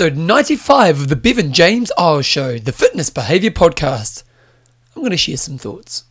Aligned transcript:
episode 0.00 0.16
95 0.16 1.00
of 1.00 1.08
the 1.08 1.16
Bevan 1.16 1.52
James 1.52 1.90
Eyles 1.98 2.24
Show, 2.24 2.56
the 2.60 2.70
fitness 2.70 3.10
behavior 3.10 3.50
podcast. 3.50 4.22
I'm 4.94 5.02
going 5.02 5.10
to 5.10 5.16
share 5.16 5.36
some 5.36 5.58
thoughts. 5.58 6.04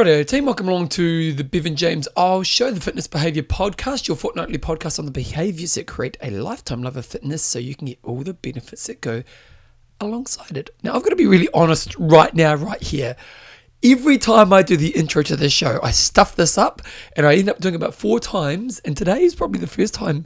Righto, 0.00 0.22
team, 0.22 0.46
welcome 0.46 0.66
along 0.66 0.88
to 0.88 1.34
the 1.34 1.44
Bevan 1.44 1.76
James 1.76 2.08
Eyles 2.16 2.46
Show, 2.46 2.70
the 2.70 2.80
Fitness 2.80 3.06
Behavior 3.06 3.42
Podcast, 3.42 4.08
your 4.08 4.16
fortnightly 4.16 4.56
podcast 4.56 4.98
on 4.98 5.04
the 5.04 5.10
behaviors 5.10 5.74
that 5.74 5.86
create 5.86 6.16
a 6.22 6.30
lifetime 6.30 6.82
love 6.82 6.96
of 6.96 7.04
fitness 7.04 7.42
so 7.42 7.58
you 7.58 7.74
can 7.74 7.88
get 7.88 7.98
all 8.02 8.22
the 8.22 8.32
benefits 8.32 8.86
that 8.86 9.02
go 9.02 9.22
alongside 10.00 10.56
it. 10.56 10.70
Now, 10.82 10.94
I've 10.94 11.02
got 11.02 11.10
to 11.10 11.16
be 11.16 11.26
really 11.26 11.50
honest 11.52 11.94
right 11.98 12.34
now, 12.34 12.54
right 12.54 12.82
here. 12.82 13.14
Every 13.84 14.16
time 14.16 14.54
I 14.54 14.62
do 14.62 14.78
the 14.78 14.88
intro 14.88 15.22
to 15.22 15.36
this 15.36 15.52
show, 15.52 15.78
I 15.82 15.90
stuff 15.90 16.34
this 16.34 16.56
up 16.56 16.80
and 17.14 17.26
I 17.26 17.34
end 17.34 17.50
up 17.50 17.60
doing 17.60 17.74
about 17.74 17.94
four 17.94 18.20
times. 18.20 18.78
And 18.78 18.96
today 18.96 19.20
is 19.20 19.34
probably 19.34 19.60
the 19.60 19.66
first 19.66 19.92
time, 19.92 20.24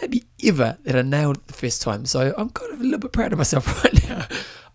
maybe 0.00 0.24
ever, 0.42 0.78
that 0.84 0.96
I 0.96 1.02
nailed 1.02 1.36
it 1.36 1.48
the 1.48 1.52
first 1.52 1.82
time. 1.82 2.06
So 2.06 2.32
I'm 2.38 2.48
kind 2.48 2.72
of 2.72 2.80
a 2.80 2.84
little 2.84 2.98
bit 2.98 3.12
proud 3.12 3.32
of 3.32 3.36
myself 3.36 3.84
right 3.84 4.08
now. 4.08 4.26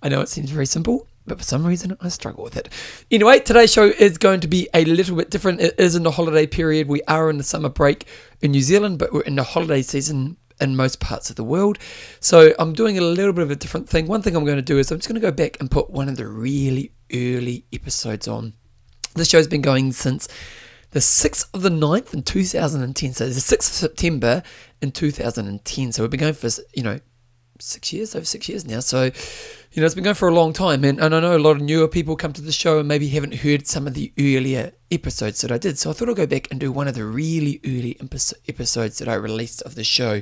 I 0.04 0.10
know 0.10 0.22
it 0.22 0.30
seems 0.30 0.52
very 0.52 0.68
simple, 0.68 1.08
but 1.28 1.38
for 1.38 1.44
some 1.44 1.66
reason 1.66 1.98
I 2.02 2.10
struggle 2.10 2.44
with 2.44 2.58
it. 2.58 2.70
Anyway, 3.12 3.40
today's 3.40 3.72
show 3.72 3.86
is 3.86 4.18
going 4.18 4.40
to 4.40 4.48
be 4.48 4.68
a 4.74 4.86
little 4.86 5.16
bit 5.16 5.30
different. 5.30 5.62
It 5.62 5.76
is 5.78 5.96
in 5.96 6.04
the 6.04 6.12
holiday 6.12 6.48
period. 6.48 6.88
We 6.88 7.02
are 7.08 7.30
in 7.30 7.38
the 7.38 7.44
summer 7.44 7.70
break 7.70 8.08
in 8.42 8.52
New 8.52 8.62
Zealand, 8.62 9.00
but 9.00 9.14
we're 9.14 9.22
in 9.22 9.36
the 9.36 9.44
holiday 9.44 9.82
season 9.82 10.38
in 10.60 10.76
most 10.76 11.00
parts 11.00 11.30
of 11.30 11.36
the 11.36 11.44
world. 11.44 11.78
So 12.20 12.54
I'm 12.58 12.74
doing 12.74 12.98
a 12.98 13.02
little 13.02 13.34
bit 13.34 13.44
of 13.44 13.52
a 13.52 13.56
different 13.56 13.88
thing. 13.88 14.08
One 14.08 14.22
thing 14.22 14.36
I'm 14.36 14.46
going 14.46 14.58
to 14.58 14.62
do 14.62 14.80
is 14.80 14.92
I'm 14.92 14.98
just 14.98 15.08
going 15.08 15.22
to 15.22 15.28
go 15.28 15.32
back 15.32 15.58
and 15.60 15.70
put 15.70 15.90
one 15.90 16.10
of 16.10 16.18
the 16.18 16.28
really 16.28 16.94
early 17.14 17.66
episodes 17.72 18.28
on. 18.28 18.54
This 19.14 19.30
show's 19.30 19.48
been 19.48 19.62
going 19.62 19.92
since 19.92 20.28
the 20.92 21.00
6th 21.00 21.54
of 21.54 21.62
the 21.62 21.70
9th 21.70 22.14
in 22.14 22.24
2010. 22.24 23.14
So 23.14 23.26
the 23.26 23.34
6th 23.34 23.52
of 23.54 23.64
September 23.64 24.44
in 24.82 24.92
2010. 24.92 25.92
So 25.92 26.04
we've 26.04 26.12
been 26.12 26.20
going 26.20 26.34
for, 26.34 26.50
you 26.74 26.84
know, 26.84 27.00
six 27.60 27.94
years, 27.94 28.16
over 28.16 28.26
six 28.26 28.48
years 28.50 28.66
now. 28.66 28.80
So, 28.80 29.04
you 29.04 29.82
know, 29.82 29.86
it's 29.86 29.96
been 29.96 30.04
going 30.04 30.16
for 30.16 30.28
a 30.28 30.34
long 30.34 30.54
time. 30.54 30.84
And, 30.84 31.00
and 31.00 31.14
I 31.14 31.20
know 31.20 31.36
a 31.36 31.40
lot 31.40 31.58
of 31.58 31.62
newer 31.62 31.88
people 31.88 32.16
come 32.16 32.34
to 32.34 32.42
the 32.42 32.52
show 32.52 32.80
and 32.80 32.88
maybe 32.88 33.08
haven't 33.10 33.36
heard 33.36 33.68
some 33.68 33.88
of 33.88 33.94
the 33.94 34.12
earlier 34.20 34.72
episodes 34.92 35.42
that 35.42 35.52
I 35.52 35.58
did. 35.58 35.78
So 35.78 35.90
I 35.90 35.94
thought 35.94 36.10
I'd 36.10 36.16
go 36.16 36.26
back 36.26 36.50
and 36.52 36.60
do 36.60 36.72
one 36.72 36.88
of 36.88 36.96
the 36.96 37.06
really 37.06 37.60
early 37.66 37.98
episodes 38.00 38.98
that 39.00 39.08
I 39.08 39.16
released 39.16 39.62
of 39.64 39.76
the 39.76 39.84
show. 39.84 40.22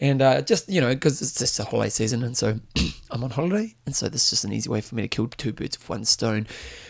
And 0.00 0.22
uh, 0.22 0.42
just, 0.42 0.68
you 0.68 0.80
know, 0.80 0.94
because 0.94 1.22
it's 1.22 1.38
just 1.38 1.58
a 1.58 1.64
holiday 1.64 1.90
season. 1.90 2.22
And 2.22 2.36
so 2.36 2.60
I'm 3.10 3.24
on 3.24 3.30
holiday. 3.30 3.74
And 3.86 3.94
so 3.94 4.08
this 4.08 4.24
is 4.24 4.30
just 4.30 4.44
an 4.44 4.52
easy 4.52 4.68
way 4.68 4.80
for 4.80 4.94
me 4.94 5.02
to 5.02 5.08
kill 5.08 5.28
two 5.28 5.52
birds 5.52 5.78
with 5.78 5.88
one 5.88 6.04
stone. 6.04 6.46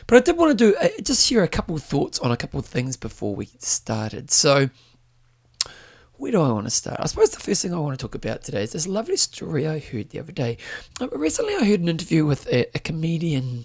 But 0.06 0.16
I 0.16 0.20
did 0.20 0.36
want 0.36 0.58
to 0.58 0.72
do, 0.72 0.76
uh, 0.76 0.88
just 1.02 1.26
share 1.26 1.42
a 1.42 1.48
couple 1.48 1.76
thoughts 1.78 2.18
on 2.18 2.30
a 2.30 2.36
couple 2.36 2.60
things 2.62 2.96
before 2.96 3.34
we 3.34 3.46
started. 3.58 4.30
So, 4.30 4.70
where 6.16 6.32
do 6.32 6.40
I 6.40 6.52
want 6.52 6.66
to 6.66 6.70
start? 6.70 7.00
I 7.00 7.06
suppose 7.06 7.30
the 7.30 7.40
first 7.40 7.62
thing 7.62 7.74
I 7.74 7.78
want 7.78 7.98
to 7.98 8.02
talk 8.02 8.14
about 8.14 8.42
today 8.42 8.62
is 8.62 8.72
this 8.72 8.86
lovely 8.86 9.16
story 9.16 9.66
I 9.66 9.78
heard 9.78 10.10
the 10.10 10.20
other 10.20 10.32
day. 10.32 10.58
Uh, 11.00 11.08
recently, 11.08 11.54
I 11.54 11.64
heard 11.64 11.80
an 11.80 11.88
interview 11.88 12.24
with 12.24 12.46
a, 12.48 12.66
a 12.74 12.78
comedian. 12.78 13.64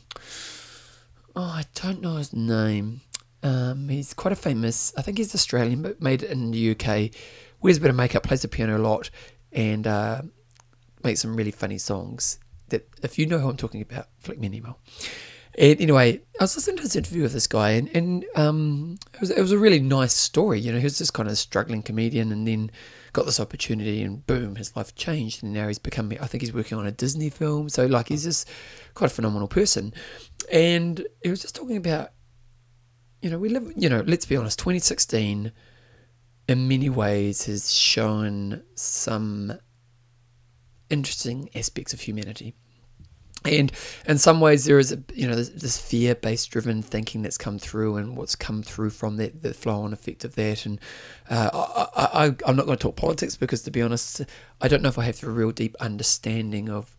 Oh, 1.35 1.41
I 1.41 1.65
don't 1.75 2.01
know 2.01 2.15
his 2.15 2.33
name. 2.33 3.01
Um, 3.43 3.89
he's 3.89 4.13
quite 4.13 4.31
a 4.31 4.35
famous. 4.35 4.93
I 4.97 5.01
think 5.01 5.17
he's 5.17 5.33
Australian, 5.35 5.81
but 5.81 6.01
made 6.01 6.23
it 6.23 6.31
in 6.31 6.51
the 6.51 6.71
UK. 6.71 7.11
Wears 7.61 7.77
a 7.77 7.81
bit 7.81 7.89
of 7.89 7.95
makeup, 7.95 8.23
plays 8.23 8.41
the 8.41 8.47
piano 8.47 8.77
a 8.77 8.79
lot, 8.79 9.09
and 9.51 9.85
uh, 9.85 10.21
makes 11.03 11.21
some 11.21 11.35
really 11.35 11.51
funny 11.51 11.77
songs. 11.77 12.39
That 12.69 12.87
if 13.03 13.17
you 13.17 13.25
know 13.25 13.39
who 13.39 13.49
I'm 13.49 13.57
talking 13.57 13.81
about, 13.81 14.07
flick 14.19 14.39
me 14.39 14.47
an 14.47 14.53
email. 14.53 14.79
And 15.57 15.81
anyway, 15.81 16.21
I 16.39 16.43
was 16.43 16.55
listening 16.55 16.77
to 16.77 16.83
this 16.83 16.95
interview 16.95 17.23
with 17.23 17.33
this 17.33 17.47
guy, 17.47 17.71
and, 17.71 17.89
and 17.95 18.25
um, 18.35 18.97
it, 19.13 19.19
was, 19.19 19.29
it 19.31 19.41
was 19.41 19.51
a 19.51 19.57
really 19.57 19.79
nice 19.79 20.13
story. 20.13 20.59
You 20.59 20.71
know, 20.71 20.77
he 20.77 20.83
was 20.83 20.99
this 20.99 21.11
kind 21.11 21.27
of 21.27 21.37
struggling 21.37 21.81
comedian, 21.81 22.31
and 22.31 22.47
then 22.47 22.71
got 23.13 23.25
this 23.25 23.39
opportunity, 23.39 24.03
and 24.03 24.25
boom, 24.25 24.55
his 24.55 24.75
life 24.75 24.95
changed. 24.95 25.43
And 25.43 25.51
now 25.53 25.67
he's 25.67 25.79
become, 25.79 26.11
I 26.21 26.27
think 26.27 26.43
he's 26.43 26.53
working 26.53 26.77
on 26.77 26.85
a 26.85 26.91
Disney 26.91 27.29
film. 27.29 27.67
So, 27.69 27.85
like, 27.87 28.09
he's 28.09 28.23
just 28.23 28.47
quite 28.93 29.11
a 29.11 29.13
phenomenal 29.13 29.47
person. 29.47 29.93
And 30.51 31.05
he 31.23 31.29
was 31.29 31.41
just 31.41 31.55
talking 31.55 31.77
about, 31.77 32.11
you 33.21 33.29
know, 33.29 33.39
we 33.39 33.49
live, 33.49 33.73
you 33.75 33.89
know, 33.89 34.03
let's 34.05 34.25
be 34.25 34.37
honest, 34.37 34.59
2016 34.59 35.51
in 36.47 36.67
many 36.67 36.89
ways 36.89 37.45
has 37.45 37.71
shown 37.71 38.63
some 38.75 39.53
interesting 40.89 41.49
aspects 41.53 41.93
of 41.93 42.01
humanity 42.01 42.55
and 43.45 43.71
in 44.05 44.17
some 44.17 44.41
ways 44.41 44.65
there 44.65 44.79
is 44.79 44.91
a 44.91 45.01
you 45.13 45.27
know 45.27 45.35
this, 45.35 45.49
this 45.49 45.77
fear-based 45.79 46.49
driven 46.51 46.81
thinking 46.81 47.21
that's 47.21 47.37
come 47.37 47.57
through 47.57 47.95
and 47.95 48.17
what's 48.17 48.35
come 48.35 48.61
through 48.61 48.89
from 48.89 49.17
that 49.17 49.41
the 49.41 49.53
flow 49.53 49.81
on 49.81 49.93
effect 49.93 50.25
of 50.25 50.35
that 50.35 50.65
and 50.65 50.79
uh, 51.29 51.49
I, 51.53 52.25
I, 52.25 52.35
i'm 52.45 52.55
not 52.55 52.65
going 52.65 52.77
to 52.77 52.81
talk 52.81 52.95
politics 52.97 53.37
because 53.37 53.61
to 53.63 53.71
be 53.71 53.81
honest 53.81 54.21
i 54.61 54.67
don't 54.67 54.81
know 54.81 54.89
if 54.89 54.99
i 54.99 55.03
have 55.03 55.23
a 55.23 55.29
real 55.29 55.51
deep 55.51 55.75
understanding 55.79 56.69
of 56.69 56.95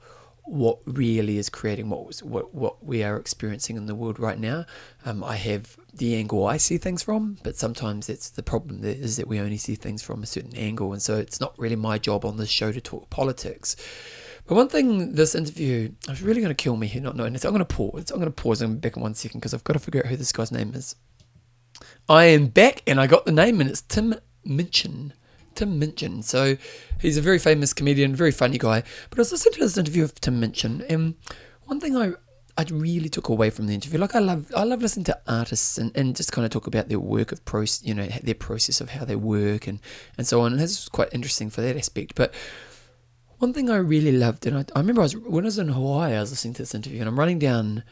what 0.51 0.79
really 0.85 1.39
is 1.39 1.49
creating 1.49 1.89
what 1.89 2.07
was, 2.07 2.23
what 2.25 2.53
what 2.53 2.85
we 2.85 3.05
are 3.05 3.17
experiencing 3.17 3.77
in 3.77 3.87
the 3.87 3.95
world 3.95 4.19
right 4.19 4.39
now. 4.39 4.65
Um, 5.05 5.23
I 5.23 5.37
have 5.37 5.77
the 5.95 6.17
angle 6.17 6.45
I 6.45 6.57
see 6.57 6.77
things 6.77 7.05
from, 7.05 7.39
but 7.45 7.57
sometimes 7.57 8.09
it's 8.09 8.31
the 8.31 8.43
problem 8.43 8.81
that 8.81 8.97
is 8.97 9.17
that 9.17 9.29
we 9.29 9.39
only 9.39 9.57
see 9.57 9.77
things 9.77 10.03
from 10.03 10.23
a 10.23 10.27
certain 10.27 10.57
angle, 10.57 10.93
and 10.93 11.01
so 11.01 11.19
it's 11.19 11.41
not 11.41 11.57
really 11.57 11.77
my 11.77 11.99
job 11.99 12.25
on 12.25 12.37
this 12.37 12.51
show 12.51 12.73
to 12.73 12.81
talk 12.81 13.11
politics. 13.11 13.77
But 14.47 14.55
one 14.55 14.69
thing 14.69 15.15
this 15.15 15.35
interview 15.35 15.93
is 16.09 16.23
really 16.23 16.41
going 16.41 16.55
to 16.55 16.63
kill 16.63 16.77
me 16.77 16.87
here 16.87 17.03
not 17.03 17.17
knowing 17.17 17.33
this. 17.33 17.45
I'm 17.45 17.53
going 17.53 17.61
to 17.61 17.65
pause. 17.65 18.11
I'm 18.11 18.19
going 18.19 18.33
to 18.33 18.43
pause 18.43 18.63
and 18.63 18.81
back 18.81 18.97
in 18.97 19.03
one 19.03 19.15
second 19.15 19.41
because 19.41 19.55
I've 19.55 19.65
got 19.65 19.75
to 19.75 19.79
figure 19.79 20.03
out 20.05 20.11
who 20.11 20.17
this 20.17 20.33
guy's 20.33 20.53
name 20.53 20.75
is. 20.75 20.97
I 22.09 22.25
am 22.25 22.49
back 22.49 22.83
and 22.87 23.01
I 23.01 23.07
got 23.07 23.25
the 23.25 23.33
name 23.33 23.61
and 23.61 23.71
it's 23.71 23.83
Tim 23.83 24.15
Minchin. 24.45 25.13
Tim 25.55 25.79
Minchin. 25.79 26.23
So 26.23 26.57
he's 27.01 27.17
a 27.17 27.23
very 27.23 27.39
famous 27.39 27.73
comedian, 27.73 28.15
very 28.15 28.33
funny 28.33 28.59
guy. 28.59 28.83
But 29.09 29.19
I 29.19 29.23
was 29.23 29.33
listening 29.33 29.55
to 29.55 29.61
this 29.61 29.79
interview 29.79 30.05
of 30.05 30.15
Tim 30.21 30.41
Minchin 30.41 30.85
and 30.89 31.15
one 31.65 31.81
thing 31.81 31.97
I 31.97 32.13
I 32.61 32.65
really 32.71 33.09
took 33.09 33.29
away 33.29 33.49
from 33.49 33.69
the 33.69 33.75
interview. 33.75 33.99
Like 33.99 34.15
I 34.15 34.19
love, 34.19 34.53
I 34.55 34.65
love 34.65 34.83
listening 34.83 35.05
to 35.05 35.19
artists 35.27 35.79
and, 35.79 35.97
and 35.97 36.15
just 36.15 36.33
kind 36.33 36.45
of 36.45 36.51
talk 36.51 36.67
about 36.67 36.91
their 36.91 37.01
work 37.01 37.33
of 37.33 37.43
process, 37.47 37.83
you 37.87 37.95
know, 37.95 38.07
their 38.23 38.35
process 38.35 38.83
of 38.83 38.91
how 38.91 39.07
they 39.07 39.17
work 39.17 39.67
and, 39.67 39.81
and 40.19 40.27
so 40.27 40.43
on. 40.43 40.53
And 40.53 40.61
was 40.61 40.89
quite 40.91 41.09
interesting 41.13 41.49
for 41.49 41.63
that 41.63 41.77
aspect. 41.77 42.15
But 42.17 42.35
one 43.41 43.55
thing 43.55 43.71
I 43.71 43.77
really 43.77 44.13
loved, 44.13 44.47
and 44.47 44.57
I, 44.59 44.65
I 44.77 44.81
remember 44.81 45.01
I 45.01 45.05
was 45.05 45.17
when 45.17 45.45
I 45.45 45.47
was 45.47 45.59
in 45.59 45.69
Hawaii, 45.69 46.15
I 46.15 46.21
was 46.21 46.31
listening 46.31 46.55
to 46.55 46.63
this 46.63 46.75
interview, 46.75 47.01
and 47.01 47.09
I'm 47.09 47.19
running 47.19 47.39
down. 47.39 47.83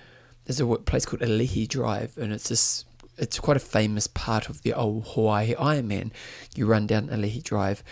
There's 0.44 0.60
a 0.60 0.66
place 0.66 1.04
called 1.04 1.22
Ali'i 1.22 1.66
Drive, 1.66 2.16
and 2.18 2.32
it's 2.32 2.50
this. 2.50 2.84
It's 3.16 3.40
quite 3.40 3.56
a 3.56 3.60
famous 3.60 4.06
part 4.06 4.48
of 4.48 4.62
the 4.62 4.74
old 4.74 5.08
Hawaii 5.08 5.54
Ironman. 5.54 6.12
You 6.54 6.66
run 6.66 6.86
down 6.86 7.08
Ali'i 7.08 7.42
Drive, 7.42 7.82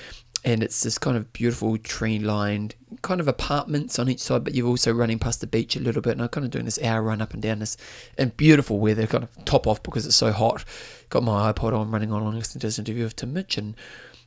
and 0.45 0.63
it's 0.63 0.83
this 0.83 0.99
kind 0.99 1.17
of 1.17 1.33
beautiful 1.33 1.79
tree-lined 1.79 2.75
kind 3.03 3.21
of 3.21 3.27
apartments 3.27 3.99
on 3.99 4.09
each 4.11 4.21
side, 4.21 4.45
but 4.45 4.55
you're 4.55 4.69
also 4.69 4.93
running 4.93 5.19
past 5.19 5.41
the 5.41 5.47
beach 5.47 5.77
a 5.77 5.81
little 5.81 6.03
bit, 6.03 6.13
and 6.13 6.23
I'm 6.23 6.29
kind 6.29 6.45
of 6.45 6.51
doing 6.51 6.67
this 6.67 6.81
hour 6.83 7.03
run 7.03 7.23
up 7.23 7.33
and 7.33 7.43
down 7.43 7.61
this, 7.61 7.79
and 8.19 8.37
beautiful 8.37 8.79
weather, 8.79 9.07
kind 9.07 9.25
of 9.25 9.45
top 9.47 9.67
off 9.67 9.83
because 9.83 10.07
it's 10.07 10.15
so 10.15 10.31
hot. 10.31 10.63
Got 11.09 11.23
my 11.23 11.53
iPod 11.53 11.73
on, 11.73 11.91
running 11.91 12.13
on, 12.13 12.23
listening 12.35 12.61
to 12.61 12.67
this 12.67 12.79
interview 12.79 13.07
of 13.07 13.17
Tim 13.17 13.33
Mitch, 13.33 13.57
and, 13.57 13.75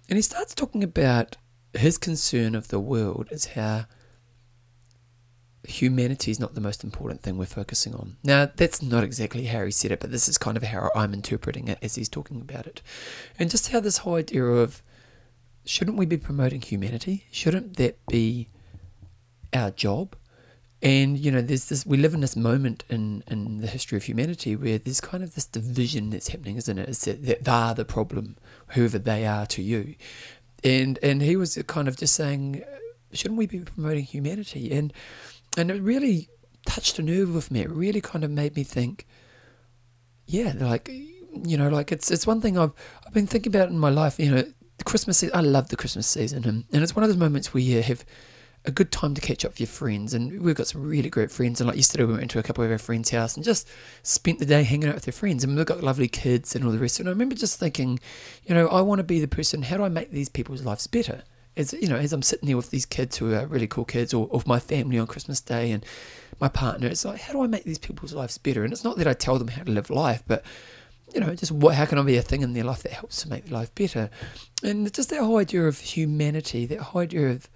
and 0.09 0.17
he 0.17 0.21
starts 0.23 0.55
talking 0.55 0.83
about 0.83 1.37
his 1.73 1.97
concern 1.97 2.55
of 2.55 2.69
the 2.69 2.79
world 2.79 3.27
is 3.31 3.47
how 3.47 3.85
humanity 5.67 6.31
is 6.31 6.39
not 6.39 6.55
the 6.55 6.61
most 6.61 6.83
important 6.83 7.21
thing 7.21 7.37
we're 7.37 7.45
focusing 7.45 7.93
on. 7.93 8.17
Now, 8.23 8.49
that's 8.53 8.81
not 8.81 9.03
exactly 9.03 9.45
how 9.45 9.65
he 9.65 9.71
said 9.71 9.91
it, 9.91 9.99
but 9.99 10.11
this 10.11 10.27
is 10.27 10.37
kind 10.37 10.57
of 10.57 10.63
how 10.63 10.89
I'm 10.95 11.13
interpreting 11.13 11.67
it 11.67 11.77
as 11.81 11.95
he's 11.95 12.09
talking 12.09 12.41
about 12.41 12.65
it. 12.65 12.81
And 13.37 13.49
just 13.49 13.69
how 13.71 13.79
this 13.79 13.99
whole 13.99 14.15
idea 14.15 14.43
of 14.43 14.81
shouldn't 15.65 15.97
we 15.97 16.05
be 16.05 16.17
promoting 16.17 16.61
humanity? 16.61 17.25
Shouldn't 17.31 17.77
that 17.77 18.03
be 18.07 18.47
our 19.53 19.71
job? 19.71 20.15
And 20.81 21.17
you 21.17 21.29
know, 21.29 21.41
there's 21.41 21.67
this. 21.67 21.85
We 21.85 21.97
live 21.97 22.13
in 22.13 22.21
this 22.21 22.37
moment 22.37 22.85
in 22.89 23.21
in 23.27 23.59
the 23.59 23.67
history 23.67 23.97
of 23.97 24.03
humanity 24.03 24.55
where 24.55 24.77
there's 24.77 25.01
kind 25.01 25.23
of 25.23 25.35
this 25.35 25.45
division 25.45 26.09
that's 26.09 26.29
happening, 26.29 26.55
isn't 26.55 26.77
it? 26.79 26.87
It's 26.87 27.03
that, 27.03 27.25
that 27.25 27.43
they 27.43 27.51
are 27.51 27.75
the 27.75 27.83
problem, 27.83 28.37
whoever 28.69 28.97
they 28.97 29.25
are 29.25 29.45
to 29.47 29.61
you, 29.61 29.95
and 30.63 30.99
and 31.01 31.21
he 31.21 31.35
was 31.35 31.61
kind 31.67 31.87
of 31.87 31.97
just 31.97 32.15
saying, 32.15 32.63
shouldn't 33.11 33.37
we 33.37 33.47
be 33.47 33.59
promoting 33.59 34.03
humanity? 34.03 34.71
And 34.71 34.93
and 35.57 35.71
it 35.71 35.81
really 35.81 36.29
touched 36.65 36.99
a 36.99 37.03
nerve 37.03 37.33
with 37.33 37.51
me. 37.51 37.61
It 37.61 37.69
really 37.69 38.01
kind 38.01 38.23
of 38.23 38.31
made 38.31 38.55
me 38.55 38.63
think, 38.63 39.07
yeah, 40.25 40.53
like 40.57 40.89
you 40.89 41.57
know, 41.57 41.69
like 41.69 41.91
it's 41.91 42.11
it's 42.11 42.27
one 42.27 42.41
thing 42.41 42.57
I've 42.57 42.73
I've 43.05 43.13
been 43.13 43.27
thinking 43.27 43.51
about 43.53 43.69
in 43.69 43.79
my 43.79 43.89
life. 43.89 44.19
You 44.19 44.31
know, 44.31 44.43
the 44.77 44.83
Christmas. 44.83 45.23
I 45.33 45.41
love 45.41 45.69
the 45.69 45.77
Christmas 45.77 46.07
season, 46.07 46.45
and, 46.45 46.65
and 46.71 46.83
it's 46.83 46.95
one 46.95 47.03
of 47.03 47.09
those 47.09 47.17
moments 47.17 47.53
where 47.53 47.63
you 47.63 47.81
have 47.81 48.05
a 48.65 48.71
good 48.71 48.91
time 48.91 49.13
to 49.13 49.21
catch 49.21 49.45
up 49.45 49.51
with 49.51 49.59
your 49.59 49.67
friends. 49.67 50.13
And 50.13 50.41
we've 50.41 50.55
got 50.55 50.67
some 50.67 50.83
really 50.83 51.09
great 51.09 51.31
friends. 51.31 51.61
And 51.61 51.67
like 51.67 51.77
yesterday, 51.77 52.03
we 52.03 52.13
went 52.13 52.31
to 52.31 52.39
a 52.39 52.43
couple 52.43 52.63
of 52.63 52.71
our 52.71 52.77
friends' 52.77 53.09
house 53.09 53.35
and 53.35 53.43
just 53.43 53.67
spent 54.03 54.39
the 54.39 54.45
day 54.45 54.63
hanging 54.63 54.89
out 54.89 54.95
with 54.95 55.05
their 55.05 55.13
friends. 55.13 55.43
And 55.43 55.55
we've 55.55 55.65
got 55.65 55.83
lovely 55.83 56.07
kids 56.07 56.55
and 56.55 56.65
all 56.65 56.71
the 56.71 56.77
rest. 56.77 56.99
And 56.99 57.07
I 57.07 57.11
remember 57.11 57.35
just 57.35 57.59
thinking, 57.59 57.99
you 58.45 58.53
know, 58.53 58.67
I 58.67 58.81
want 58.81 58.99
to 58.99 59.03
be 59.03 59.19
the 59.19 59.27
person. 59.27 59.63
How 59.63 59.77
do 59.77 59.83
I 59.83 59.89
make 59.89 60.11
these 60.11 60.29
people's 60.29 60.63
lives 60.63 60.87
better? 60.87 61.23
As 61.57 61.73
you 61.73 61.87
know, 61.87 61.95
as 61.97 62.13
I'm 62.13 62.21
sitting 62.21 62.47
there 62.47 62.57
with 62.57 62.69
these 62.69 62.85
kids 62.85 63.17
who 63.17 63.33
are 63.33 63.45
really 63.45 63.67
cool 63.67 63.85
kids, 63.85 64.13
or 64.13 64.29
of 64.31 64.47
my 64.47 64.59
family 64.59 64.99
on 64.99 65.07
Christmas 65.07 65.41
Day, 65.41 65.71
and 65.71 65.85
my 66.39 66.47
partner, 66.47 66.87
it's 66.87 67.03
like, 67.03 67.19
how 67.19 67.33
do 67.33 67.43
I 67.43 67.47
make 67.47 67.63
these 67.63 67.79
people's 67.79 68.13
lives 68.13 68.37
better? 68.37 68.63
And 68.63 68.71
it's 68.71 68.83
not 68.83 68.97
that 68.97 69.07
I 69.07 69.13
tell 69.13 69.39
them 69.39 69.49
how 69.49 69.63
to 69.63 69.71
live 69.71 69.89
life, 69.89 70.23
but 70.27 70.45
you 71.13 71.19
know, 71.19 71.33
just 71.33 71.51
what, 71.51 71.75
how 71.75 71.85
can 71.85 71.97
I 71.97 72.03
be 72.03 72.17
a 72.17 72.21
thing 72.21 72.43
in 72.43 72.53
their 72.53 72.63
life 72.63 72.83
that 72.83 72.91
helps 72.91 73.21
to 73.23 73.29
make 73.29 73.45
their 73.45 73.57
life 73.57 73.73
better? 73.73 74.09
And 74.63 74.93
just 74.93 75.09
that 75.09 75.21
whole 75.21 75.37
idea 75.37 75.63
of 75.63 75.79
humanity, 75.79 76.65
that 76.67 76.79
whole 76.79 77.01
idea 77.01 77.29
of 77.29 77.49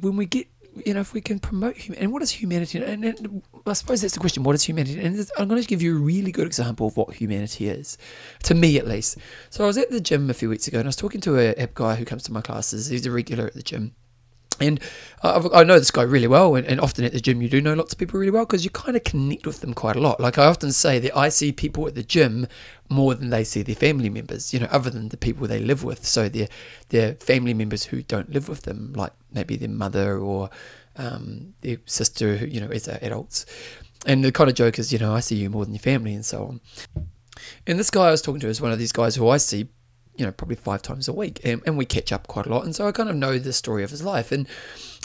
when 0.00 0.16
we 0.16 0.26
get, 0.26 0.46
you 0.84 0.94
know, 0.94 1.00
if 1.00 1.12
we 1.12 1.20
can 1.20 1.38
promote 1.38 1.76
humanity, 1.76 2.04
and 2.04 2.12
what 2.12 2.22
is 2.22 2.30
humanity? 2.30 2.78
And, 2.78 3.04
and, 3.04 3.42
I 3.66 3.72
suppose 3.74 4.02
that's 4.02 4.14
the 4.14 4.20
question: 4.20 4.42
what 4.42 4.54
is 4.54 4.62
humanity? 4.64 5.00
And 5.00 5.30
I'm 5.38 5.48
going 5.48 5.60
to 5.60 5.68
give 5.68 5.82
you 5.82 5.96
a 5.96 6.00
really 6.00 6.32
good 6.32 6.46
example 6.46 6.86
of 6.86 6.96
what 6.96 7.14
humanity 7.14 7.68
is, 7.68 7.98
to 8.44 8.54
me 8.54 8.78
at 8.78 8.86
least. 8.86 9.18
So 9.50 9.64
I 9.64 9.66
was 9.66 9.76
at 9.76 9.90
the 9.90 10.00
gym 10.00 10.30
a 10.30 10.34
few 10.34 10.48
weeks 10.48 10.66
ago, 10.68 10.78
and 10.78 10.86
I 10.86 10.90
was 10.90 10.96
talking 10.96 11.20
to 11.22 11.38
a, 11.38 11.62
a 11.62 11.68
guy 11.72 11.96
who 11.96 12.04
comes 12.04 12.22
to 12.24 12.32
my 12.32 12.40
classes. 12.40 12.88
He's 12.88 13.06
a 13.06 13.10
regular 13.10 13.46
at 13.46 13.54
the 13.54 13.62
gym, 13.62 13.94
and 14.60 14.78
I 15.22 15.64
know 15.64 15.78
this 15.78 15.90
guy 15.90 16.02
really 16.02 16.26
well, 16.26 16.54
and, 16.54 16.66
and, 16.66 16.80
often 16.80 17.04
at 17.04 17.12
the 17.12 17.20
gym 17.20 17.40
you 17.40 17.48
do 17.48 17.60
know 17.60 17.74
lots 17.74 17.92
of 17.92 17.98
people 17.98 18.20
really 18.20 18.32
well 18.32 18.44
because 18.44 18.64
you 18.64 18.70
kind 18.70 18.96
of 18.96 19.04
connect 19.04 19.46
with 19.46 19.60
them 19.60 19.74
quite 19.74 19.96
a 19.96 20.00
lot. 20.00 20.20
Like 20.20 20.38
I 20.38 20.46
often 20.46 20.72
say 20.72 20.98
that 20.98 21.16
I 21.16 21.30
see 21.30 21.50
people 21.50 21.86
at 21.86 21.94
the 21.94 22.02
gym 22.02 22.46
more 22.90 23.14
than 23.14 23.30
they 23.30 23.44
see 23.44 23.62
their 23.62 23.76
family 23.76 24.10
members, 24.10 24.52
you 24.52 24.60
know, 24.60 24.66
other 24.70 24.90
than 24.90 25.08
the 25.08 25.16
people 25.16 25.46
they 25.46 25.60
live 25.60 25.84
with. 25.84 26.04
So 26.04 26.28
their 26.28 26.48
their 26.90 27.14
family 27.14 27.54
members 27.54 27.84
who 27.84 28.02
don't 28.02 28.30
live 28.30 28.48
with 28.48 28.62
them, 28.62 28.92
like 28.94 29.12
maybe 29.32 29.56
their 29.56 29.68
mother 29.68 30.18
or 30.18 30.50
um, 30.96 31.54
their 31.62 31.78
sister, 31.86 32.36
who, 32.36 32.46
you 32.46 32.60
know, 32.60 32.68
as 32.68 32.88
adults. 32.88 33.46
And 34.06 34.24
the 34.24 34.32
kind 34.32 34.50
of 34.50 34.56
joke 34.56 34.78
is, 34.78 34.92
you 34.92 34.98
know, 34.98 35.14
I 35.14 35.20
see 35.20 35.36
you 35.36 35.50
more 35.50 35.64
than 35.64 35.74
your 35.74 35.80
family 35.80 36.14
and 36.14 36.24
so 36.24 36.44
on. 36.44 36.60
And 37.66 37.78
this 37.78 37.90
guy 37.90 38.08
I 38.08 38.10
was 38.10 38.22
talking 38.22 38.40
to 38.40 38.48
is 38.48 38.60
one 38.60 38.72
of 38.72 38.78
these 38.78 38.92
guys 38.92 39.14
who 39.14 39.28
I 39.28 39.36
see 39.36 39.68
you 40.16 40.26
know, 40.26 40.32
probably 40.32 40.56
five 40.56 40.82
times 40.82 41.08
a 41.08 41.14
week, 41.14 41.40
and, 41.44 41.62
and 41.64 41.78
we 41.78 41.86
catch 41.86 42.12
up 42.12 42.26
quite 42.26 42.44
a 42.44 42.50
lot. 42.50 42.64
And 42.64 42.76
so 42.76 42.86
I 42.86 42.92
kind 42.92 43.08
of 43.08 43.16
know 43.16 43.38
the 43.38 43.54
story 43.54 43.82
of 43.82 43.90
his 43.90 44.02
life. 44.02 44.32
And 44.32 44.46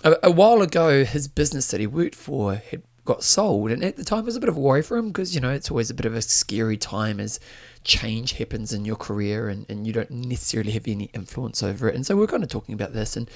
a, 0.04 0.18
a 0.24 0.32
while 0.32 0.62
ago, 0.62 1.06
his 1.06 1.30
business 1.30 1.70
that 1.70 1.80
he 1.80 1.88
worked 1.88 2.16
for 2.16 2.56
had 2.56 2.84
got 3.06 3.24
sold, 3.24 3.72
and 3.72 3.84
at 3.84 3.96
the 3.96 4.04
time 4.04 4.20
it 4.20 4.26
was 4.26 4.36
a 4.36 4.40
bit 4.40 4.50
of 4.50 4.58
a 4.58 4.60
worry 4.60 4.82
for 4.82 4.98
him 4.98 5.08
because 5.08 5.34
you 5.34 5.42
know 5.42 5.52
it's 5.52 5.72
always 5.72 5.90
a 5.90 5.94
bit 5.94 6.06
of 6.06 6.14
a 6.14 6.22
scary 6.22 6.78
time 6.78 7.20
as 7.20 7.40
change 7.84 8.34
happens 8.34 8.74
in 8.74 8.84
your 8.86 8.96
career, 8.96 9.48
and, 9.48 9.66
and 9.70 9.88
you 9.88 9.94
don't 9.94 10.12
necessarily 10.12 10.72
have 10.72 10.88
any 10.88 11.06
influence 11.14 11.64
over 11.64 11.88
it. 11.88 11.96
And 11.96 12.06
so 12.06 12.16
we 12.16 12.24
are 12.24 12.28
kind 12.28 12.44
of 12.44 12.50
talking 12.50 12.74
about 12.74 12.94
this, 12.94 13.16
and 13.16 13.30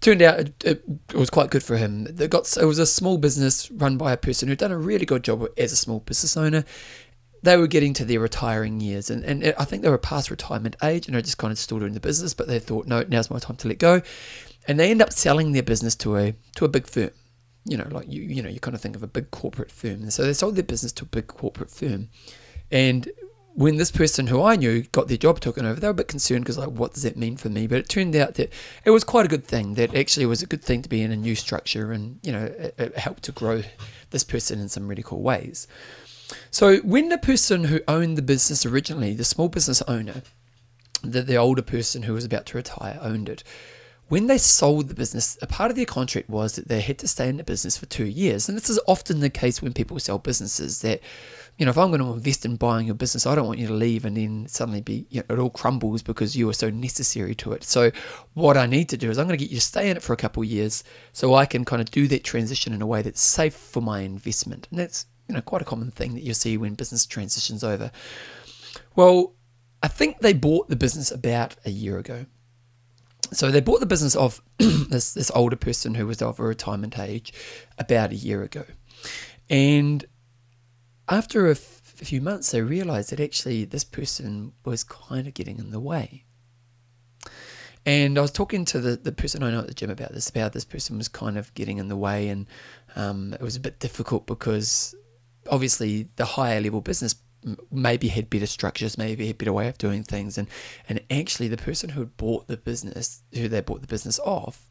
turned 0.00 0.22
out 0.22 0.40
it, 0.40 0.54
it, 0.64 0.84
it, 1.10 1.16
was 1.16 1.30
quite 1.30 1.50
good 1.50 1.62
for 1.62 1.76
him. 1.76 2.04
They 2.04 2.28
got 2.28 2.56
it 2.56 2.64
was 2.64 2.78
a 2.78 2.86
small 2.86 3.18
business 3.18 3.70
run 3.70 3.96
by 3.96 4.12
a 4.12 4.16
person 4.16 4.48
who'd 4.48 4.58
done 4.58 4.72
a 4.72 4.78
really 4.78 5.06
good 5.06 5.24
job 5.24 5.46
as 5.56 5.72
a 5.72 5.76
small 5.76 6.00
business 6.00 6.36
owner, 6.36 6.64
they 7.42 7.56
were 7.56 7.66
getting 7.66 7.92
to 7.94 8.04
their 8.04 8.20
retiring 8.20 8.80
years, 8.80 9.10
and, 9.10 9.24
and 9.24 9.54
I 9.58 9.64
think 9.64 9.82
they 9.82 9.90
were 9.90 9.98
past 9.98 10.30
retirement 10.30 10.76
age, 10.82 11.06
and 11.06 11.16
are 11.16 11.22
just 11.22 11.38
kind 11.38 11.50
of 11.50 11.58
still 11.58 11.80
doing 11.80 11.94
the 11.94 12.00
business, 12.00 12.34
but 12.34 12.46
they 12.46 12.60
thought, 12.60 12.86
no, 12.86 13.04
now's 13.08 13.30
my 13.30 13.38
time 13.38 13.56
to 13.56 13.68
let 13.68 13.78
go, 13.78 14.00
and 14.68 14.78
they 14.78 14.90
end 14.90 15.02
up 15.02 15.12
selling 15.12 15.52
their 15.52 15.62
business 15.62 15.96
to 15.96 16.16
a 16.16 16.34
to 16.54 16.64
a 16.64 16.68
big 16.68 16.86
firm, 16.86 17.10
you 17.64 17.76
know, 17.76 17.86
like 17.90 18.10
you 18.10 18.22
you 18.22 18.42
know 18.42 18.48
you 18.48 18.60
kind 18.60 18.74
of 18.74 18.80
think 18.80 18.96
of 18.96 19.02
a 19.02 19.08
big 19.08 19.30
corporate 19.30 19.70
firm, 19.70 20.02
and 20.02 20.12
so 20.12 20.24
they 20.24 20.32
sold 20.32 20.56
their 20.56 20.64
business 20.64 20.92
to 20.92 21.04
a 21.04 21.08
big 21.08 21.26
corporate 21.26 21.70
firm, 21.70 22.08
and 22.70 23.10
when 23.54 23.76
this 23.76 23.90
person 23.90 24.28
who 24.28 24.42
I 24.42 24.56
knew 24.56 24.82
got 24.82 25.08
their 25.08 25.16
job 25.16 25.40
taken 25.40 25.66
over, 25.66 25.78
they 25.78 25.86
were 25.86 25.92
a 25.92 25.94
bit 25.94 26.08
concerned 26.08 26.44
because 26.44 26.56
like, 26.56 26.70
what 26.70 26.94
does 26.94 27.02
that 27.02 27.16
mean 27.16 27.36
for 27.36 27.50
me? 27.50 27.66
But 27.66 27.78
it 27.78 27.88
turned 27.88 28.16
out 28.16 28.34
that 28.34 28.52
it 28.84 28.90
was 28.90 29.04
quite 29.04 29.26
a 29.26 29.28
good 29.28 29.44
thing. 29.44 29.74
That 29.74 29.94
actually 29.94 30.26
was 30.26 30.42
a 30.42 30.46
good 30.46 30.62
thing 30.62 30.82
to 30.82 30.88
be 30.88 31.02
in 31.02 31.12
a 31.12 31.16
new 31.16 31.34
structure, 31.34 31.92
and 31.92 32.18
you 32.22 32.32
know, 32.32 32.44
it, 32.44 32.74
it 32.78 32.98
helped 32.98 33.24
to 33.24 33.32
grow 33.32 33.62
this 34.10 34.24
person 34.24 34.58
in 34.58 34.68
some 34.68 34.88
really 34.88 35.02
cool 35.02 35.22
ways. 35.22 35.66
So 36.50 36.78
when 36.78 37.10
the 37.10 37.18
person 37.18 37.64
who 37.64 37.80
owned 37.86 38.16
the 38.16 38.22
business 38.22 38.64
originally, 38.64 39.14
the 39.14 39.24
small 39.24 39.48
business 39.48 39.82
owner, 39.82 40.22
the, 41.02 41.22
the 41.22 41.36
older 41.36 41.62
person 41.62 42.04
who 42.04 42.14
was 42.14 42.24
about 42.24 42.46
to 42.46 42.56
retire 42.56 42.98
owned 43.02 43.28
it, 43.28 43.44
when 44.12 44.26
they 44.26 44.36
sold 44.36 44.88
the 44.88 44.94
business, 44.94 45.38
a 45.40 45.46
part 45.46 45.70
of 45.70 45.76
their 45.78 45.86
contract 45.86 46.28
was 46.28 46.56
that 46.56 46.68
they 46.68 46.82
had 46.82 46.98
to 46.98 47.08
stay 47.08 47.30
in 47.30 47.38
the 47.38 47.42
business 47.42 47.78
for 47.78 47.86
two 47.86 48.04
years. 48.04 48.46
And 48.46 48.58
this 48.58 48.68
is 48.68 48.78
often 48.86 49.20
the 49.20 49.30
case 49.30 49.62
when 49.62 49.72
people 49.72 49.98
sell 49.98 50.18
businesses 50.18 50.82
that, 50.82 51.00
you 51.56 51.64
know, 51.64 51.70
if 51.70 51.78
I'm 51.78 51.88
going 51.88 52.02
to 52.02 52.12
invest 52.12 52.44
in 52.44 52.56
buying 52.56 52.84
your 52.84 52.94
business, 52.94 53.24
I 53.24 53.34
don't 53.34 53.46
want 53.46 53.58
you 53.58 53.68
to 53.68 53.72
leave 53.72 54.04
and 54.04 54.14
then 54.14 54.48
suddenly 54.48 54.82
be, 54.82 55.06
you 55.08 55.20
know, 55.20 55.34
it 55.34 55.38
all 55.38 55.48
crumbles 55.48 56.02
because 56.02 56.36
you 56.36 56.46
are 56.50 56.52
so 56.52 56.68
necessary 56.68 57.34
to 57.36 57.52
it. 57.52 57.64
So 57.64 57.90
what 58.34 58.58
I 58.58 58.66
need 58.66 58.90
to 58.90 58.98
do 58.98 59.08
is 59.08 59.16
I'm 59.16 59.28
going 59.28 59.38
to 59.38 59.42
get 59.42 59.50
you 59.50 59.60
to 59.60 59.64
stay 59.64 59.88
in 59.88 59.96
it 59.96 60.02
for 60.02 60.12
a 60.12 60.18
couple 60.18 60.42
of 60.42 60.48
years 60.50 60.84
so 61.14 61.32
I 61.32 61.46
can 61.46 61.64
kind 61.64 61.80
of 61.80 61.90
do 61.90 62.06
that 62.08 62.22
transition 62.22 62.74
in 62.74 62.82
a 62.82 62.86
way 62.86 63.00
that's 63.00 63.22
safe 63.22 63.54
for 63.54 63.80
my 63.80 64.00
investment. 64.00 64.68
And 64.70 64.78
that's 64.78 65.06
you 65.26 65.34
know, 65.34 65.40
quite 65.40 65.62
a 65.62 65.64
common 65.64 65.90
thing 65.90 66.12
that 66.16 66.22
you 66.22 66.34
see 66.34 66.58
when 66.58 66.74
business 66.74 67.06
transitions 67.06 67.64
over. 67.64 67.90
Well, 68.94 69.32
I 69.82 69.88
think 69.88 70.18
they 70.18 70.34
bought 70.34 70.68
the 70.68 70.76
business 70.76 71.10
about 71.10 71.56
a 71.64 71.70
year 71.70 71.96
ago. 71.96 72.26
So 73.32 73.50
they 73.50 73.60
bought 73.60 73.80
the 73.80 73.86
business 73.86 74.14
of 74.14 74.40
this 74.58 75.14
this 75.14 75.30
older 75.34 75.56
person 75.56 75.94
who 75.94 76.06
was 76.06 76.22
of 76.22 76.38
a 76.38 76.42
retirement 76.42 76.98
age 76.98 77.32
about 77.78 78.12
a 78.12 78.16
year 78.16 78.42
ago, 78.42 78.64
and 79.48 80.04
after 81.08 81.50
a, 81.50 81.54
few 81.54 82.20
months, 82.20 82.50
they 82.50 82.60
realised 82.60 83.10
that 83.10 83.20
actually 83.20 83.64
this 83.64 83.84
person 83.84 84.52
was 84.64 84.82
kind 84.82 85.28
of 85.28 85.34
getting 85.34 85.58
in 85.58 85.70
the 85.70 85.78
way. 85.78 86.24
And 87.84 88.18
I 88.18 88.20
was 88.20 88.30
talking 88.30 88.64
to 88.66 88.80
the, 88.80 88.96
the 88.96 89.12
person 89.12 89.42
I 89.42 89.50
know 89.50 89.60
at 89.60 89.66
the 89.66 89.74
gym 89.74 89.90
about 89.90 90.12
this, 90.12 90.28
about 90.28 90.52
this 90.52 90.64
person 90.64 90.98
was 90.98 91.08
kind 91.08 91.36
of 91.36 91.52
getting 91.54 91.78
in 91.78 91.88
the 91.88 91.96
way, 91.96 92.28
and 92.28 92.46
um, 92.96 93.34
it 93.34 93.40
was 93.40 93.56
a 93.56 93.60
bit 93.60 93.78
difficult 93.80 94.26
because 94.26 94.94
obviously 95.50 96.08
the 96.16 96.24
higher 96.24 96.60
level 96.60 96.80
business 96.80 97.14
maybe 97.70 98.08
had 98.08 98.30
better 98.30 98.46
structures, 98.46 98.98
maybe 98.98 99.26
had 99.26 99.38
better 99.38 99.52
way 99.52 99.68
of 99.68 99.78
doing 99.78 100.02
things, 100.02 100.38
and 100.38 100.48
and 100.88 101.00
actually 101.10 101.48
the 101.48 101.56
person 101.56 101.90
who 101.90 102.06
bought 102.06 102.46
the 102.48 102.56
business, 102.56 103.22
who 103.34 103.48
they 103.48 103.60
bought 103.60 103.80
the 103.80 103.86
business 103.86 104.18
off, 104.20 104.68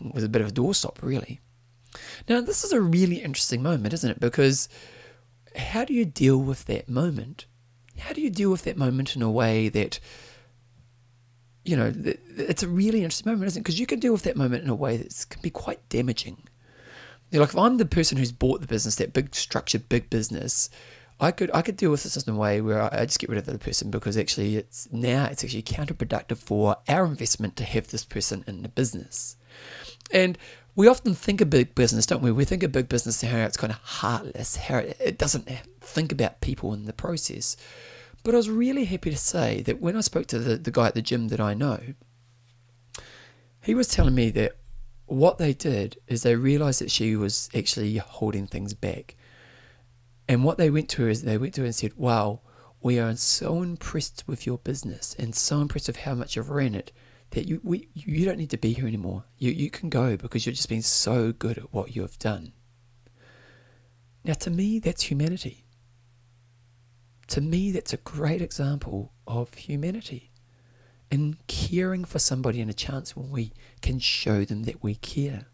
was 0.00 0.24
a 0.24 0.28
bit 0.28 0.42
of 0.42 0.48
a 0.48 0.52
doorstop, 0.52 1.02
really. 1.02 1.40
Now 2.28 2.40
this 2.40 2.64
is 2.64 2.72
a 2.72 2.80
really 2.80 3.16
interesting 3.16 3.62
moment, 3.62 3.94
isn't 3.94 4.10
it? 4.10 4.20
Because 4.20 4.68
how 5.56 5.84
do 5.84 5.94
you 5.94 6.04
deal 6.04 6.38
with 6.38 6.64
that 6.66 6.88
moment? 6.88 7.46
How 7.98 8.12
do 8.12 8.20
you 8.20 8.30
deal 8.30 8.50
with 8.50 8.62
that 8.62 8.76
moment 8.76 9.14
in 9.14 9.22
a 9.22 9.30
way 9.30 9.68
that 9.68 10.00
you 11.64 11.76
know, 11.76 11.92
it's 11.94 12.64
a 12.64 12.68
really 12.68 13.04
interesting 13.04 13.30
moment, 13.30 13.46
isn't 13.46 13.60
it? 13.60 13.62
Because 13.62 13.78
you 13.78 13.86
can 13.86 14.00
deal 14.00 14.12
with 14.12 14.24
that 14.24 14.36
moment 14.36 14.64
in 14.64 14.70
a 14.70 14.74
way 14.74 14.96
that 14.96 15.26
can 15.28 15.40
be 15.42 15.50
quite 15.50 15.88
damaging 15.88 16.48
like 17.32 17.50
if 17.50 17.56
I'm 17.56 17.78
the 17.78 17.84
person 17.84 18.18
who's 18.18 18.32
bought 18.32 18.60
the 18.60 18.66
business, 18.66 18.96
that 18.96 19.12
big 19.12 19.34
structured 19.34 19.88
big 19.88 20.10
business, 20.10 20.70
I 21.20 21.30
could 21.30 21.50
I 21.54 21.62
could 21.62 21.76
deal 21.76 21.90
with 21.90 22.02
this 22.02 22.16
in 22.16 22.34
a 22.34 22.36
way 22.36 22.60
where 22.60 22.82
I 22.82 23.04
just 23.04 23.18
get 23.18 23.30
rid 23.30 23.38
of 23.38 23.46
the 23.46 23.58
person 23.58 23.90
because 23.90 24.16
actually 24.16 24.56
it's 24.56 24.88
now 24.92 25.26
it's 25.30 25.44
actually 25.44 25.62
counterproductive 25.62 26.38
for 26.38 26.76
our 26.88 27.04
investment 27.04 27.56
to 27.56 27.64
have 27.64 27.88
this 27.88 28.04
person 28.04 28.44
in 28.46 28.62
the 28.62 28.68
business. 28.68 29.36
And 30.10 30.36
we 30.74 30.88
often 30.88 31.14
think 31.14 31.40
of 31.40 31.50
big 31.50 31.74
business, 31.74 32.06
don't 32.06 32.22
we? 32.22 32.32
We 32.32 32.44
think 32.44 32.62
of 32.62 32.72
big 32.72 32.88
business 32.88 33.22
how 33.22 33.38
it's 33.38 33.56
kind 33.56 33.72
of 33.72 33.78
heartless, 33.78 34.56
how 34.56 34.78
it 34.78 35.18
doesn't 35.18 35.48
think 35.80 36.12
about 36.12 36.40
people 36.40 36.72
in 36.72 36.86
the 36.86 36.92
process. 36.92 37.56
But 38.24 38.34
I 38.34 38.38
was 38.38 38.48
really 38.48 38.84
happy 38.84 39.10
to 39.10 39.16
say 39.16 39.62
that 39.62 39.80
when 39.80 39.96
I 39.96 40.00
spoke 40.00 40.26
to 40.28 40.38
the, 40.38 40.56
the 40.56 40.70
guy 40.70 40.88
at 40.88 40.94
the 40.94 41.02
gym 41.02 41.28
that 41.28 41.40
I 41.40 41.54
know, 41.54 41.80
he 43.62 43.74
was 43.74 43.88
telling 43.88 44.14
me 44.14 44.30
that 44.30 44.56
what 45.12 45.38
they 45.38 45.52
did 45.52 45.98
is 46.08 46.22
they 46.22 46.36
realized 46.36 46.80
that 46.80 46.90
she 46.90 47.16
was 47.16 47.50
actually 47.54 47.96
holding 47.98 48.46
things 48.46 48.72
back. 48.72 49.14
And 50.26 50.42
what 50.42 50.56
they 50.56 50.70
went 50.70 50.88
to 50.90 51.02
her 51.02 51.08
is 51.08 51.22
they 51.22 51.36
went 51.36 51.54
to 51.54 51.60
her 51.60 51.66
and 51.66 51.74
said, 51.74 51.94
Wow, 51.96 52.40
we 52.80 52.98
are 52.98 53.14
so 53.16 53.62
impressed 53.62 54.24
with 54.26 54.46
your 54.46 54.58
business 54.58 55.14
and 55.18 55.34
so 55.34 55.60
impressed 55.60 55.88
with 55.88 55.98
how 55.98 56.14
much 56.14 56.34
you've 56.34 56.50
ran 56.50 56.74
it 56.74 56.92
that 57.30 57.46
you 57.46 57.60
we, 57.62 57.88
you 57.94 58.24
don't 58.24 58.38
need 58.38 58.50
to 58.50 58.58
be 58.58 58.72
here 58.72 58.86
anymore. 58.86 59.24
You 59.36 59.50
you 59.50 59.70
can 59.70 59.90
go 59.90 60.16
because 60.16 60.46
you're 60.46 60.54
just 60.54 60.68
being 60.68 60.82
so 60.82 61.32
good 61.32 61.58
at 61.58 61.72
what 61.74 61.94
you 61.94 62.02
have 62.02 62.18
done. 62.18 62.52
Now 64.24 64.34
to 64.34 64.50
me 64.50 64.78
that's 64.78 65.04
humanity. 65.04 65.66
To 67.28 67.40
me 67.42 67.70
that's 67.70 67.92
a 67.92 67.98
great 67.98 68.40
example 68.40 69.12
of 69.26 69.52
humanity 69.54 70.31
and 71.12 71.36
caring 71.46 72.06
for 72.06 72.18
somebody 72.18 72.58
in 72.58 72.70
a 72.70 72.74
chance 72.74 73.14
when 73.14 73.30
we 73.30 73.52
can 73.82 73.98
show 73.98 74.46
them 74.46 74.62
that 74.62 74.82
we 74.82 74.94
care. 74.94 75.44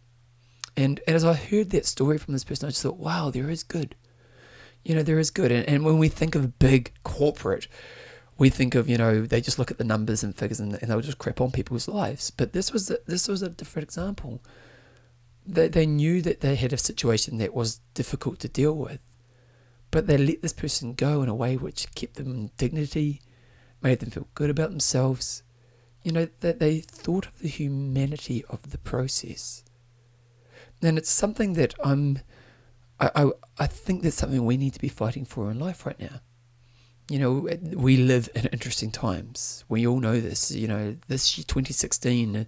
And, 0.77 1.01
and 1.05 1.17
as 1.17 1.25
I 1.25 1.35
heard 1.35 1.71
that 1.71 1.85
story 1.85 2.17
from 2.17 2.33
this 2.33 2.45
person, 2.45 2.69
I 2.69 2.71
just 2.71 2.83
thought, 2.85 2.99
wow, 2.99 3.31
there 3.31 3.51
is 3.51 3.65
good. 3.65 3.97
You 4.85 4.95
know, 4.95 5.03
there 5.03 5.19
is 5.19 5.31
good. 5.31 5.51
And, 5.51 5.69
and 5.69 5.85
when 5.85 5.99
we 5.99 6.09
think 6.09 6.37
of 6.37 6.61
big 6.61 6.93
corporate, 7.03 7.67
we 8.39 8.51
think 8.51 8.77
of, 8.77 8.89
you 8.89 8.97
know, 8.97 9.23
they 9.23 9.41
just 9.41 9.59
look 9.59 9.73
at 9.73 9.79
the 9.79 9.85
numbers 9.85 10.23
and 10.23 10.33
figures 10.33 10.61
and, 10.61 10.79
and 10.81 10.89
they'll 10.89 11.01
just 11.01 11.19
crap 11.19 11.41
on 11.41 11.51
people's 11.51 11.89
lives. 11.89 12.31
But 12.31 12.53
this 12.53 12.73
was 12.73 12.89
a, 12.89 12.99
this 13.09 13.27
was 13.27 13.43
a 13.43 13.49
different 13.49 13.89
example. 13.89 14.41
They, 15.45 15.67
they 15.67 15.87
knew 15.87 16.23
that 16.23 16.41
they 16.41 16.55
had 16.55 16.73
a 16.73 16.79
situation 16.79 17.39
that 17.39 17.53
was 17.53 17.81
difficult 17.95 18.39
to 18.41 18.49
deal 18.49 18.77
with, 18.77 19.01
but 19.91 20.07
they 20.07 20.17
let 20.17 20.41
this 20.41 20.53
person 20.53 20.95
go 20.95 21.21
in 21.21 21.29
a 21.29 21.35
way 21.35 21.57
which 21.57 21.93
kept 21.97 22.15
them 22.15 22.31
in 22.31 22.51
dignity, 22.57 23.23
made 23.83 23.99
them 23.99 24.11
feel 24.11 24.29
good 24.35 24.51
about 24.51 24.71
themselves, 24.71 25.43
You 26.09 26.15
know, 26.15 26.29
that 26.41 26.59
they 26.59 26.81
thought 26.81 27.27
of 27.27 27.39
the 27.41 27.49
humanity 27.49 28.43
of 28.49 28.71
the 28.71 28.79
process. 28.79 29.63
And 30.81 30.97
it's 30.97 31.11
something 31.11 31.53
that 31.53 31.75
I'm, 31.85 32.21
I, 32.99 33.11
I, 33.15 33.31
I 33.59 33.67
think 33.67 34.03
that's 34.03 34.17
something 34.17 34.43
we 34.47 34.57
need 34.57 34.73
to 34.73 34.81
be 34.81 34.89
fighting 34.89 35.27
for 35.27 35.51
in 35.51 35.59
life 35.59 35.85
right 35.85 36.01
now. 36.01 36.23
You 37.11 37.19
know, 37.19 37.49
we 37.75 37.99
live 37.99 38.31
in 38.35 38.47
interesting 38.47 38.91
times. 38.91 39.67
We 39.69 39.87
all 39.87 40.01
know 40.01 40.19
this. 40.19 40.51
You 40.51 40.67
know, 40.67 40.97
this 41.09 41.37
year, 41.37 41.45
2016, 41.47 42.37
uh, 42.37 42.45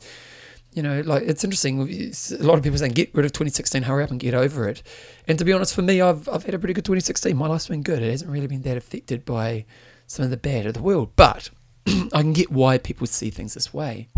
you 0.72 0.82
know, 0.82 1.02
like 1.02 1.24
it's 1.24 1.44
interesting. 1.44 1.82
A 1.82 2.42
lot 2.42 2.56
of 2.56 2.62
people 2.62 2.78
saying, 2.78 2.92
get 2.92 3.14
rid 3.14 3.26
of 3.26 3.32
2016, 3.32 3.82
hurry 3.82 4.04
up 4.04 4.10
and 4.10 4.18
get 4.18 4.32
over 4.32 4.68
it. 4.68 4.82
And 5.28 5.38
to 5.38 5.44
be 5.44 5.52
honest, 5.52 5.74
for 5.74 5.82
me, 5.82 6.00
I've, 6.00 6.26
I've 6.30 6.44
had 6.44 6.54
a 6.54 6.58
pretty 6.58 6.72
good 6.72 6.86
2016. 6.86 7.36
My 7.36 7.46
life's 7.46 7.68
been 7.68 7.82
good. 7.82 8.02
It 8.02 8.10
hasn't 8.10 8.30
really 8.30 8.46
been 8.46 8.62
that 8.62 8.78
affected 8.78 9.26
by 9.26 9.66
some 10.06 10.24
of 10.24 10.30
the 10.30 10.38
bad 10.38 10.64
of 10.64 10.72
the 10.72 10.80
world. 10.80 11.12
But 11.14 11.50
I 12.12 12.22
can 12.22 12.32
get 12.32 12.50
why 12.50 12.78
people 12.78 13.06
see 13.06 13.30
things 13.30 13.54
this 13.54 13.72
way. 13.72 14.08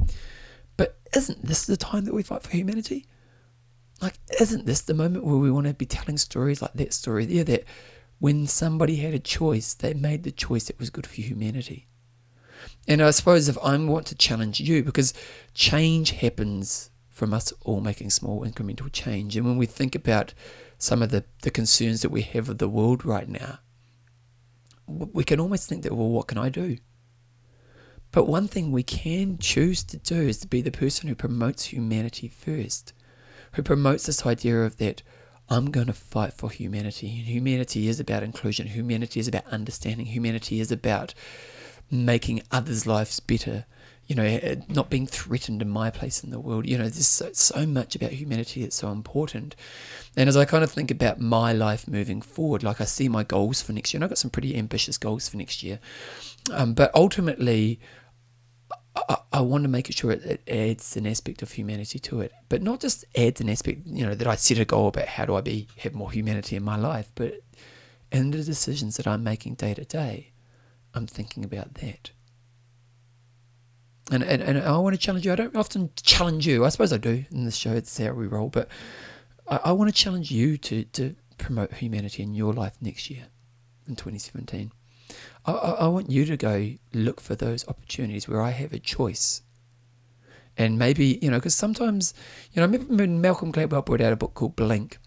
But 0.76 0.98
isn't 1.14 1.44
this 1.44 1.66
the 1.66 1.76
time 1.76 2.04
that 2.04 2.14
we 2.14 2.22
fight 2.22 2.42
for 2.42 2.50
humanity? 2.50 3.06
Like, 4.00 4.14
isn't 4.40 4.66
this 4.66 4.80
the 4.80 4.94
moment 4.94 5.24
where 5.24 5.36
we 5.36 5.50
want 5.50 5.68
to 5.68 5.74
be 5.74 5.86
telling 5.86 6.18
stories 6.18 6.60
like 6.60 6.72
that 6.74 6.92
story 6.92 7.24
there 7.24 7.44
that 7.44 7.64
when 8.18 8.46
somebody 8.46 8.96
had 8.96 9.14
a 9.14 9.18
choice, 9.18 9.74
they 9.74 9.94
made 9.94 10.24
the 10.24 10.32
choice 10.32 10.64
that 10.64 10.78
was 10.78 10.90
good 10.90 11.06
for 11.06 11.20
humanity? 11.20 11.86
And 12.88 13.00
I 13.00 13.10
suppose 13.10 13.48
if 13.48 13.58
I 13.62 13.76
want 13.76 14.06
to 14.08 14.14
challenge 14.14 14.60
you, 14.60 14.82
because 14.82 15.14
change 15.54 16.12
happens 16.12 16.90
from 17.08 17.32
us 17.32 17.52
all 17.62 17.80
making 17.80 18.10
small 18.10 18.44
incremental 18.44 18.90
change. 18.90 19.36
And 19.36 19.46
when 19.46 19.56
we 19.56 19.66
think 19.66 19.94
about 19.94 20.34
some 20.78 21.02
of 21.02 21.10
the, 21.10 21.24
the 21.42 21.50
concerns 21.50 22.02
that 22.02 22.10
we 22.10 22.22
have 22.22 22.48
of 22.48 22.58
the 22.58 22.68
world 22.68 23.04
right 23.04 23.28
now, 23.28 23.60
we 24.88 25.22
can 25.22 25.38
almost 25.38 25.68
think 25.68 25.84
that, 25.84 25.94
well, 25.94 26.08
what 26.08 26.26
can 26.26 26.38
I 26.38 26.48
do? 26.48 26.78
But 28.12 28.28
one 28.28 28.46
thing 28.46 28.70
we 28.70 28.82
can 28.82 29.38
choose 29.38 29.82
to 29.84 29.96
do 29.96 30.20
is 30.20 30.38
to 30.38 30.46
be 30.46 30.60
the 30.60 30.70
person 30.70 31.08
who 31.08 31.14
promotes 31.14 31.66
humanity 31.66 32.28
first 32.28 32.92
who 33.52 33.62
promotes 33.62 34.06
this 34.06 34.26
idea 34.26 34.62
of 34.62 34.78
that 34.78 35.02
I'm 35.48 35.70
going 35.70 35.86
to 35.88 35.92
fight 35.92 36.32
for 36.32 36.50
humanity. 36.50 37.08
And 37.08 37.26
humanity 37.26 37.88
is 37.88 38.00
about 38.00 38.22
inclusion, 38.22 38.68
humanity 38.68 39.20
is 39.20 39.28
about 39.28 39.46
understanding, 39.46 40.06
humanity 40.06 40.60
is 40.60 40.72
about 40.72 41.14
making 41.90 42.42
others' 42.50 42.86
lives 42.86 43.20
better. 43.20 43.66
You 44.06 44.16
know, 44.16 44.24
eh, 44.24 44.56
not 44.68 44.90
being 44.90 45.06
threatened 45.06 45.62
in 45.62 45.68
my 45.68 45.88
place 45.88 46.24
in 46.24 46.30
the 46.30 46.40
world. 46.40 46.66
You 46.66 46.76
know, 46.76 46.84
there's 46.84 47.06
so, 47.06 47.30
so 47.32 47.66
much 47.66 47.94
about 47.94 48.10
humanity 48.10 48.62
that's 48.62 48.76
so 48.76 48.90
important. 48.90 49.54
And 50.16 50.28
as 50.28 50.36
I 50.36 50.44
kind 50.44 50.64
of 50.64 50.72
think 50.72 50.90
about 50.90 51.20
my 51.20 51.52
life 51.52 51.86
moving 51.86 52.20
forward, 52.20 52.62
like 52.62 52.80
I 52.80 52.84
see 52.84 53.08
my 53.08 53.22
goals 53.22 53.62
for 53.62 53.72
next 53.72 53.94
year, 53.94 53.98
and 53.98 54.04
I've 54.04 54.10
got 54.10 54.18
some 54.18 54.30
pretty 54.30 54.56
ambitious 54.56 54.98
goals 54.98 55.28
for 55.28 55.36
next 55.36 55.62
year. 55.62 55.78
Um, 56.50 56.74
but 56.74 56.90
ultimately, 56.94 57.78
I, 58.94 59.40
want 59.40 59.64
to 59.64 59.68
make 59.68 59.90
sure 59.92 60.12
it, 60.12 60.24
it, 60.24 60.42
adds 60.46 60.96
an 60.96 61.06
aspect 61.06 61.42
of 61.42 61.52
humanity 61.52 61.98
to 62.00 62.20
it, 62.20 62.32
but 62.48 62.62
not 62.62 62.80
just 62.80 63.04
adds 63.16 63.40
an 63.40 63.48
aspect, 63.48 63.86
you 63.86 64.04
know, 64.04 64.14
that 64.14 64.26
I 64.26 64.34
set 64.34 64.58
a 64.58 64.64
goal 64.64 64.88
about 64.88 65.04
oh, 65.04 65.10
how 65.10 65.24
do 65.24 65.34
I 65.34 65.40
be 65.40 65.68
have 65.78 65.94
more 65.94 66.12
humanity 66.12 66.56
in 66.56 66.62
my 66.62 66.76
life, 66.76 67.10
but 67.14 67.40
in 68.10 68.30
the 68.30 68.42
decisions 68.42 68.96
that 68.98 69.06
I'm 69.06 69.24
making 69.24 69.54
day 69.54 69.72
to 69.74 69.84
day, 69.84 70.32
I'm 70.94 71.06
thinking 71.06 71.44
about 71.44 71.74
that. 71.74 72.10
And, 74.10 74.22
and 74.22 74.42
and 74.42 74.58
I 74.58 74.76
want 74.76 74.94
to 74.94 75.00
challenge 75.00 75.24
you. 75.24 75.32
I 75.32 75.36
don't 75.36 75.56
often 75.56 75.90
challenge 75.96 76.46
you. 76.46 76.64
I 76.64 76.68
suppose 76.68 76.92
I 76.92 76.98
do 76.98 77.24
in 77.30 77.44
this 77.44 77.56
show. 77.56 77.72
It's 77.72 77.96
how 77.96 78.12
we 78.12 78.26
roll. 78.26 78.50
But 78.50 78.68
I, 79.48 79.60
I 79.66 79.72
want 79.72 79.88
to 79.88 79.94
challenge 79.94 80.30
you 80.30 80.58
to 80.58 80.84
to 80.84 81.16
promote 81.38 81.72
humanity 81.74 82.22
in 82.22 82.34
your 82.34 82.52
life 82.52 82.76
next 82.82 83.08
year, 83.08 83.28
in 83.88 83.96
2017. 83.96 84.70
I, 85.44 85.52
I 85.52 85.86
want 85.88 86.10
you 86.10 86.24
to 86.26 86.36
go 86.36 86.74
look 86.92 87.20
for 87.20 87.34
those 87.34 87.66
opportunities 87.68 88.28
where 88.28 88.40
I 88.40 88.50
have 88.50 88.72
a 88.72 88.78
choice. 88.78 89.42
And 90.56 90.78
maybe, 90.78 91.18
you 91.22 91.30
know, 91.30 91.38
because 91.38 91.54
sometimes, 91.54 92.14
you 92.52 92.60
know, 92.60 92.68
I 92.68 92.70
remember 92.70 92.94
when 92.94 93.20
Malcolm 93.20 93.52
Gladwell 93.52 93.84
brought 93.84 94.00
out 94.00 94.12
a 94.12 94.16
book 94.16 94.34
called 94.34 94.54
Blink. 94.54 94.98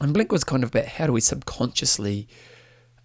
And 0.00 0.12
Blink 0.12 0.32
was 0.32 0.42
kind 0.42 0.64
of 0.64 0.70
about 0.70 0.86
how 0.86 1.06
do 1.06 1.12
we 1.12 1.20
subconsciously 1.20 2.28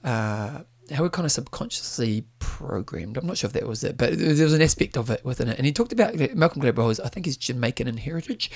uh, 0.03 0.61
how 0.91 1.03
we're 1.03 1.09
kind 1.09 1.25
of 1.25 1.31
subconsciously 1.31 2.25
programmed. 2.39 3.17
I'm 3.17 3.27
not 3.27 3.37
sure 3.37 3.47
if 3.47 3.53
that 3.53 3.67
was 3.67 3.83
it, 3.83 3.97
but 3.97 4.17
there 4.17 4.45
was 4.45 4.53
an 4.53 4.61
aspect 4.61 4.97
of 4.97 5.09
it 5.09 5.23
within 5.23 5.47
it. 5.47 5.57
And 5.57 5.65
he 5.65 5.71
talked 5.71 5.93
about 5.93 6.15
Malcolm 6.35 6.61
Gladwell. 6.61 6.99
I 7.03 7.09
think 7.09 7.25
he's 7.25 7.37
Jamaican 7.37 7.87
in 7.87 7.97
heritage, 7.97 8.51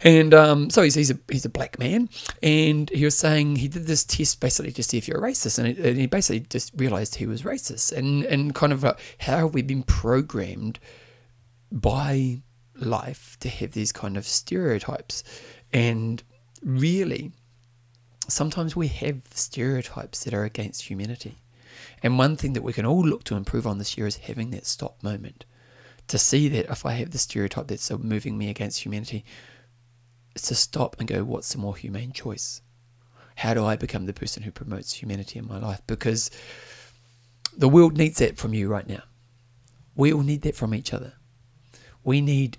and 0.00 0.34
um, 0.34 0.70
so 0.70 0.82
he's 0.82 0.94
he's 0.94 1.10
a 1.10 1.18
he's 1.30 1.44
a 1.44 1.50
black 1.50 1.78
man. 1.78 2.08
And 2.42 2.90
he 2.90 3.04
was 3.04 3.16
saying 3.16 3.56
he 3.56 3.68
did 3.68 3.86
this 3.86 4.04
test 4.04 4.40
basically 4.40 4.72
to 4.72 4.82
see 4.82 4.98
if 4.98 5.08
you're 5.08 5.24
a 5.24 5.30
racist, 5.30 5.58
and, 5.58 5.68
it, 5.68 5.78
and 5.78 5.98
he 5.98 6.06
basically 6.06 6.40
just 6.40 6.72
realized 6.76 7.16
he 7.16 7.26
was 7.26 7.42
racist. 7.42 7.92
And 7.92 8.24
and 8.24 8.54
kind 8.54 8.72
of 8.72 8.82
how 8.82 9.36
have 9.36 9.54
we 9.54 9.62
been 9.62 9.82
programmed 9.82 10.78
by 11.70 12.42
life 12.74 13.36
to 13.40 13.48
have 13.48 13.72
these 13.72 13.92
kind 13.92 14.16
of 14.16 14.26
stereotypes, 14.26 15.24
and 15.72 16.22
really. 16.62 17.32
Sometimes 18.28 18.76
we 18.76 18.86
have 18.86 19.22
stereotypes 19.32 20.22
that 20.22 20.32
are 20.32 20.44
against 20.44 20.82
humanity 20.82 21.40
and 22.02 22.18
one 22.18 22.36
thing 22.36 22.54
that 22.54 22.62
we 22.62 22.72
can 22.72 22.86
all 22.86 23.02
look 23.02 23.24
to 23.24 23.36
improve 23.36 23.66
on 23.66 23.78
this 23.78 23.96
year 23.96 24.06
is 24.06 24.16
having 24.16 24.50
that 24.50 24.66
stop 24.66 25.02
moment. 25.02 25.44
To 26.08 26.18
see 26.18 26.48
that 26.48 26.70
if 26.70 26.84
I 26.84 26.92
have 26.92 27.10
the 27.10 27.18
stereotype 27.18 27.68
that's 27.68 27.90
moving 27.90 28.36
me 28.36 28.50
against 28.50 28.84
humanity, 28.84 29.24
it's 30.34 30.48
to 30.48 30.54
stop 30.54 30.96
and 30.98 31.06
go, 31.06 31.22
what's 31.24 31.52
the 31.52 31.58
more 31.58 31.76
humane 31.76 32.12
choice? 32.12 32.62
How 33.36 33.54
do 33.54 33.64
I 33.64 33.76
become 33.76 34.06
the 34.06 34.12
person 34.12 34.42
who 34.42 34.50
promotes 34.50 34.94
humanity 34.94 35.38
in 35.38 35.46
my 35.46 35.58
life? 35.58 35.80
Because 35.86 36.30
the 37.56 37.68
world 37.68 37.96
needs 37.96 38.18
that 38.18 38.38
from 38.38 38.54
you 38.54 38.68
right 38.68 38.88
now. 38.88 39.02
We 39.94 40.12
all 40.12 40.22
need 40.22 40.42
that 40.42 40.56
from 40.56 40.74
each 40.74 40.92
other. 40.92 41.14
We 42.02 42.20
need 42.20 42.58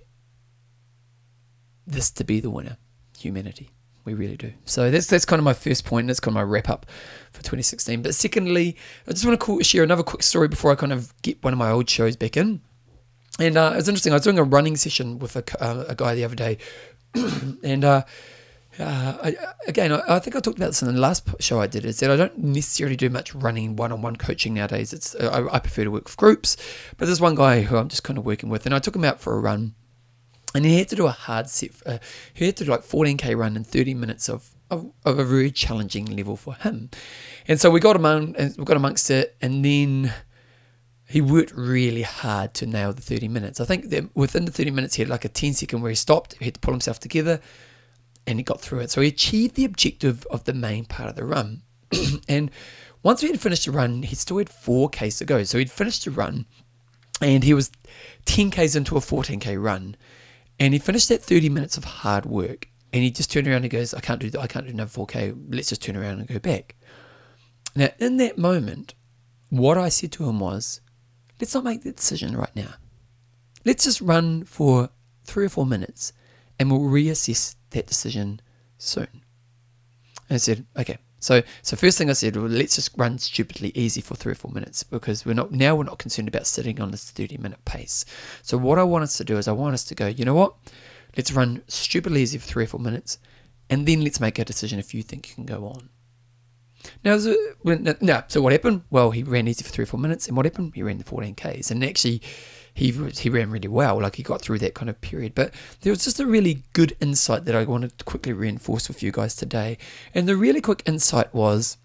this 1.85 2.11
to 2.11 2.23
be 2.23 2.39
the 2.39 2.49
winner 2.49 2.77
humanity. 3.17 3.71
We 4.03 4.13
really 4.15 4.37
do. 4.37 4.51
So 4.65 4.89
that's 4.89 5.07
that's 5.07 5.25
kind 5.25 5.39
of 5.39 5.43
my 5.43 5.53
first 5.53 5.85
point. 5.85 6.07
That's 6.07 6.19
kind 6.19 6.31
of 6.31 6.35
my 6.35 6.43
wrap 6.43 6.69
up 6.69 6.87
for 7.31 7.39
2016. 7.41 8.01
But 8.01 8.15
secondly, 8.15 8.75
I 9.07 9.11
just 9.11 9.25
want 9.25 9.39
to 9.39 9.45
call, 9.45 9.59
share 9.61 9.83
another 9.83 10.03
quick 10.03 10.23
story 10.23 10.47
before 10.47 10.71
I 10.71 10.75
kind 10.75 10.91
of 10.91 11.13
get 11.21 11.43
one 11.43 11.53
of 11.53 11.59
my 11.59 11.69
old 11.69 11.89
shows 11.89 12.15
back 12.15 12.35
in. 12.35 12.61
And 13.39 13.57
uh, 13.57 13.73
it's 13.75 13.87
interesting. 13.87 14.11
I 14.11 14.15
was 14.15 14.23
doing 14.23 14.39
a 14.39 14.43
running 14.43 14.75
session 14.75 15.19
with 15.19 15.35
a, 15.35 15.63
uh, 15.63 15.85
a 15.89 15.95
guy 15.95 16.15
the 16.15 16.25
other 16.25 16.35
day, 16.35 16.57
and 17.63 17.83
uh, 17.83 18.03
uh, 18.79 19.17
I, 19.23 19.35
again, 19.67 19.91
I, 19.91 20.01
I, 20.15 20.19
think 20.19 20.35
I 20.35 20.39
talked 20.39 20.57
about 20.57 20.67
this 20.67 20.81
in 20.81 20.93
the 20.93 20.99
last 20.99 21.29
show 21.39 21.59
I 21.59 21.67
did. 21.67 21.85
Is 21.85 21.99
that 21.99 22.09
I 22.11 22.15
don't 22.15 22.37
necessarily 22.37 22.95
do 22.95 23.09
much 23.09 23.35
running 23.35 23.75
one-on-one 23.75 24.15
coaching 24.15 24.53
nowadays. 24.53 24.93
It's 24.93 25.15
I, 25.15 25.47
I 25.47 25.59
prefer 25.59 25.83
to 25.83 25.91
work 25.91 26.05
with 26.05 26.17
groups, 26.17 26.57
but 26.97 27.05
there's 27.05 27.21
one 27.21 27.35
guy 27.35 27.61
who 27.61 27.77
I'm 27.77 27.87
just 27.87 28.03
kind 28.03 28.17
of 28.17 28.25
working 28.25 28.49
with, 28.49 28.65
and 28.65 28.73
I 28.73 28.79
took 28.79 28.95
him 28.95 29.05
out 29.05 29.19
for 29.19 29.33
a 29.33 29.39
run 29.39 29.75
and 30.53 30.65
he 30.65 30.77
had 30.77 30.89
to 30.89 30.95
do 30.95 31.05
a 31.05 31.11
hard 31.11 31.49
set. 31.49 31.71
Uh, 31.85 31.97
he 32.33 32.45
had 32.45 32.57
to 32.57 32.65
do 32.65 32.71
like 32.71 32.81
14k 32.81 33.37
run 33.37 33.55
in 33.55 33.63
30 33.63 33.93
minutes 33.93 34.29
of, 34.29 34.49
of, 34.69 34.91
of 35.05 35.19
a 35.19 35.23
very 35.23 35.51
challenging 35.51 36.05
level 36.05 36.35
for 36.35 36.55
him. 36.55 36.89
And 37.47 37.59
so 37.59 37.69
we 37.69 37.79
got 37.79 37.95
among 37.95 38.35
we 38.57 38.65
got 38.65 38.77
amongst 38.77 39.09
it, 39.09 39.35
and 39.41 39.63
then 39.63 40.13
he 41.07 41.21
worked 41.21 41.51
really 41.53 42.03
hard 42.03 42.53
to 42.55 42.65
nail 42.65 42.93
the 42.93 43.01
30 43.01 43.27
minutes. 43.27 43.59
I 43.59 43.65
think 43.65 43.89
that 43.89 44.15
within 44.15 44.45
the 44.45 44.51
30 44.51 44.71
minutes, 44.71 44.95
he 44.95 45.01
had 45.01 45.09
like 45.09 45.25
a 45.25 45.29
10 45.29 45.53
second 45.53 45.81
where 45.81 45.89
he 45.89 45.95
stopped. 45.95 46.35
He 46.39 46.45
had 46.45 46.55
to 46.55 46.59
pull 46.59 46.73
himself 46.73 46.99
together, 46.99 47.39
and 48.27 48.39
he 48.39 48.43
got 48.43 48.61
through 48.61 48.79
it. 48.79 48.91
So 48.91 49.01
he 49.01 49.07
achieved 49.07 49.55
the 49.55 49.65
objective 49.65 50.25
of 50.31 50.43
the 50.45 50.53
main 50.53 50.85
part 50.85 51.09
of 51.09 51.15
the 51.15 51.25
run. 51.25 51.63
and 52.29 52.51
once 53.03 53.23
we 53.23 53.29
had 53.29 53.41
finished 53.41 53.65
the 53.65 53.71
run, 53.71 54.03
he 54.03 54.15
still 54.15 54.37
had 54.37 54.49
4Ks 54.49 55.17
to 55.19 55.25
go. 55.25 55.43
So 55.43 55.57
he'd 55.57 55.71
finished 55.71 56.05
the 56.05 56.11
run, 56.11 56.45
and 57.21 57.43
he 57.43 57.53
was 57.53 57.71
10Ks 58.25 58.75
into 58.75 58.95
a 58.95 59.01
14K 59.01 59.61
run 59.61 59.95
and 60.61 60.75
he 60.75 60.79
finished 60.79 61.09
that 61.09 61.23
30 61.23 61.49
minutes 61.49 61.75
of 61.75 61.83
hard 61.85 62.27
work 62.27 62.67
and 62.93 63.01
he 63.01 63.09
just 63.09 63.31
turned 63.31 63.47
around 63.47 63.63
and 63.63 63.71
goes, 63.71 63.95
I 63.95 63.99
can't 63.99 64.21
do 64.21 64.29
that. 64.29 64.39
I 64.39 64.45
can't 64.45 64.67
do 64.67 64.71
another 64.71 64.91
4K. 64.91 65.47
Let's 65.49 65.69
just 65.69 65.81
turn 65.81 65.97
around 65.97 66.19
and 66.19 66.27
go 66.27 66.37
back. 66.37 66.75
Now, 67.75 67.89
in 67.97 68.17
that 68.17 68.37
moment, 68.37 68.93
what 69.49 69.79
I 69.79 69.89
said 69.89 70.11
to 70.13 70.29
him 70.29 70.39
was, 70.39 70.79
let's 71.39 71.55
not 71.55 71.63
make 71.63 71.81
the 71.81 71.91
decision 71.91 72.37
right 72.37 72.55
now. 72.55 72.75
Let's 73.65 73.85
just 73.85 74.01
run 74.01 74.43
for 74.43 74.89
three 75.23 75.45
or 75.45 75.49
four 75.49 75.65
minutes 75.65 76.13
and 76.59 76.69
we'll 76.69 76.81
reassess 76.81 77.55
that 77.71 77.87
decision 77.87 78.39
soon. 78.77 79.07
And 80.29 80.35
I 80.35 80.37
said, 80.37 80.67
okay, 80.77 80.99
so, 81.21 81.43
so 81.61 81.77
first 81.77 81.99
thing 81.99 82.09
I 82.09 82.13
said, 82.13 82.35
well, 82.35 82.47
let's 82.47 82.75
just 82.75 82.97
run 82.97 83.19
stupidly 83.19 83.71
easy 83.75 84.01
for 84.01 84.15
three 84.15 84.31
or 84.31 84.35
four 84.35 84.51
minutes 84.51 84.81
because 84.81 85.23
we're 85.23 85.35
not 85.35 85.51
now 85.51 85.75
we're 85.75 85.83
not 85.83 85.99
concerned 85.99 86.27
about 86.27 86.47
sitting 86.47 86.81
on 86.81 86.89
this 86.89 87.11
30 87.11 87.37
minute 87.37 87.63
pace. 87.63 88.05
So 88.41 88.57
what 88.57 88.79
I 88.79 88.83
want 88.83 89.03
us 89.03 89.15
to 89.17 89.23
do 89.23 89.37
is 89.37 89.47
I 89.47 89.51
want 89.51 89.75
us 89.75 89.83
to 89.85 89.95
go, 89.95 90.07
you 90.07 90.25
know 90.25 90.33
what? 90.33 90.55
Let's 91.15 91.31
run 91.31 91.61
stupidly 91.67 92.23
easy 92.23 92.39
for 92.39 92.47
three 92.47 92.63
or 92.63 92.67
four 92.67 92.79
minutes, 92.79 93.19
and 93.69 93.87
then 93.87 94.03
let's 94.03 94.19
make 94.19 94.39
a 94.39 94.45
decision 94.45 94.79
if 94.79 94.95
you 94.95 95.03
think 95.03 95.29
you 95.29 95.35
can 95.35 95.45
go 95.45 95.67
on. 95.67 95.89
Now, 97.03 97.19
so, 97.19 97.35
no, 97.63 98.23
so 98.27 98.41
what 98.41 98.53
happened? 98.53 98.81
Well, 98.89 99.11
he 99.11 99.21
ran 99.21 99.47
easy 99.47 99.63
for 99.63 99.69
three 99.69 99.83
or 99.83 99.87
four 99.87 99.99
minutes, 99.99 100.27
and 100.27 100.35
what 100.35 100.47
happened? 100.47 100.71
He 100.73 100.81
ran 100.81 100.97
the 100.97 101.03
14Ks, 101.03 101.69
and 101.69 101.83
actually, 101.83 102.23
he 102.73 102.91
he 102.91 103.29
ran 103.29 103.51
really 103.51 103.67
well. 103.67 104.01
Like 104.01 104.15
he 104.15 104.23
got 104.23 104.41
through 104.41 104.59
that 104.59 104.73
kind 104.73 104.89
of 104.89 104.99
period. 105.01 105.35
But 105.35 105.53
there 105.81 105.91
was 105.91 106.03
just 106.03 106.19
a 106.19 106.25
really 106.25 106.63
good 106.73 106.95
insight 106.99 107.45
that 107.45 107.55
I 107.55 107.63
wanted 107.63 107.97
to 107.97 108.05
quickly 108.05 108.33
reinforce 108.33 108.87
with 108.87 109.03
you 109.03 109.11
guys 109.11 109.35
today. 109.35 109.77
And 110.13 110.27
the 110.27 110.35
really 110.35 110.61
quick 110.61 110.83
insight 110.85 111.33
was 111.33 111.77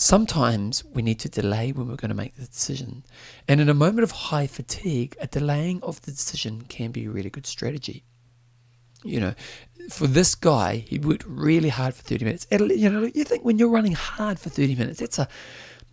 Sometimes 0.00 0.84
we 0.84 1.02
need 1.02 1.18
to 1.18 1.28
delay 1.28 1.72
when 1.72 1.88
we're 1.88 1.96
going 1.96 2.10
to 2.10 2.14
make 2.14 2.36
the 2.36 2.46
decision. 2.46 3.02
And 3.48 3.60
in 3.60 3.68
a 3.68 3.74
moment 3.74 4.04
of 4.04 4.12
high 4.12 4.46
fatigue, 4.46 5.16
a 5.20 5.26
delaying 5.26 5.82
of 5.82 6.00
the 6.02 6.12
decision 6.12 6.62
can 6.68 6.92
be 6.92 7.06
a 7.06 7.10
really 7.10 7.30
good 7.30 7.48
strategy. 7.48 8.04
You 9.02 9.18
know, 9.18 9.34
for 9.90 10.06
this 10.06 10.36
guy, 10.36 10.76
he 10.76 11.00
worked 11.00 11.24
really 11.26 11.70
hard 11.70 11.94
for 11.94 12.02
30 12.04 12.24
minutes. 12.24 12.46
And, 12.48 12.70
you 12.70 12.88
know, 12.88 13.10
you 13.12 13.24
think 13.24 13.44
when 13.44 13.58
you're 13.58 13.68
running 13.68 13.94
hard 13.94 14.38
for 14.38 14.50
30 14.50 14.76
minutes, 14.76 15.00
that's 15.00 15.18
a 15.18 15.28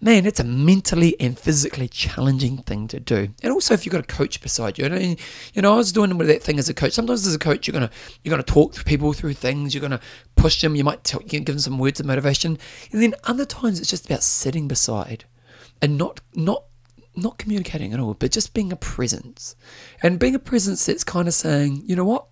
man, 0.05 0.27
it's 0.27 0.39
a 0.39 0.43
mentally 0.43 1.19
and 1.19 1.37
physically 1.37 1.87
challenging 1.87 2.59
thing 2.59 2.87
to 2.87 2.99
do. 2.99 3.29
And 3.41 3.51
also, 3.51 3.73
if 3.73 3.85
you've 3.85 3.91
got 3.91 4.03
a 4.03 4.07
coach 4.15 4.39
beside 4.39 4.77
you, 4.77 4.85
and 4.85 5.19
you 5.55 5.61
know, 5.63 5.73
I 5.73 5.77
was 5.77 5.91
doing 5.91 6.15
that 6.15 6.43
thing 6.43 6.59
as 6.59 6.69
a 6.69 6.75
coach. 6.75 6.93
Sometimes 6.93 7.25
as 7.25 7.33
a 7.33 7.39
coach, 7.39 7.67
you're 7.67 7.73
gonna 7.73 7.89
you're 8.23 8.29
gonna 8.29 8.43
talk 8.43 8.73
to 8.73 8.83
people 8.83 9.13
through 9.13 9.33
things. 9.33 9.73
You're 9.73 9.81
gonna 9.81 9.99
push 10.35 10.61
them. 10.61 10.75
You 10.75 10.83
might 10.83 11.03
tell, 11.03 11.23
you 11.23 11.27
give 11.27 11.45
them 11.45 11.57
some 11.57 11.79
words 11.79 11.99
of 11.99 12.05
motivation. 12.05 12.59
And 12.91 13.01
then 13.01 13.15
other 13.23 13.45
times, 13.45 13.79
it's 13.79 13.89
just 13.89 14.05
about 14.05 14.21
sitting 14.21 14.67
beside 14.67 15.25
and 15.81 15.97
not 15.97 16.21
not 16.35 16.65
not 17.15 17.39
communicating 17.39 17.91
at 17.91 17.99
all, 17.99 18.13
but 18.13 18.31
just 18.31 18.53
being 18.53 18.71
a 18.71 18.75
presence. 18.75 19.55
And 20.03 20.19
being 20.19 20.35
a 20.35 20.39
presence, 20.39 20.87
it's 20.87 21.03
kind 21.03 21.27
of 21.27 21.33
saying, 21.33 21.81
you 21.87 21.95
know 21.95 22.05
what, 22.05 22.27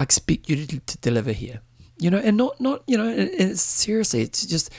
I 0.00 0.04
expect 0.04 0.48
you 0.48 0.64
to, 0.64 0.80
to 0.80 0.98
deliver 0.98 1.32
here. 1.32 1.60
You 1.98 2.10
know, 2.10 2.18
and 2.18 2.38
not 2.38 2.58
not 2.58 2.84
you 2.86 2.96
know, 2.96 3.08
and, 3.08 3.28
and 3.30 3.58
seriously, 3.58 4.22
it's 4.22 4.46
just 4.46 4.70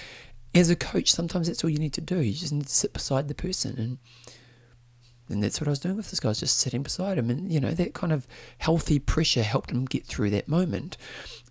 as 0.58 0.70
a 0.70 0.76
coach, 0.76 1.12
sometimes 1.12 1.48
that's 1.48 1.64
all 1.64 1.70
you 1.70 1.80
need 1.80 1.94
to 1.94 2.02
do. 2.02 2.20
You 2.20 2.34
just 2.34 2.54
need 2.54 2.68
to 2.68 2.74
sit 2.74 2.94
beside 2.94 3.28
the 3.28 3.36
person, 3.36 3.78
and 3.78 3.98
and 5.30 5.44
that's 5.44 5.60
what 5.60 5.68
I 5.68 5.72
was 5.72 5.80
doing 5.80 5.98
with 5.98 6.10
this 6.10 6.20
guy. 6.20 6.30
I 6.30 6.32
was 6.32 6.40
just 6.40 6.58
sitting 6.58 6.84
beside 6.84 7.18
him, 7.18 7.30
and 7.30 7.52
you 7.52 7.60
know 7.60 7.72
that 7.72 7.94
kind 7.94 8.14
of 8.14 8.28
healthy 8.60 9.00
pressure 9.00 9.44
helped 9.44 9.72
him 9.72 9.86
get 9.86 10.06
through 10.06 10.30
that 10.32 10.48
moment. 10.48 10.98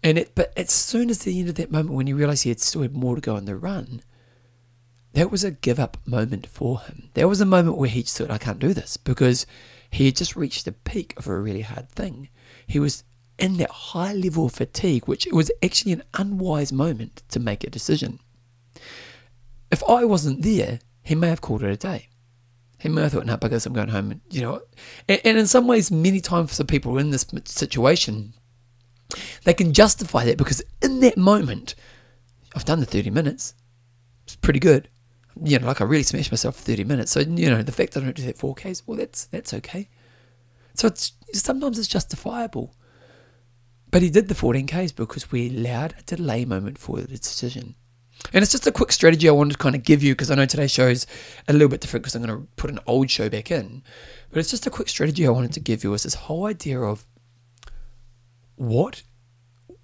And 0.02 0.18
it, 0.18 0.34
but 0.34 0.52
as 0.56 0.70
soon 0.70 1.10
as 1.10 1.20
the 1.20 1.38
end 1.38 1.48
of 1.48 1.54
that 1.56 1.70
moment, 1.70 1.94
when 1.94 2.06
he 2.06 2.12
realised 2.12 2.44
he 2.44 2.50
had 2.50 2.60
still 2.60 2.82
had 2.82 2.94
more 2.94 3.14
to 3.14 3.20
go 3.20 3.36
on 3.36 3.44
the 3.44 3.56
run, 3.56 4.02
that 5.12 5.30
was 5.30 5.44
a 5.44 5.50
give 5.50 5.80
up 5.80 5.98
moment 6.06 6.46
for 6.46 6.80
him. 6.80 7.10
That 7.14 7.28
was 7.28 7.40
a 7.40 7.46
moment 7.46 7.78
where 7.78 7.88
he 7.88 8.02
just 8.02 8.18
thought, 8.18 8.30
I 8.30 8.38
can't 8.38 8.58
do 8.58 8.74
this 8.74 8.96
because 8.96 9.46
he 9.90 10.06
had 10.06 10.16
just 10.16 10.36
reached 10.36 10.64
the 10.64 10.72
peak 10.72 11.14
of 11.16 11.26
a 11.26 11.38
really 11.38 11.62
hard 11.62 11.88
thing. 11.90 12.28
He 12.66 12.78
was 12.78 13.04
in 13.38 13.56
that 13.58 13.70
high 13.70 14.12
level 14.12 14.46
of 14.46 14.52
fatigue, 14.52 15.06
which 15.06 15.26
was 15.30 15.50
actually 15.62 15.92
an 15.92 16.02
unwise 16.14 16.72
moment 16.72 17.22
to 17.30 17.40
make 17.40 17.64
a 17.64 17.70
decision. 17.70 18.18
If 19.76 19.82
I 19.90 20.06
wasn't 20.06 20.40
there, 20.40 20.78
he 21.02 21.14
may 21.14 21.28
have 21.28 21.42
called 21.42 21.62
it 21.62 21.70
a 21.70 21.76
day. 21.76 22.08
He 22.78 22.88
may 22.88 23.02
have 23.02 23.12
thought, 23.12 23.26
no, 23.26 23.36
because 23.36 23.66
I'm 23.66 23.74
going 23.74 23.90
home. 23.90 24.22
You 24.30 24.40
know, 24.40 24.62
and, 25.06 25.20
and 25.22 25.36
in 25.36 25.46
some 25.46 25.66
ways, 25.66 25.90
many 25.90 26.22
times 26.22 26.56
for 26.56 26.64
people 26.64 26.96
in 26.96 27.10
this 27.10 27.26
situation, 27.44 28.32
they 29.44 29.52
can 29.52 29.74
justify 29.74 30.24
that 30.24 30.38
because 30.38 30.62
in 30.80 31.00
that 31.00 31.18
moment, 31.18 31.74
I've 32.54 32.64
done 32.64 32.80
the 32.80 32.86
30 32.86 33.10
minutes. 33.10 33.52
It's 34.24 34.36
pretty 34.36 34.60
good. 34.60 34.88
You 35.44 35.58
know, 35.58 35.66
like 35.66 35.82
I 35.82 35.84
really 35.84 36.04
smashed 36.04 36.32
myself 36.32 36.56
for 36.56 36.62
30 36.62 36.84
minutes. 36.84 37.12
So, 37.12 37.20
you 37.20 37.50
know, 37.50 37.60
the 37.62 37.70
fact 37.70 37.92
that 37.92 38.00
I 38.00 38.04
don't 38.04 38.16
do 38.16 38.22
that 38.22 38.38
4Ks, 38.38 38.84
well, 38.86 38.96
that's 38.96 39.26
that's 39.26 39.52
okay. 39.52 39.90
So 40.72 40.88
it's 40.88 41.12
sometimes 41.34 41.78
it's 41.78 41.86
justifiable. 41.86 42.74
But 43.90 44.00
he 44.00 44.08
did 44.08 44.28
the 44.28 44.34
14Ks 44.34 44.96
because 44.96 45.30
we 45.30 45.50
allowed 45.50 45.96
a 45.98 46.02
delay 46.02 46.46
moment 46.46 46.78
for 46.78 46.98
the 47.02 47.08
decision. 47.08 47.74
And 48.32 48.42
it's 48.42 48.52
just 48.52 48.66
a 48.66 48.72
quick 48.72 48.92
strategy 48.92 49.28
I 49.28 49.32
wanted 49.32 49.52
to 49.52 49.58
kind 49.58 49.74
of 49.74 49.82
give 49.82 50.02
you 50.02 50.14
because 50.14 50.30
I 50.30 50.34
know 50.34 50.46
today's 50.46 50.70
show 50.70 50.88
is 50.88 51.06
a 51.48 51.52
little 51.52 51.68
bit 51.68 51.80
different 51.80 52.02
because 52.02 52.14
I'm 52.14 52.24
going 52.24 52.38
to 52.38 52.46
put 52.56 52.70
an 52.70 52.80
old 52.86 53.10
show 53.10 53.28
back 53.28 53.50
in. 53.50 53.82
But 54.30 54.40
it's 54.40 54.50
just 54.50 54.66
a 54.66 54.70
quick 54.70 54.88
strategy 54.88 55.26
I 55.26 55.30
wanted 55.30 55.52
to 55.52 55.60
give 55.60 55.84
you 55.84 55.94
is 55.94 56.02
this 56.02 56.14
whole 56.14 56.46
idea 56.46 56.80
of 56.80 57.06
what 58.56 59.02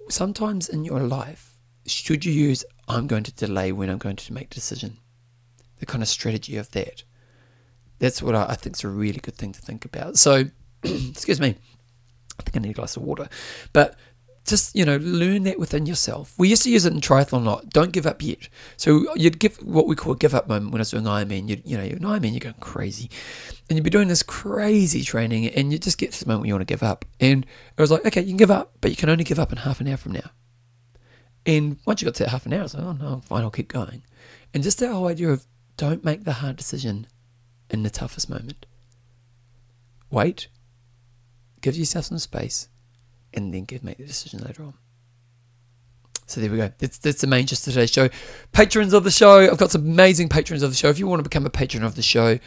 sometimes 0.09 0.69
in 0.69 0.85
your 0.85 1.01
life 1.01 1.59
should 1.87 2.25
you 2.25 2.33
use 2.33 2.65
I'm 2.89 3.07
going 3.07 3.23
to 3.25 3.33
delay 3.33 3.73
when 3.73 3.89
I'm 3.89 3.99
going 3.99 4.17
to 4.17 4.33
make 4.33 4.51
decision. 4.51 4.99
The 5.79 5.87
kind 5.87 6.03
of 6.03 6.09
strategy 6.09 6.57
of 6.57 6.71
that. 6.73 7.05
That's 7.99 8.23
what 8.23 8.35
I, 8.35 8.51
I 8.51 8.55
think 8.55 8.77
is 8.77 8.85
a 8.85 8.89
really 8.89 9.21
good 9.21 9.37
thing 9.37 9.53
to 9.53 9.61
think 9.61 9.85
about. 9.85 10.17
So, 10.17 10.45
excuse 10.83 11.41
me. 11.41 11.57
I 12.39 12.43
think 12.43 12.57
I 12.57 12.61
need 12.61 12.71
a 12.71 12.75
glass 12.75 12.97
of 12.97 13.03
water. 13.03 13.29
But 13.73 13.97
just 14.45 14.75
you 14.75 14.85
know 14.85 14.97
learn 14.97 15.45
that 15.45 15.59
within 15.59 15.87
yourself. 15.87 16.35
We 16.37 16.49
used 16.49 16.63
to 16.65 16.71
use 16.71 16.85
it 16.85 16.93
in 16.93 17.01
triathlon 17.01 17.43
a 17.43 17.51
lot. 17.51 17.71
Don't 17.71 17.93
give 17.93 18.07
up 18.07 18.23
yet. 18.23 18.49
So 18.77 19.15
you'd 19.15 19.39
give 19.39 19.57
what 19.59 19.87
we 19.87 19.95
call 19.95 20.13
a 20.13 20.17
give 20.17 20.35
up 20.35 20.49
moment 20.49 20.73
when 20.73 20.81
I 20.81 20.83
was 20.83 20.91
doing 20.91 21.05
Ironman. 21.05 21.49
You 21.49 21.63
you 21.65 21.77
know 21.77 21.85
you're 21.85 21.97
an 21.97 22.03
Ironman, 22.03 22.33
you're 22.33 22.41
going 22.41 22.55
crazy, 22.61 23.11
and 23.69 23.77
you'd 23.77 23.85
be 23.85 23.91
doing 23.91 24.09
this 24.09 24.23
crazy 24.23 25.03
training, 25.03 25.47
and 25.49 25.73
you 25.73 25.79
just 25.79 25.99
get 25.99 26.13
to 26.13 26.25
the 26.25 26.29
moment 26.29 26.43
where 26.43 26.49
you 26.49 26.55
want 26.55 26.67
to 26.67 26.73
give 26.73 26.83
up. 26.83 27.05
And 27.21 27.45
it 27.45 27.81
was 27.81 27.91
like, 27.91 28.05
okay, 28.07 28.21
you 28.21 28.29
can 28.29 28.37
give 28.37 28.51
up, 28.51 28.73
but 28.81 28.91
you 28.91 28.97
can 28.97 29.09
only 29.09 29.25
give 29.25 29.39
up 29.39 29.53
in 29.53 29.59
half 29.59 29.81
an 29.81 29.89
hour 29.89 29.97
from 29.97 30.13
now. 30.13 30.31
And 31.47 31.79
once 31.87 32.01
you 32.01 32.07
got 32.07 32.15
to 32.17 32.29
half 32.29 32.47
an 32.47 32.53
hour, 32.53 32.61
I 32.61 32.63
was 32.63 32.75
like, 32.75 32.85
oh 32.85 32.93
no, 32.93 33.21
fine, 33.25 33.43
I'll 33.43 33.51
keep 33.51 33.69
going. 33.69 34.03
And 34.55 34.63
just 34.63 34.79
that 34.79 34.93
whole 34.93 35.09
idea 35.09 35.31
of 35.31 35.47
don't 35.77 36.05
make 36.05 36.25
the 36.25 36.35
hard 36.35 36.57
decision 36.57 37.07
in 37.71 37.83
the 37.83 37.91
toughest 37.91 38.29
moment. 38.29 38.67
Wait, 40.11 40.49
give 41.61 41.75
yourself 41.75 42.05
some 42.07 42.19
space 42.19 42.69
and 43.35 43.53
then 43.53 43.65
give 43.65 43.83
make 43.83 43.99
the 43.99 44.07
decision 44.07 44.41
later 44.41 44.63
on. 44.63 44.75
So 46.27 46.41
there 46.41 46.51
we 46.51 46.57
go. 46.57 46.73
That's, 46.79 46.99
that's 46.99 47.21
the 47.21 47.27
main 47.27 47.47
gist 47.47 47.67
of 47.67 47.75
today's 47.75 47.91
show. 47.91 48.09
Patrons 48.53 48.93
of 48.93 49.05
the 49.05 49.11
show, 49.11 49.51
I've 49.51 49.59
got 49.59 49.71
some 49.71 49.83
amazing 49.83 50.29
patrons 50.29 50.63
of 50.63 50.71
the 50.71 50.77
show. 50.77 50.89
If 50.89 50.99
you 50.99 51.07
want 51.07 51.21
to 51.21 51.29
become 51.29 51.45
a 51.45 51.51
patron 51.51 51.83
of 51.83 51.95
the 51.95 52.03
show, 52.03 52.39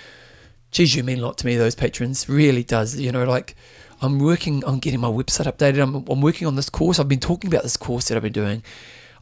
geez, 0.72 0.96
you 0.96 1.04
mean 1.04 1.20
a 1.20 1.22
lot 1.22 1.38
to 1.40 1.46
me, 1.46 1.56
those 1.56 1.76
patrons. 1.76 2.28
Really 2.28 2.64
does. 2.64 3.00
You 3.00 3.12
know, 3.12 3.26
like 3.26 3.56
I'm 4.02 4.20
working 4.20 4.64
on 4.66 4.80
getting 4.80 5.00
my 5.00 5.08
website 5.08 5.46
updated. 5.46 5.84
I'm, 5.84 6.06
I'm 6.10 6.22
working 6.22 6.48
on 6.48 6.56
this 6.56 6.70
course. 6.70 7.00
I've 7.00 7.10
been 7.10 7.20
talking 7.20 7.48
about 7.48 7.64
this 7.64 7.78
course 7.78 8.08
that 8.08 8.16
I've 8.16 8.24
been 8.24 8.34
doing. 8.34 8.64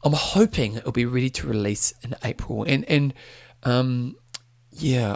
I'm 0.04 0.14
hoping 0.14 0.76
it'll 0.76 0.92
be 0.92 1.06
ready 1.06 1.30
to 1.32 1.48
release 1.48 1.94
in 2.02 2.16
April. 2.24 2.64
And, 2.64 2.86
and 2.86 3.14
um, 3.64 4.16
yeah, 4.72 5.16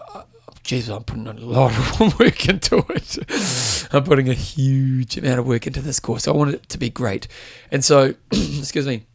Jesus, 0.68 0.94
I'm 0.94 1.06
putting 1.06 1.28
a 1.28 1.34
lot 1.34 1.72
of 1.72 2.00
work 2.20 2.50
into 2.50 2.84
it. 2.90 3.88
I'm 3.94 4.04
putting 4.04 4.28
a 4.28 4.34
huge 4.34 5.18
amount 5.18 5.40
of 5.40 5.48
work 5.48 5.66
into 5.66 5.82
this 5.82 6.02
course. 6.02 6.28
I 6.28 6.32
want 6.32 6.54
it 6.54 6.68
to 6.68 6.78
be 6.78 6.90
great. 6.90 7.30
And 7.72 7.86
so, 7.86 8.14
excuse 8.32 8.86
me. 8.86 9.06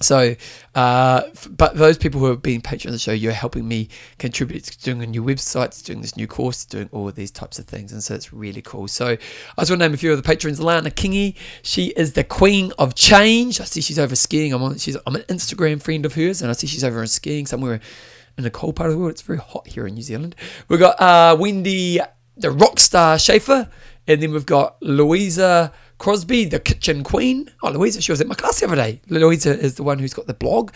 So, 0.00 0.36
uh, 0.76 1.22
but 1.50 1.76
those 1.76 1.98
people 1.98 2.20
who 2.20 2.26
have 2.26 2.40
been 2.40 2.60
patrons 2.60 2.84
of 2.84 2.92
the 2.92 2.98
show, 3.00 3.12
you're 3.12 3.32
helping 3.32 3.66
me 3.66 3.88
contribute 4.18 4.62
to 4.62 4.78
doing 4.78 5.02
a 5.02 5.06
new 5.06 5.24
website, 5.24 5.82
doing 5.84 6.02
this 6.02 6.16
new 6.16 6.28
course, 6.28 6.64
doing 6.64 6.88
all 6.92 7.08
of 7.08 7.16
these 7.16 7.32
types 7.32 7.58
of 7.58 7.66
things. 7.66 7.90
And 7.90 8.00
so 8.00 8.14
it's 8.14 8.32
really 8.32 8.62
cool. 8.62 8.86
So 8.86 9.06
I 9.08 9.16
just 9.58 9.70
want 9.70 9.80
to 9.80 9.88
name 9.88 9.94
a 9.94 9.96
few 9.96 10.12
of 10.12 10.18
the 10.18 10.22
patrons. 10.22 10.60
Lana 10.60 10.90
Kingy, 10.90 11.34
she 11.62 11.86
is 11.96 12.12
the 12.12 12.22
queen 12.22 12.72
of 12.78 12.94
change. 12.94 13.60
I 13.60 13.64
see 13.64 13.80
she's 13.80 13.98
over 13.98 14.14
skiing. 14.14 14.52
I'm 14.52 14.62
on, 14.62 14.78
she's, 14.78 14.96
I'm 15.04 15.16
an 15.16 15.22
Instagram 15.22 15.82
friend 15.82 16.06
of 16.06 16.14
hers, 16.14 16.42
and 16.42 16.48
I 16.48 16.52
see 16.52 16.68
she's 16.68 16.84
over 16.84 17.04
skiing 17.08 17.46
somewhere 17.46 17.80
in 18.36 18.44
the 18.44 18.50
cold 18.50 18.76
part 18.76 18.88
of 18.90 18.94
the 18.94 18.98
world. 18.98 19.12
It's 19.12 19.22
very 19.22 19.38
hot 19.38 19.66
here 19.66 19.86
in 19.86 19.94
New 19.94 20.02
Zealand. 20.02 20.34
We've 20.68 20.80
got 20.80 21.00
uh, 21.00 21.36
Wendy, 21.38 22.00
the 22.36 22.50
rock 22.50 22.78
star 22.78 23.18
Schaefer, 23.18 23.68
and 24.06 24.22
then 24.22 24.32
we've 24.32 24.46
got 24.46 24.80
Louisa 24.82 25.72
Crosby, 25.98 26.44
the 26.44 26.60
kitchen 26.60 27.02
queen. 27.02 27.50
Oh, 27.62 27.70
Louisa, 27.70 28.02
she 28.02 28.12
was 28.12 28.20
at 28.20 28.26
my 28.26 28.34
class 28.34 28.60
the 28.60 28.66
other 28.66 28.76
day. 28.76 29.00
Louisa 29.08 29.58
is 29.58 29.76
the 29.76 29.82
one 29.82 29.98
who's 29.98 30.12
got 30.12 30.26
the 30.26 30.34
blog, 30.34 30.72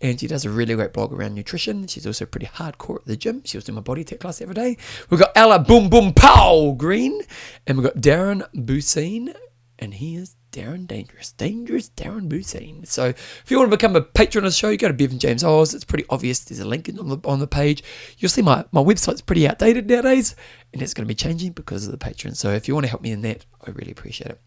and 0.00 0.18
she 0.18 0.26
does 0.26 0.44
a 0.44 0.50
really 0.50 0.74
great 0.74 0.92
blog 0.92 1.12
around 1.12 1.34
nutrition. 1.34 1.86
She's 1.86 2.06
also 2.06 2.26
pretty 2.26 2.46
hardcore 2.46 2.96
at 2.96 3.04
the 3.06 3.16
gym. 3.16 3.42
She 3.44 3.56
was 3.56 3.64
doing 3.64 3.76
my 3.76 3.82
body 3.82 4.02
tech 4.02 4.20
class 4.20 4.38
the 4.38 4.46
other 4.46 4.54
day. 4.54 4.76
We've 5.10 5.20
got 5.20 5.30
Ella 5.36 5.60
Boom 5.60 5.88
Boom 5.88 6.12
Pow 6.12 6.74
Green, 6.76 7.20
and 7.66 7.78
we've 7.78 7.86
got 7.86 8.02
Darren 8.02 8.46
Busine, 8.52 9.34
and 9.78 9.94
he 9.94 10.16
is 10.16 10.34
Darren 10.54 10.86
Dangerous. 10.86 11.32
Dangerous 11.32 11.90
Darren 11.90 12.28
Busine. 12.28 12.86
So 12.86 13.06
if 13.06 13.44
you 13.48 13.58
want 13.58 13.72
to 13.72 13.76
become 13.76 13.96
a 13.96 14.00
patron 14.00 14.44
of 14.44 14.52
the 14.52 14.56
show, 14.56 14.68
you 14.68 14.78
go 14.78 14.86
to 14.86 14.94
Bevan 14.94 15.18
James 15.18 15.42
Oz. 15.42 15.74
It's 15.74 15.84
pretty 15.84 16.04
obvious. 16.08 16.44
There's 16.44 16.60
a 16.60 16.64
link 16.64 16.88
on 16.88 17.08
the 17.08 17.18
on 17.24 17.40
the 17.40 17.48
page. 17.48 17.82
You'll 18.18 18.28
see 18.28 18.40
my, 18.40 18.64
my 18.70 18.80
website's 18.80 19.20
pretty 19.20 19.48
outdated 19.48 19.88
nowadays, 19.90 20.36
and 20.72 20.80
it's 20.80 20.94
going 20.94 21.04
to 21.04 21.08
be 21.08 21.16
changing 21.16 21.52
because 21.52 21.86
of 21.86 21.90
the 21.90 21.98
patron. 21.98 22.36
So 22.36 22.52
if 22.52 22.68
you 22.68 22.74
want 22.74 22.84
to 22.84 22.90
help 22.90 23.02
me 23.02 23.10
in 23.10 23.22
that, 23.22 23.44
I 23.66 23.72
really 23.72 23.90
appreciate 23.90 24.30
it. 24.30 24.40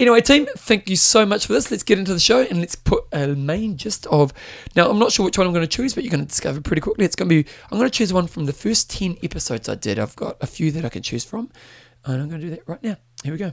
Anyway, 0.00 0.22
team, 0.22 0.46
thank 0.56 0.88
you 0.88 0.96
so 0.96 1.26
much 1.26 1.46
for 1.46 1.52
this. 1.52 1.70
Let's 1.70 1.82
get 1.82 1.98
into 1.98 2.14
the 2.14 2.20
show 2.20 2.40
and 2.40 2.58
let's 2.58 2.74
put 2.74 3.04
a 3.12 3.28
main 3.28 3.76
gist 3.76 4.06
of. 4.06 4.32
Now, 4.74 4.88
I'm 4.88 4.98
not 4.98 5.12
sure 5.12 5.24
which 5.24 5.36
one 5.36 5.46
I'm 5.46 5.52
going 5.52 5.68
to 5.68 5.76
choose, 5.76 5.94
but 5.94 6.02
you're 6.02 6.10
going 6.10 6.24
to 6.24 6.28
discover 6.28 6.62
pretty 6.62 6.80
quickly. 6.80 7.04
It's 7.04 7.14
going 7.14 7.28
to 7.28 7.42
be. 7.42 7.50
I'm 7.70 7.78
going 7.78 7.90
to 7.90 7.96
choose 7.96 8.10
one 8.10 8.26
from 8.26 8.46
the 8.46 8.54
first 8.54 8.90
10 8.90 9.18
episodes 9.22 9.68
I 9.68 9.74
did. 9.74 9.98
I've 9.98 10.16
got 10.16 10.38
a 10.40 10.46
few 10.46 10.72
that 10.72 10.84
I 10.86 10.88
can 10.88 11.02
choose 11.02 11.24
from, 11.24 11.50
and 12.06 12.22
I'm 12.22 12.30
going 12.30 12.40
to 12.40 12.46
do 12.46 12.50
that 12.56 12.66
right 12.66 12.82
now. 12.82 12.96
Here 13.22 13.32
we 13.32 13.38
go. 13.38 13.52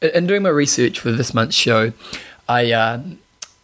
In 0.00 0.26
doing 0.26 0.42
my 0.42 0.48
research 0.48 1.00
for 1.00 1.12
this 1.12 1.34
month's 1.34 1.56
show, 1.56 1.92
I 2.48 2.72
uh, 2.72 3.00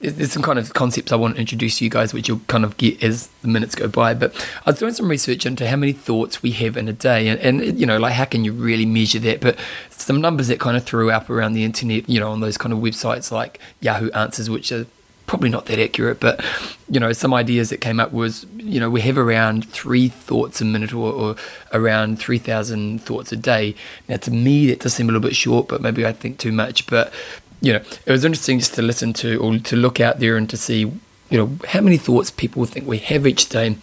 there's 0.01 0.33
some 0.33 0.43
kind 0.43 0.59
of 0.59 0.75
concepts 0.75 1.13
I 1.13 1.17
want 1.17 1.37
to 1.37 1.41
introduce 1.41 1.79
to 1.79 1.85
you 1.85 1.91
guys, 1.91 2.13
which 2.13 2.29
you'll 2.29 2.41
kind 2.47 2.65
of 2.65 2.77
get 2.77 3.03
as 3.03 3.29
the 3.43 3.49
minutes 3.49 3.75
go 3.75 3.89
by. 3.89 4.15
But 4.15 4.35
I 4.67 4.71
was 4.71 4.79
doing 4.79 4.93
some 4.93 5.09
research 5.09 5.47
into 5.47 5.67
how 5.69 5.77
many 5.77 5.93
thoughts 5.93 6.43
we 6.43 6.51
have 6.53 6.77
in 6.77 6.89
a 6.89 6.93
day, 6.93 7.29
and, 7.29 7.41
and 7.41 7.79
you 7.79 7.87
know, 7.87 7.99
like 7.99 8.15
how 8.15 8.25
can 8.27 8.45
you 8.45 8.53
really 8.53 8.87
measure 8.87 9.19
that? 9.21 9.41
But 9.41 9.59
some 9.91 10.21
numbers 10.21 10.49
that 10.49 10.61
kind 10.61 10.77
of 10.77 10.85
threw 10.85 11.11
up 11.11 11.31
around 11.31 11.55
the 11.55 11.65
internet, 11.65 12.09
you 12.09 12.21
know, 12.21 12.31
on 12.31 12.41
those 12.41 12.59
kind 12.59 12.73
of 12.73 12.81
websites 12.81 13.31
like 13.31 13.59
Yahoo 13.81 14.11
Answers, 14.11 14.51
which 14.51 14.71
are 14.73 14.87
probably 15.27 15.49
not 15.49 15.67
that 15.67 15.79
accurate, 15.79 16.21
but 16.21 16.45
you 16.89 17.01
know, 17.01 17.13
some 17.13 17.33
ideas 17.33 17.71
that 17.71 17.81
came 17.81 17.99
up 17.99 18.13
was, 18.13 18.47
you 18.57 18.79
know, 18.79 18.91
we 18.91 19.01
have 19.01 19.17
around 19.17 19.69
three 19.69 20.09
thoughts 20.09 20.61
a 20.61 20.65
minute 20.65 20.93
or, 20.93 21.13
or 21.13 21.37
around 21.73 22.19
3,000 22.19 23.03
thoughts 23.03 23.33
a 23.33 23.37
day. 23.37 23.75
Now, 24.09 24.17
to 24.19 24.31
me, 24.31 24.67
that 24.69 24.81
does 24.81 24.95
seem 24.95 25.09
a 25.09 25.13
little 25.13 25.27
bit 25.27 25.37
short, 25.37 25.69
but 25.69 25.81
maybe 25.81 26.07
I 26.07 26.13
think 26.13 26.39
too 26.39 26.53
much. 26.53 26.87
But, 26.87 27.13
you 27.61 27.73
know, 27.73 27.81
it 28.05 28.11
was 28.11 28.25
interesting 28.25 28.59
just 28.59 28.75
to 28.75 28.83
listen 28.83 29.13
to 29.15 29.37
or 29.39 29.59
to 29.59 29.77
look 29.77 29.99
out 29.99 30.21
there 30.21 30.37
and 30.37 30.49
to 30.51 30.57
see, 30.57 30.81
you 31.31 31.39
know, 31.39 31.59
how 31.69 31.81
many 31.81 31.97
thoughts 31.97 32.31
people 32.31 32.65
think 32.67 32.87
we 32.87 32.99
have 32.99 33.27
each 33.27 33.49
day. 33.49 33.77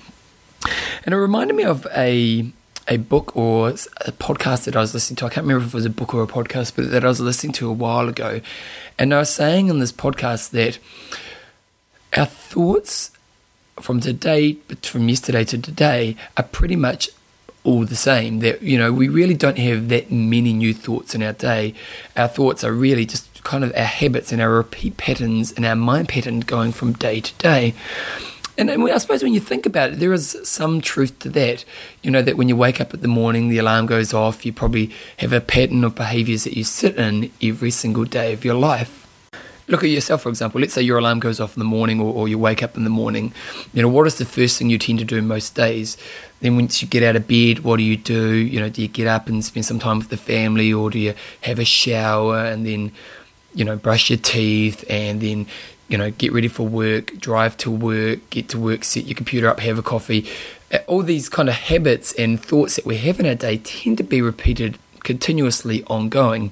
And 1.03 1.13
it 1.13 1.17
reminded 1.17 1.55
me 1.55 1.63
of 1.63 1.87
a 1.95 2.51
a 2.87 2.97
book 2.97 3.35
or 3.35 3.69
a 3.69 4.11
podcast 4.11 4.65
that 4.65 4.75
I 4.75 4.79
was 4.79 4.93
listening 4.93 5.17
to. 5.17 5.25
I 5.25 5.29
can't 5.29 5.45
remember 5.45 5.65
if 5.65 5.73
it 5.73 5.75
was 5.75 5.85
a 5.85 5.89
book 5.89 6.13
or 6.13 6.23
a 6.23 6.27
podcast, 6.27 6.75
but 6.75 6.91
that 6.91 7.03
I 7.03 7.07
was 7.07 7.19
listening 7.19 7.53
to 7.53 7.69
a 7.69 7.73
while 7.73 8.09
ago. 8.09 8.41
And 8.97 9.13
I 9.13 9.19
was 9.19 9.29
saying 9.29 9.67
in 9.67 9.79
this 9.79 9.91
podcast 9.91 10.51
that 10.51 10.79
our 12.17 12.25
thoughts 12.25 13.11
from 13.79 13.99
today, 13.99 14.57
from 14.81 15.09
yesterday 15.09 15.43
to 15.45 15.57
today, 15.57 16.15
are 16.37 16.43
pretty 16.43 16.75
much 16.75 17.09
all 17.63 17.85
the 17.85 17.95
same. 17.95 18.39
That 18.39 18.61
you 18.61 18.77
know, 18.77 18.91
we 18.91 19.07
really 19.07 19.35
don't 19.35 19.57
have 19.57 19.89
that 19.89 20.11
many 20.11 20.53
new 20.53 20.73
thoughts 20.73 21.15
in 21.15 21.23
our 21.23 21.33
day. 21.33 21.73
Our 22.15 22.27
thoughts 22.27 22.63
are 22.63 22.73
really 22.73 23.05
just 23.05 23.43
kind 23.43 23.63
of 23.63 23.71
our 23.75 23.83
habits 23.83 24.31
and 24.31 24.41
our 24.41 24.51
repeat 24.51 24.97
patterns 24.97 25.51
and 25.51 25.65
our 25.65 25.75
mind 25.75 26.09
pattern 26.09 26.41
going 26.41 26.71
from 26.71 26.93
day 26.93 27.21
to 27.21 27.33
day. 27.35 27.73
And, 28.57 28.69
and 28.69 28.89
I 28.91 28.97
suppose 28.97 29.23
when 29.23 29.33
you 29.33 29.39
think 29.39 29.65
about 29.65 29.91
it, 29.91 29.99
there 29.99 30.13
is 30.13 30.37
some 30.43 30.81
truth 30.81 31.17
to 31.19 31.29
that. 31.29 31.65
You 32.03 32.11
know, 32.11 32.21
that 32.21 32.37
when 32.37 32.49
you 32.49 32.55
wake 32.55 32.81
up 32.81 32.93
at 32.93 33.01
the 33.01 33.07
morning, 33.07 33.49
the 33.49 33.57
alarm 33.57 33.85
goes 33.85 34.13
off, 34.13 34.45
you 34.45 34.53
probably 34.53 34.91
have 35.17 35.33
a 35.33 35.41
pattern 35.41 35.83
of 35.83 35.95
behaviors 35.95 36.43
that 36.43 36.57
you 36.57 36.63
sit 36.63 36.97
in 36.97 37.31
every 37.41 37.71
single 37.71 38.05
day 38.05 38.33
of 38.33 38.43
your 38.43 38.55
life 38.55 39.01
look 39.71 39.83
at 39.83 39.89
yourself, 39.89 40.23
for 40.23 40.29
example. 40.29 40.59
Let's 40.59 40.73
say 40.73 40.81
your 40.81 40.97
alarm 40.97 41.19
goes 41.19 41.39
off 41.39 41.55
in 41.55 41.59
the 41.59 41.65
morning 41.65 41.99
or, 41.99 42.13
or, 42.13 42.27
you 42.27 42.37
wake 42.37 42.61
up 42.61 42.75
in 42.75 42.83
the 42.83 42.89
morning. 42.89 43.33
You 43.73 43.81
know, 43.81 43.87
what 43.87 44.05
is 44.05 44.17
the 44.17 44.25
first 44.25 44.59
thing 44.59 44.69
you 44.69 44.77
tend 44.77 44.99
to 44.99 45.05
do 45.05 45.21
most 45.21 45.55
days? 45.55 45.97
Then 46.41 46.55
once 46.55 46.81
you 46.81 46.87
get 46.87 47.03
out 47.03 47.15
of 47.15 47.27
bed, 47.27 47.59
what 47.59 47.77
do 47.77 47.83
you 47.83 47.97
do? 47.97 48.35
You 48.35 48.59
know, 48.59 48.69
do 48.69 48.81
you 48.81 48.87
get 48.87 49.07
up 49.07 49.27
and 49.27 49.43
spend 49.43 49.65
some 49.65 49.79
time 49.79 49.99
with 49.99 50.09
the 50.09 50.17
family 50.17 50.71
or 50.73 50.89
do 50.89 50.99
you 50.99 51.13
have 51.41 51.57
a 51.57 51.65
shower 51.65 52.45
and 52.45 52.65
then, 52.65 52.91
you 53.53 53.63
know, 53.63 53.77
brush 53.77 54.09
your 54.09 54.19
teeth 54.19 54.83
and 54.89 55.21
then, 55.21 55.47
you 55.91 55.97
know, 55.97 56.09
get 56.11 56.31
ready 56.31 56.47
for 56.47 56.67
work, 56.67 57.17
drive 57.17 57.57
to 57.57 57.69
work, 57.69 58.27
get 58.29 58.49
to 58.49 58.59
work, 58.59 58.83
set 58.83 59.05
your 59.05 59.15
computer 59.15 59.47
up, 59.47 59.59
have 59.59 59.77
a 59.77 59.83
coffee. 59.83 60.27
All 60.87 61.03
these 61.03 61.27
kind 61.29 61.49
of 61.49 61.55
habits 61.55 62.13
and 62.13 62.43
thoughts 62.43 62.77
that 62.77 62.85
we 62.85 62.97
have 62.97 63.19
in 63.19 63.25
our 63.25 63.35
day 63.35 63.57
tend 63.57 63.97
to 63.97 64.03
be 64.03 64.21
repeated 64.21 64.79
continuously 65.03 65.83
ongoing 65.85 66.51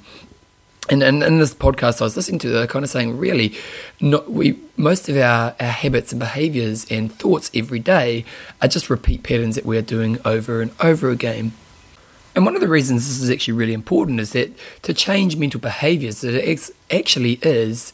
and, 0.89 1.03
and 1.03 1.21
in 1.21 1.39
this 1.39 1.53
podcast 1.53 2.01
I 2.01 2.05
was 2.05 2.15
listening 2.15 2.39
to, 2.39 2.49
they're 2.49 2.67
kind 2.67 2.83
of 2.83 2.89
saying, 2.89 3.17
really, 3.17 3.55
not 4.01 4.31
we 4.31 4.59
most 4.75 5.07
of 5.07 5.17
our, 5.17 5.55
our 5.59 5.67
habits 5.67 6.11
and 6.11 6.19
behaviors 6.19 6.85
and 6.89 7.13
thoughts 7.13 7.51
every 7.53 7.79
day 7.79 8.25
are 8.61 8.67
just 8.67 8.89
repeat 8.89 9.23
patterns 9.23 9.55
that 9.55 9.65
we're 9.65 9.81
doing 9.81 10.19
over 10.25 10.61
and 10.61 10.71
over 10.79 11.09
again. 11.09 11.53
And 12.35 12.45
one 12.45 12.55
of 12.55 12.61
the 12.61 12.67
reasons 12.67 13.07
this 13.07 13.21
is 13.21 13.29
actually 13.29 13.55
really 13.55 13.73
important 13.73 14.19
is 14.19 14.33
that 14.33 14.51
to 14.83 14.93
change 14.93 15.35
mental 15.35 15.59
behaviors, 15.59 16.23
it 16.23 16.71
actually 16.91 17.39
is 17.41 17.91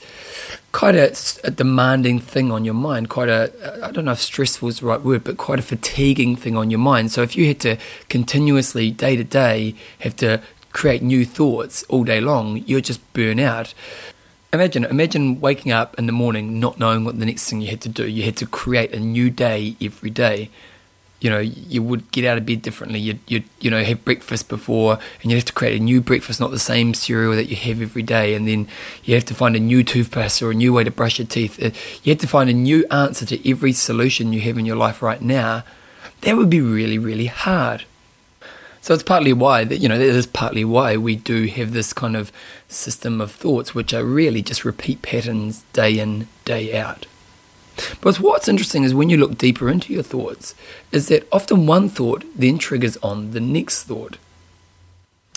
quite 0.71 0.95
a, 0.95 1.15
a, 1.45 1.51
demanding 1.51 2.19
thing 2.19 2.51
on 2.51 2.65
your 2.65 2.73
mind, 2.73 3.07
quite 3.07 3.29
a, 3.29 3.49
I 3.81 3.91
don't 3.91 4.03
know 4.03 4.11
if 4.11 4.19
stressful 4.19 4.67
is 4.67 4.81
the 4.81 4.87
right 4.87 5.01
word, 5.01 5.23
but 5.23 5.37
quite 5.37 5.57
a 5.57 5.61
fatiguing 5.61 6.35
thing 6.35 6.57
on 6.57 6.69
your 6.69 6.79
mind. 6.79 7.11
So 7.11 7.21
if 7.21 7.37
you 7.37 7.47
had 7.47 7.61
to 7.61 7.77
continuously, 8.09 8.91
day 8.91 9.15
to 9.15 9.23
day, 9.23 9.73
have 9.99 10.17
to 10.17 10.41
create 10.73 11.01
new 11.01 11.23
thoughts 11.23 11.83
all 11.83 12.03
day 12.03 12.19
long, 12.19 12.61
you'll 12.67 12.81
just 12.81 13.01
burn 13.13 13.39
out. 13.39 13.73
Imagine, 14.51 14.83
imagine 14.83 15.39
waking 15.39 15.71
up 15.71 15.97
in 15.97 16.07
the 16.07 16.11
morning 16.11 16.59
not 16.59 16.77
knowing 16.77 17.05
what 17.05 17.17
the 17.19 17.25
next 17.25 17.49
thing 17.49 17.61
you 17.61 17.69
had 17.69 17.81
to 17.81 17.89
do. 17.89 18.05
You 18.05 18.23
had 18.23 18.35
to 18.37 18.45
create 18.45 18.93
a 18.93 18.99
new 18.99 19.29
day 19.29 19.77
every 19.81 20.09
day. 20.09 20.49
You 21.25 21.31
know, 21.31 21.39
you 21.39 21.81
would 21.81 22.11
get 22.11 22.23
out 22.23 22.37
of 22.37 22.45
bed 22.45 22.61
differently. 22.61 22.99
You'd, 22.99 23.19
you'd, 23.27 23.45
you 23.59 23.71
know, 23.71 23.83
have 23.83 24.05
breakfast 24.05 24.47
before, 24.47 24.99
and 25.21 25.31
you'd 25.31 25.37
have 25.37 25.45
to 25.45 25.53
create 25.53 25.81
a 25.81 25.83
new 25.83 25.99
breakfast, 25.99 26.39
not 26.39 26.51
the 26.51 26.59
same 26.59 26.93
cereal 26.93 27.35
that 27.35 27.49
you 27.49 27.55
have 27.55 27.81
every 27.81 28.03
day. 28.03 28.35
And 28.35 28.47
then 28.47 28.67
you 29.03 29.15
have 29.15 29.25
to 29.25 29.33
find 29.33 29.55
a 29.55 29.59
new 29.59 29.83
toothpaste 29.83 30.43
or 30.43 30.51
a 30.51 30.53
new 30.53 30.71
way 30.73 30.83
to 30.83 30.91
brush 30.91 31.17
your 31.17 31.27
teeth. 31.27 31.57
Uh, 31.61 31.71
you 32.03 32.11
have 32.11 32.21
to 32.21 32.27
find 32.27 32.47
a 32.49 32.53
new 32.53 32.85
answer 32.91 33.25
to 33.25 33.49
every 33.49 33.73
solution 33.73 34.33
you 34.33 34.41
have 34.41 34.57
in 34.59 34.67
your 34.67 34.75
life 34.75 35.01
right 35.01 35.21
now. 35.21 35.63
That 36.21 36.37
would 36.37 36.49
be 36.49 36.61
really, 36.61 36.99
really 36.99 37.25
hard. 37.25 37.85
So 38.85 38.93
it's 38.93 39.01
partly 39.01 39.33
why 39.33 39.63
that 39.63 39.79
you 39.79 39.89
know 39.89 39.97
that 39.97 40.05
is 40.05 40.27
partly 40.27 40.63
why 40.63 40.95
we 40.95 41.15
do 41.15 41.47
have 41.47 41.73
this 41.73 41.91
kind 41.91 42.15
of 42.15 42.31
system 42.67 43.19
of 43.19 43.31
thoughts, 43.31 43.73
which 43.73 43.95
are 43.95 44.05
really 44.05 44.43
just 44.43 44.63
repeat 44.63 45.01
patterns 45.01 45.63
day 45.73 45.97
in 45.97 46.27
day 46.45 46.77
out. 46.77 47.07
But 48.01 48.19
what's 48.19 48.47
interesting 48.47 48.83
is 48.83 48.93
when 48.93 49.09
you 49.09 49.17
look 49.17 49.37
deeper 49.37 49.69
into 49.69 49.93
your 49.93 50.03
thoughts, 50.03 50.55
is 50.91 51.07
that 51.07 51.27
often 51.31 51.65
one 51.67 51.89
thought 51.89 52.23
then 52.35 52.57
triggers 52.57 52.97
on 52.97 53.31
the 53.31 53.39
next 53.39 53.83
thought. 53.83 54.17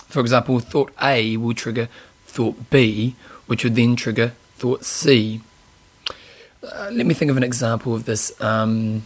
For 0.07 0.21
example, 0.21 0.59
thought 0.61 0.93
A 1.03 1.37
will 1.37 1.55
trigger 1.55 1.89
thought 2.25 2.71
B, 2.71 3.17
which 3.47 3.65
would 3.65 3.77
then 3.77 3.97
trigger 3.97 4.33
thought 4.57 4.85
C. 4.85 5.41
Uh, 6.63 6.91
let 6.93 7.07
me 7.07 7.15
think 7.15 7.31
of 7.31 7.37
an 7.37 7.43
example 7.43 7.95
of 7.95 8.05
this. 8.05 8.39
Um, 8.41 9.05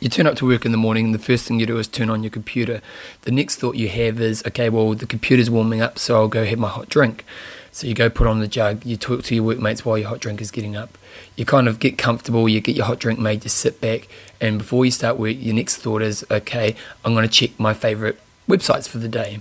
you 0.00 0.08
turn 0.08 0.26
up 0.26 0.36
to 0.36 0.46
work 0.46 0.64
in 0.64 0.72
the 0.72 0.78
morning 0.78 1.06
and 1.06 1.14
the 1.14 1.18
first 1.18 1.46
thing 1.46 1.58
you 1.58 1.66
do 1.66 1.78
is 1.78 1.88
turn 1.88 2.08
on 2.10 2.22
your 2.22 2.30
computer. 2.30 2.80
The 3.22 3.32
next 3.32 3.56
thought 3.56 3.74
you 3.74 3.88
have 3.88 4.20
is, 4.20 4.44
okay, 4.46 4.68
well, 4.68 4.94
the 4.94 5.06
computer's 5.06 5.50
warming 5.50 5.80
up, 5.80 5.98
so 5.98 6.14
I'll 6.14 6.28
go 6.28 6.44
have 6.44 6.58
my 6.58 6.68
hot 6.68 6.88
drink. 6.88 7.24
So 7.70 7.86
you 7.86 7.94
go 7.94 8.10
put 8.10 8.26
on 8.26 8.40
the 8.40 8.48
jug, 8.48 8.84
you 8.84 8.96
talk 8.96 9.22
to 9.24 9.34
your 9.34 9.44
workmates 9.44 9.84
while 9.84 9.98
your 9.98 10.08
hot 10.08 10.20
drink 10.20 10.40
is 10.40 10.50
getting 10.50 10.76
up. 10.76 10.96
You 11.36 11.44
kind 11.44 11.68
of 11.68 11.78
get 11.78 11.98
comfortable, 11.98 12.48
you 12.48 12.60
get 12.60 12.76
your 12.76 12.86
hot 12.86 12.98
drink 12.98 13.18
made, 13.18 13.44
you 13.44 13.50
sit 13.50 13.80
back, 13.80 14.08
and 14.40 14.58
before 14.58 14.84
you 14.84 14.90
start 14.90 15.18
work, 15.18 15.36
your 15.38 15.54
next 15.54 15.76
thought 15.76 16.02
is, 16.02 16.24
okay, 16.30 16.74
I'm 17.04 17.14
going 17.14 17.28
to 17.28 17.32
check 17.32 17.58
my 17.58 17.74
favourite 17.74 18.16
websites 18.48 18.88
for 18.88 18.98
the 18.98 19.08
day 19.08 19.40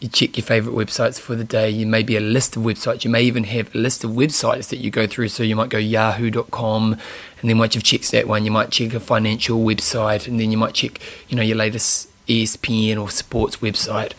you 0.00 0.08
check 0.08 0.36
your 0.36 0.44
favorite 0.44 0.74
websites 0.74 1.18
for 1.18 1.34
the 1.34 1.44
day. 1.44 1.70
You 1.70 1.86
may 1.86 2.02
be 2.02 2.16
a 2.16 2.20
list 2.20 2.56
of 2.56 2.62
websites. 2.62 3.04
You 3.04 3.10
may 3.10 3.22
even 3.22 3.44
have 3.44 3.74
a 3.74 3.78
list 3.78 4.04
of 4.04 4.10
websites 4.12 4.68
that 4.68 4.78
you 4.78 4.90
go 4.90 5.06
through. 5.06 5.28
So 5.28 5.42
you 5.42 5.56
might 5.56 5.70
go 5.70 5.78
yahoo.com, 5.78 6.92
and 7.40 7.50
then 7.50 7.58
once 7.58 7.74
you've 7.74 7.84
checked 7.84 8.10
that 8.12 8.28
one, 8.28 8.44
you 8.44 8.50
might 8.50 8.70
check 8.70 8.94
a 8.94 9.00
financial 9.00 9.58
website, 9.58 10.26
and 10.26 10.38
then 10.38 10.50
you 10.50 10.58
might 10.58 10.74
check, 10.74 11.00
you 11.28 11.36
know, 11.36 11.42
your 11.42 11.56
latest 11.56 12.08
ESPN 12.28 13.00
or 13.00 13.10
sports 13.10 13.58
website. 13.58 14.12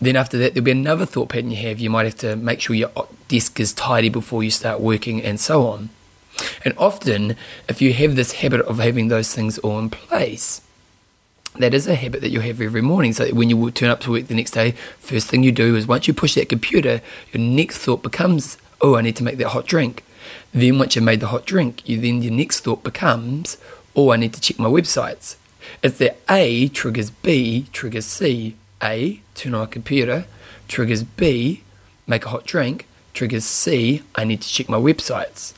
Then 0.00 0.16
after 0.16 0.36
that, 0.38 0.54
there'll 0.54 0.64
be 0.64 0.70
another 0.70 1.06
thought 1.06 1.28
pattern 1.28 1.50
you 1.50 1.68
have. 1.68 1.78
You 1.78 1.90
might 1.90 2.04
have 2.04 2.18
to 2.18 2.36
make 2.36 2.60
sure 2.60 2.76
your 2.76 2.90
desk 3.28 3.58
is 3.60 3.72
tidy 3.72 4.08
before 4.08 4.42
you 4.42 4.50
start 4.50 4.80
working, 4.80 5.22
and 5.22 5.38
so 5.40 5.66
on. 5.66 5.90
And 6.64 6.74
often, 6.76 7.36
if 7.68 7.80
you 7.80 7.92
have 7.92 8.16
this 8.16 8.32
habit 8.32 8.60
of 8.62 8.78
having 8.78 9.08
those 9.08 9.34
things 9.34 9.58
all 9.58 9.78
in 9.78 9.90
place, 9.90 10.60
that 11.54 11.72
is 11.72 11.86
a 11.86 11.94
habit 11.94 12.20
that 12.20 12.30
you 12.30 12.40
have 12.40 12.60
every 12.60 12.82
morning. 12.82 13.12
So 13.12 13.32
when 13.34 13.48
you 13.48 13.70
turn 13.70 13.88
up 13.88 14.00
to 14.00 14.10
work 14.10 14.26
the 14.26 14.34
next 14.34 14.50
day, 14.50 14.72
first 14.98 15.28
thing 15.28 15.42
you 15.42 15.52
do 15.52 15.74
is 15.76 15.86
once 15.86 16.06
you 16.06 16.14
push 16.14 16.34
that 16.34 16.48
computer, 16.48 17.00
your 17.32 17.42
next 17.42 17.78
thought 17.78 18.02
becomes, 18.02 18.58
oh, 18.80 18.96
I 18.96 19.00
need 19.02 19.16
to 19.16 19.24
make 19.24 19.38
that 19.38 19.48
hot 19.48 19.66
drink. 19.66 20.04
Then 20.52 20.78
once 20.78 20.96
you've 20.96 21.04
made 21.04 21.20
the 21.20 21.28
hot 21.28 21.46
drink, 21.46 21.88
you 21.88 22.00
then 22.00 22.22
your 22.22 22.32
next 22.32 22.60
thought 22.60 22.82
becomes, 22.82 23.56
oh, 23.94 24.10
I 24.10 24.16
need 24.16 24.34
to 24.34 24.40
check 24.40 24.58
my 24.58 24.68
websites. 24.68 25.36
It's 25.82 25.98
that 25.98 26.18
A 26.28 26.68
triggers 26.68 27.10
B, 27.10 27.66
triggers 27.72 28.06
C. 28.06 28.56
A, 28.82 29.20
turn 29.34 29.54
on 29.54 29.60
my 29.60 29.66
computer, 29.66 30.26
triggers 30.68 31.02
B, 31.02 31.62
make 32.06 32.26
a 32.26 32.28
hot 32.28 32.44
drink, 32.44 32.86
triggers 33.14 33.44
C, 33.44 34.02
I 34.14 34.24
need 34.24 34.42
to 34.42 34.48
check 34.48 34.68
my 34.68 34.78
websites. 34.78 35.54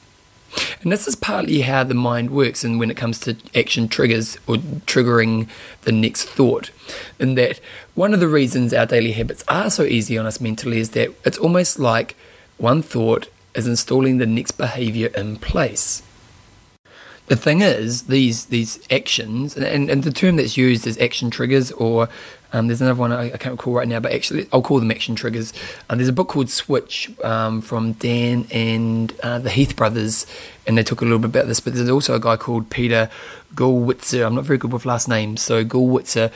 And 0.83 0.91
this 0.91 1.07
is 1.07 1.17
partly 1.17 1.61
how 1.63 1.85
the 1.85 1.95
mind 1.95 2.31
works 2.31 2.65
and 2.65 2.79
when 2.79 2.91
it 2.91 2.97
comes 2.97 3.19
to 3.21 3.37
action 3.55 3.89
triggers 3.89 4.37
or 4.47 4.57
triggering 4.87 5.49
the 5.83 5.93
next 5.93 6.25
thought. 6.25 6.71
In 7.19 7.35
that 7.35 7.61
one 7.95 8.15
of 8.15 8.21
the 8.21 8.29
reasons 8.29 8.73
our 8.73 8.87
daily 8.87 9.13
habits 9.13 9.45
are 9.49 9.71
so 9.71 9.83
easy 9.83 10.17
on 10.17 10.27
us 10.27 10.41
mentally 10.41 10.79
is 10.79 10.91
that 10.91 11.11
it's 11.25 11.39
almost 11.39 11.79
like 11.79 12.17
one 12.57 12.81
thought 12.83 13.29
is 13.55 13.67
installing 13.67 14.19
the 14.19 14.27
next 14.27 14.53
behavior 14.53 15.09
in 15.15 15.37
place. 15.37 16.03
The 17.29 17.37
thing 17.37 17.61
is, 17.61 18.05
these 18.05 18.47
these 18.47 18.79
actions, 18.91 19.57
and, 19.57 19.91
and 19.91 20.03
the 20.03 20.11
term 20.11 20.37
that's 20.37 20.57
used 20.57 20.87
is 20.87 20.97
action 20.99 21.31
triggers, 21.31 21.71
or 21.73 22.09
um, 22.53 22.69
there's 22.69 22.81
another 22.81 22.99
one 22.99 23.13
I, 23.13 23.27
I, 23.27 23.37
can't 23.37 23.53
recall 23.53 23.75
right 23.75 23.87
now, 23.87 24.01
but 24.01 24.13
actually 24.13 24.49
I'll 24.51 24.63
call 24.63 24.81
them 24.81 24.91
action 24.91 25.15
triggers. 25.15 25.53
Um, 25.91 25.99
there's 25.99 26.09
a 26.09 26.15
book 26.15 26.29
called 26.29 26.49
Switch 26.49 27.11
um, 27.23 27.61
from 27.61 27.93
Dan 27.93 28.47
and 28.51 29.13
uh, 29.23 29.39
the 29.39 29.51
Heath 29.51 29.77
brothers, 29.77 30.27
and 30.67 30.79
they 30.79 30.83
talk 30.83 31.03
a 31.03 31.05
little 31.05 31.19
bit 31.19 31.29
about 31.29 31.47
this. 31.47 31.61
But 31.61 31.75
there's 31.75 31.91
also 31.91 32.15
a 32.15 32.21
guy 32.21 32.37
called 32.37 32.71
Peter 32.71 33.11
Gollwitzer. 33.55 34.27
I'm 34.27 34.35
not 34.35 34.45
very 34.45 34.59
good 34.59 34.73
with 34.73 34.87
last 34.87 35.09
names, 35.09 35.43
so 35.43 35.63
Gollwitzer 35.65 36.33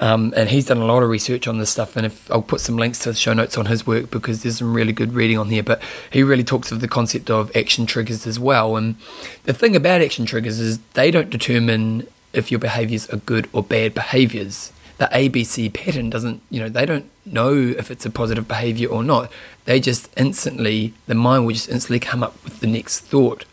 um, 0.00 0.32
and 0.36 0.48
he's 0.48 0.66
done 0.66 0.78
a 0.78 0.84
lot 0.84 1.02
of 1.02 1.10
research 1.10 1.46
on 1.46 1.58
this 1.58 1.70
stuff, 1.70 1.96
and 1.96 2.06
if 2.06 2.30
I'll 2.30 2.42
put 2.42 2.60
some 2.60 2.76
links 2.76 2.98
to 3.00 3.10
the 3.10 3.14
show 3.14 3.32
notes 3.34 3.58
on 3.58 3.66
his 3.66 3.86
work 3.86 4.10
because 4.10 4.42
there's 4.42 4.58
some 4.58 4.74
really 4.74 4.92
good 4.92 5.12
reading 5.12 5.38
on 5.38 5.48
there. 5.50 5.62
But 5.62 5.82
he 6.10 6.22
really 6.22 6.44
talks 6.44 6.72
of 6.72 6.80
the 6.80 6.88
concept 6.88 7.30
of 7.30 7.54
action 7.54 7.84
triggers 7.84 8.26
as 8.26 8.40
well. 8.40 8.76
And 8.76 8.96
the 9.44 9.52
thing 9.52 9.76
about 9.76 10.00
action 10.00 10.24
triggers 10.24 10.58
is 10.58 10.78
they 10.94 11.10
don't 11.10 11.30
determine 11.30 12.06
if 12.32 12.50
your 12.50 12.58
behaviors 12.58 13.08
are 13.10 13.18
good 13.18 13.48
or 13.52 13.62
bad 13.62 13.92
behaviors. 13.92 14.72
The 14.96 15.08
ABC 15.12 15.72
pattern 15.72 16.10
doesn't, 16.10 16.40
you 16.48 16.60
know, 16.60 16.68
they 16.68 16.86
don't 16.86 17.10
know 17.26 17.52
if 17.52 17.90
it's 17.90 18.06
a 18.06 18.10
positive 18.10 18.48
behavior 18.48 18.88
or 18.88 19.02
not. 19.02 19.30
They 19.64 19.78
just 19.78 20.08
instantly, 20.16 20.94
the 21.06 21.14
mind 21.14 21.46
will 21.46 21.54
just 21.54 21.68
instantly 21.68 22.00
come 22.00 22.22
up 22.22 22.42
with 22.44 22.60
the 22.60 22.66
next 22.66 23.00
thought. 23.00 23.44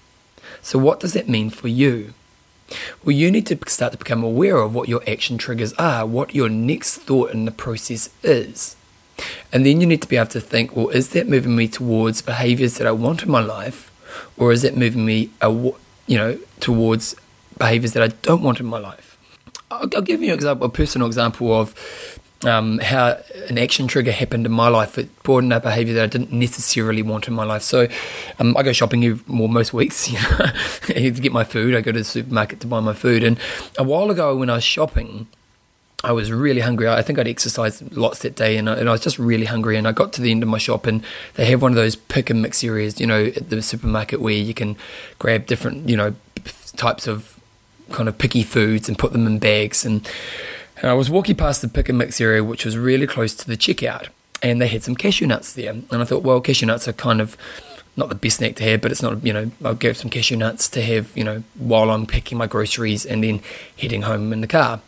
So, 0.61 0.79
what 0.79 0.99
does 0.99 1.13
that 1.13 1.27
mean 1.27 1.49
for 1.49 1.67
you? 1.67 2.13
Well, 3.03 3.15
you 3.15 3.31
need 3.31 3.45
to 3.47 3.57
start 3.67 3.93
to 3.93 3.97
become 3.97 4.23
aware 4.23 4.57
of 4.57 4.75
what 4.75 4.89
your 4.89 5.01
action 5.07 5.37
triggers 5.37 5.71
are, 5.73 6.05
what 6.05 6.35
your 6.35 6.49
next 6.49 6.97
thought 6.97 7.31
in 7.31 7.45
the 7.45 7.51
process 7.51 8.09
is. 8.23 8.75
And 9.53 9.65
then 9.65 9.79
you 9.79 9.87
need 9.87 10.01
to 10.01 10.07
be 10.07 10.17
able 10.17 10.27
to 10.31 10.41
think, 10.41 10.75
well, 10.75 10.89
is 10.89 11.09
that 11.09 11.27
moving 11.27 11.55
me 11.55 11.67
towards 11.69 12.21
behaviors 12.21 12.77
that 12.77 12.85
I 12.85 12.91
want 12.91 13.23
in 13.23 13.31
my 13.31 13.39
life, 13.39 13.91
or 14.37 14.51
is 14.51 14.65
it 14.65 14.75
moving 14.75 15.05
me, 15.05 15.29
you 15.41 16.17
know, 16.17 16.37
towards 16.59 17.15
behaviors 17.57 17.93
that 17.93 18.03
I 18.03 18.07
don't 18.07 18.43
want 18.43 18.59
in 18.59 18.65
my 18.65 18.79
life? 18.79 19.17
I'll, 19.71 19.87
give 19.87 20.21
you 20.21 20.29
an 20.29 20.33
example, 20.33 20.65
a 20.65 20.69
personal 20.69 21.07
example 21.07 21.53
of 21.53 21.73
um, 22.45 22.79
how 22.79 23.17
an 23.49 23.57
action 23.57 23.87
trigger 23.87 24.11
happened 24.11 24.45
in 24.45 24.51
my 24.51 24.69
life. 24.69 24.97
It 24.97 25.23
brought 25.23 25.43
in 25.43 25.51
a 25.51 25.59
behavior 25.59 25.93
that 25.95 26.03
I 26.03 26.07
didn't 26.07 26.31
necessarily 26.31 27.01
want 27.01 27.27
in 27.27 27.33
my 27.33 27.43
life. 27.43 27.63
So 27.63 27.87
um, 28.39 28.55
I 28.55 28.63
go 28.63 28.71
shopping 28.71 29.03
every, 29.03 29.23
well, 29.27 29.47
most 29.47 29.73
weeks 29.73 30.09
you 30.11 30.19
know, 30.19 30.51
to 30.87 31.11
get 31.11 31.33
my 31.33 31.43
food. 31.43 31.75
I 31.75 31.81
go 31.81 31.91
to 31.91 31.99
the 31.99 32.03
supermarket 32.05 32.61
to 32.61 32.67
buy 32.67 32.79
my 32.79 32.93
food. 32.93 33.23
And 33.23 33.37
a 33.77 33.83
while 33.83 34.09
ago, 34.09 34.35
when 34.37 34.49
I 34.49 34.55
was 34.55 34.63
shopping, 34.63 35.27
I 36.01 36.13
was 36.13 36.31
really 36.31 36.61
hungry. 36.61 36.87
I 36.87 37.01
think 37.01 37.19
I'd 37.19 37.27
exercised 37.27 37.95
lots 37.95 38.19
that 38.19 38.33
day, 38.33 38.55
and 38.55 38.69
I, 38.69 38.75
and 38.75 38.87
I 38.87 38.93
was 38.93 39.01
just 39.01 39.19
really 39.19 39.45
hungry. 39.45 39.75
And 39.75 39.85
I 39.85 39.91
got 39.91 40.13
to 40.13 40.21
the 40.21 40.31
end 40.31 40.43
of 40.43 40.47
my 40.47 40.57
shop, 40.57 40.85
and 40.85 41.03
they 41.33 41.45
have 41.47 41.61
one 41.61 41.73
of 41.73 41.75
those 41.75 41.97
pick 41.97 42.29
and 42.29 42.41
mix 42.41 42.63
areas, 42.63 43.01
you 43.01 43.05
know, 43.05 43.25
at 43.25 43.49
the 43.49 43.61
supermarket 43.61 44.21
where 44.21 44.33
you 44.33 44.53
can 44.53 44.77
grab 45.17 45.45
different, 45.45 45.89
you 45.89 45.97
know, 45.97 46.15
types 46.77 47.05
of 47.05 47.37
kind 47.91 48.07
of 48.07 48.17
picky 48.17 48.43
foods 48.43 48.87
and 48.87 48.97
put 48.97 49.11
them 49.11 49.27
in 49.27 49.39
bags. 49.39 49.83
And, 49.83 50.09
and 50.81 50.89
I 50.89 50.93
was 50.93 51.09
walking 51.09 51.35
past 51.35 51.61
the 51.61 51.67
pick 51.67 51.89
and 51.89 51.97
mix 51.97 52.19
area, 52.21 52.43
which 52.43 52.65
was 52.65 52.77
really 52.77 53.07
close 53.07 53.33
to 53.35 53.47
the 53.47 53.57
checkout, 53.57 54.07
and 54.41 54.61
they 54.61 54.67
had 54.67 54.83
some 54.83 54.95
cashew 54.95 55.27
nuts 55.27 55.53
there. 55.53 55.71
And 55.71 55.85
I 55.91 56.03
thought, 56.03 56.23
well, 56.23 56.41
cashew 56.41 56.65
nuts 56.65 56.87
are 56.87 56.93
kind 56.93 57.21
of 57.21 57.37
not 57.95 58.09
the 58.09 58.15
best 58.15 58.37
snack 58.37 58.55
to 58.55 58.63
have, 58.63 58.81
but 58.81 58.91
it's 58.91 59.01
not, 59.01 59.23
you 59.25 59.33
know, 59.33 59.51
I'll 59.63 59.75
get 59.75 59.97
some 59.97 60.09
cashew 60.09 60.37
nuts 60.37 60.69
to 60.69 60.81
have, 60.81 61.15
you 61.15 61.23
know, 61.23 61.43
while 61.55 61.91
I'm 61.91 62.05
packing 62.05 62.37
my 62.37 62.47
groceries 62.47 63.05
and 63.05 63.23
then 63.23 63.41
heading 63.77 64.03
home 64.03 64.31
in 64.31 64.41
the 64.41 64.47
car. 64.47 64.79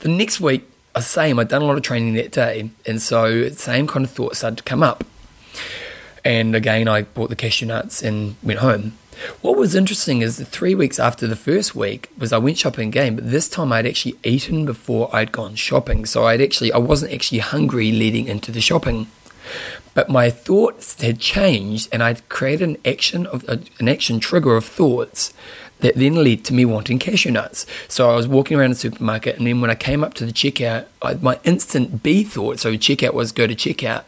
The 0.00 0.08
next 0.08 0.40
week, 0.40 0.68
I 0.94 1.00
same, 1.00 1.38
I'd 1.38 1.48
done 1.48 1.62
a 1.62 1.64
lot 1.64 1.76
of 1.76 1.82
training 1.82 2.14
that 2.14 2.32
day, 2.32 2.70
and 2.86 3.00
so 3.00 3.48
the 3.48 3.56
same 3.56 3.86
kind 3.86 4.04
of 4.04 4.10
thoughts 4.10 4.38
started 4.38 4.56
to 4.58 4.64
come 4.64 4.82
up. 4.82 5.04
And 6.24 6.56
again, 6.56 6.88
I 6.88 7.02
bought 7.02 7.30
the 7.30 7.36
cashew 7.36 7.66
nuts 7.66 8.02
and 8.02 8.36
went 8.42 8.60
home. 8.60 8.96
What 9.40 9.56
was 9.56 9.74
interesting 9.74 10.22
is 10.22 10.36
that 10.38 10.46
three 10.46 10.74
weeks 10.74 10.98
after 10.98 11.26
the 11.26 11.36
first 11.36 11.74
week 11.74 12.10
was 12.18 12.32
I 12.32 12.38
went 12.38 12.58
shopping 12.58 12.88
again, 12.88 13.14
but 13.14 13.30
this 13.30 13.48
time 13.48 13.72
I'd 13.72 13.86
actually 13.86 14.16
eaten 14.24 14.64
before 14.64 15.08
I'd 15.14 15.32
gone 15.32 15.54
shopping. 15.54 16.06
So 16.06 16.26
I'd 16.26 16.40
actually 16.40 16.72
I 16.72 16.78
wasn't 16.78 17.12
actually 17.12 17.38
hungry 17.38 17.92
leading 17.92 18.26
into 18.26 18.52
the 18.52 18.60
shopping. 18.60 19.08
But 19.94 20.08
my 20.08 20.30
thoughts 20.30 21.00
had 21.00 21.20
changed 21.20 21.88
and 21.92 22.02
I'd 22.02 22.28
created 22.28 22.68
an 22.68 22.78
action 22.84 23.26
of 23.26 23.48
an 23.48 23.88
action 23.88 24.18
trigger 24.20 24.56
of 24.56 24.64
thoughts 24.64 25.32
that 25.80 25.96
then 25.96 26.14
led 26.14 26.44
to 26.44 26.54
me 26.54 26.64
wanting 26.64 26.98
cashew 26.98 27.30
nuts. 27.30 27.66
So 27.88 28.10
I 28.10 28.16
was 28.16 28.26
walking 28.26 28.58
around 28.58 28.70
the 28.70 28.76
supermarket, 28.76 29.36
and 29.36 29.46
then 29.46 29.60
when 29.60 29.70
I 29.70 29.74
came 29.74 30.02
up 30.02 30.14
to 30.14 30.24
the 30.24 30.32
checkout, 30.32 30.86
I, 31.02 31.14
my 31.14 31.38
instant 31.44 32.02
B 32.02 32.24
thought 32.24 32.58
so 32.58 32.72
checkout 32.72 33.12
was 33.12 33.32
go 33.32 33.46
to 33.46 33.54
checkout. 33.54 34.04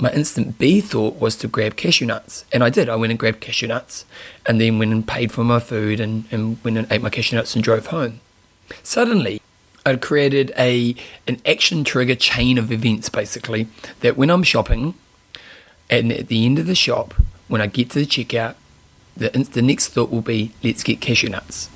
My 0.00 0.12
instant 0.12 0.58
B 0.58 0.80
thought 0.80 1.20
was 1.20 1.36
to 1.36 1.48
grab 1.48 1.76
cashew 1.76 2.06
nuts, 2.06 2.44
and 2.52 2.64
I 2.64 2.70
did. 2.70 2.88
I 2.88 2.96
went 2.96 3.10
and 3.10 3.18
grabbed 3.18 3.40
cashew 3.40 3.68
nuts, 3.68 4.04
and 4.46 4.60
then 4.60 4.78
went 4.78 4.92
and 4.92 5.06
paid 5.06 5.30
for 5.30 5.44
my 5.44 5.60
food, 5.60 6.00
and, 6.00 6.24
and 6.30 6.62
went 6.64 6.78
and 6.78 6.90
ate 6.90 7.02
my 7.02 7.10
cashew 7.10 7.36
nuts 7.36 7.54
and 7.54 7.62
drove 7.62 7.86
home. 7.86 8.20
Suddenly, 8.82 9.40
I'd 9.84 10.00
created 10.00 10.52
a 10.56 10.94
an 11.26 11.40
action 11.44 11.84
trigger 11.84 12.14
chain 12.14 12.58
of 12.58 12.72
events, 12.72 13.08
basically, 13.08 13.68
that 14.00 14.16
when 14.16 14.30
I'm 14.30 14.42
shopping, 14.42 14.94
and 15.90 16.10
at 16.12 16.28
the 16.28 16.46
end 16.46 16.58
of 16.58 16.66
the 16.66 16.74
shop, 16.74 17.14
when 17.48 17.60
I 17.60 17.66
get 17.66 17.90
to 17.90 17.98
the 17.98 18.06
checkout, 18.06 18.54
the, 19.16 19.28
the 19.28 19.62
next 19.62 19.88
thought 19.88 20.10
will 20.10 20.22
be, 20.22 20.52
let's 20.62 20.82
get 20.82 21.00
cashew 21.00 21.28
nuts. 21.28 21.68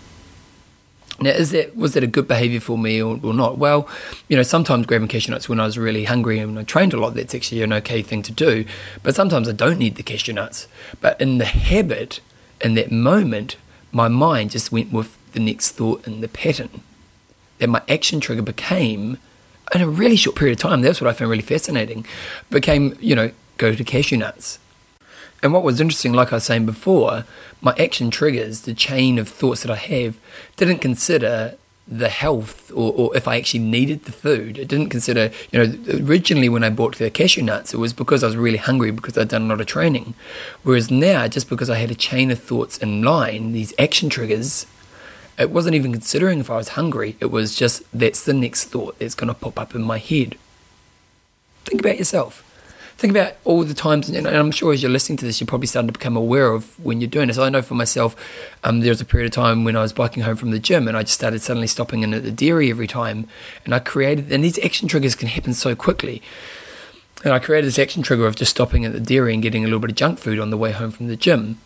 Now, 1.19 1.31
is 1.31 1.51
that 1.53 1.75
was 1.75 1.95
that 1.95 2.03
a 2.03 2.07
good 2.07 2.29
behaviour 2.29 2.61
for 2.61 2.77
me 2.77 3.03
or, 3.03 3.19
or, 3.23 3.33
not? 3.33 3.57
Well, 3.57 3.89
you 4.29 4.37
know, 4.37 4.43
sometimes 4.43 4.87
grabbing 4.87 5.09
cashew 5.09 5.33
nuts 5.33 5.49
when 5.49 5.59
I 5.59 5.65
was 5.65 5.79
really 5.79 6.05
hungry 6.05 6.39
and 6.39 6.59
I 6.59 6.63
trained 6.63 6.93
a 6.93 6.99
lot, 6.99 7.15
that's 7.15 7.35
actually 7.35 7.63
an 7.63 7.73
okay 7.73 8.03
thing 8.03 8.23
to 8.23 8.33
do. 8.33 8.67
But 9.03 9.15
sometimes 9.15 9.49
I 9.49 9.53
don't 9.53 9.79
need 9.79 9.97
the 9.97 10.03
cashew 10.03 10.35
nuts. 10.35 10.69
But 11.01 11.19
in 11.21 11.39
the 11.39 11.47
habit, 11.47 12.21
in 12.61 12.75
that 12.75 12.93
moment, 12.93 13.57
my 13.93 14.09
mind 14.09 14.51
just 14.51 14.71
went 14.71 14.93
with 14.93 15.17
the 15.33 15.41
next 15.41 15.73
thought 15.73 16.07
and 16.07 16.23
the 16.23 16.29
pattern. 16.29 16.83
That 17.59 17.69
my 17.69 17.83
action 17.89 18.21
trigger 18.21 18.43
became, 18.43 19.17
in 19.75 19.81
a 19.81 19.89
really 19.89 20.17
short 20.17 20.37
period 20.37 20.59
of 20.59 20.63
time, 20.63 20.83
that's 20.83 21.01
what 21.01 21.09
I 21.09 21.15
found 21.15 21.31
really 21.31 21.43
fascinating, 21.43 22.07
became, 22.51 22.97
you 23.01 23.15
know, 23.15 23.31
go 23.57 23.75
to 23.75 23.85
cashew 23.85 24.19
nuts. 24.19 24.59
And 25.43 25.53
what 25.53 25.63
was 25.63 25.81
interesting, 25.81 26.13
like 26.13 26.33
I 26.33 26.37
was 26.37 26.45
saying 26.45 26.67
before, 26.67 27.25
my 27.67 27.75
action 27.81 28.11
triggers, 28.11 28.61
the 28.61 28.73
chain 28.73 29.19
of 29.19 29.29
thoughts 29.29 29.63
that 29.63 29.73
I 29.73 29.77
have, 29.77 30.17
didn't 30.57 30.79
consider 30.79 31.57
the 31.89 32.09
health 32.09 32.71
or, 32.71 32.93
or 32.93 33.17
if 33.17 33.27
I 33.27 33.37
actually 33.37 33.61
needed 33.61 34.05
the 34.05 34.13
food. 34.13 34.57
It 34.57 34.69
didn't 34.69 34.91
consider, 34.91 35.33
you 35.51 35.59
know, 35.59 36.05
originally 36.07 36.49
when 36.49 36.63
I 36.63 36.71
bought 36.71 36.97
the 36.97 37.11
cashew 37.11 37.43
nuts, 37.43 37.75
it 37.75 37.79
was 37.79 37.93
because 37.93 38.23
I 38.23 38.29
was 38.29 38.37
really 38.37 38.59
hungry 38.59 38.93
because 38.93 39.19
I'd 39.19 39.29
done 39.29 39.43
a 39.43 39.49
lot 39.49 39.61
of 39.61 39.67
training. 39.67 40.15
Whereas 40.63 40.93
now, 40.93 41.27
just 41.27 41.49
because 41.51 41.69
I 41.69 41.77
had 41.77 41.91
a 41.91 41.97
chain 41.97 42.31
of 42.31 42.41
thoughts 42.41 42.79
in 42.79 43.03
line, 43.03 43.51
these 43.51 43.75
action 43.81 44.09
triggers, 44.09 44.67
it 45.37 45.51
wasn't 45.51 45.75
even 45.75 45.93
considering 45.93 46.39
if 46.39 46.51
I 46.51 46.57
was 46.57 46.71
hungry. 46.71 47.17
It 47.21 47.33
was 47.33 47.57
just 47.57 47.83
that's 47.93 48.25
the 48.25 48.33
next 48.33 48.67
thought 48.67 48.99
that's 49.01 49.17
going 49.17 49.29
to 49.29 49.35
pop 49.35 49.59
up 49.59 49.75
in 49.75 49.83
my 49.83 49.99
head. 49.99 50.39
Think 51.65 51.81
about 51.81 51.99
yourself 51.99 52.46
think 52.97 53.11
about 53.11 53.35
all 53.45 53.63
the 53.63 53.75
times, 53.75 54.09
and 54.09 54.27
I'm 54.27 54.51
sure 54.51 54.73
as 54.73 54.83
you're 54.83 54.91
listening 54.91 55.19
to 55.19 55.27
this, 55.27 55.41
you're 55.41 55.47
probably 55.47 55.67
starting 55.67 55.89
to 55.89 55.93
become 55.93 56.17
aware 56.17 56.51
of 56.51 56.83
when 56.83 57.01
you're 57.01 57.11
doing 57.11 57.29
this. 57.29 57.37
I 57.37 57.51
know 57.51 57.63
for 57.63 57.75
myself, 57.75 58.17
um, 58.65 58.81
there 58.81 58.91
was 58.91 59.01
a 59.01 59.05
period 59.05 59.27
of 59.27 59.33
time 59.33 59.65
when 59.65 59.77
I 59.77 59.83
was 59.83 59.93
biking 59.93 60.23
home 60.23 60.37
from 60.37 60.51
the 60.51 60.59
gym, 60.59 60.89
and 60.89 60.97
I 60.97 61.03
just 61.03 61.15
started 61.15 61.43
suddenly 61.43 61.67
stopping 61.67 62.03
in 62.03 62.15
at 62.15 62.23
the 62.23 62.33
dairy 62.33 62.71
every 62.71 62.87
time, 62.87 63.29
and 63.65 63.75
I 63.75 63.81
created, 63.81 64.33
and 64.33 64.43
these 64.43 64.59
action 64.65 64.89
triggers 64.89 65.15
can 65.15 65.29
happen 65.29 65.53
so 65.53 65.75
quickly. 65.75 66.23
And 67.23 67.33
I 67.35 67.39
created 67.39 67.67
this 67.67 67.79
action 67.79 68.03
trigger 68.03 68.27
of 68.27 68.37
just 68.37 68.51
stopping 68.51 68.85
at 68.85 68.93
the 68.93 69.01
dairy 69.01 69.35
and 69.35 69.43
getting 69.43 69.65
a 69.65 69.67
little 69.67 69.81
bit 69.81 69.91
of 69.91 69.97
junk 69.97 70.19
food 70.19 70.39
on 70.39 70.51
the 70.51 70.57
way 70.57 70.73
home 70.73 70.91
from 70.91 71.09
the 71.09 71.17
gym. 71.17 71.59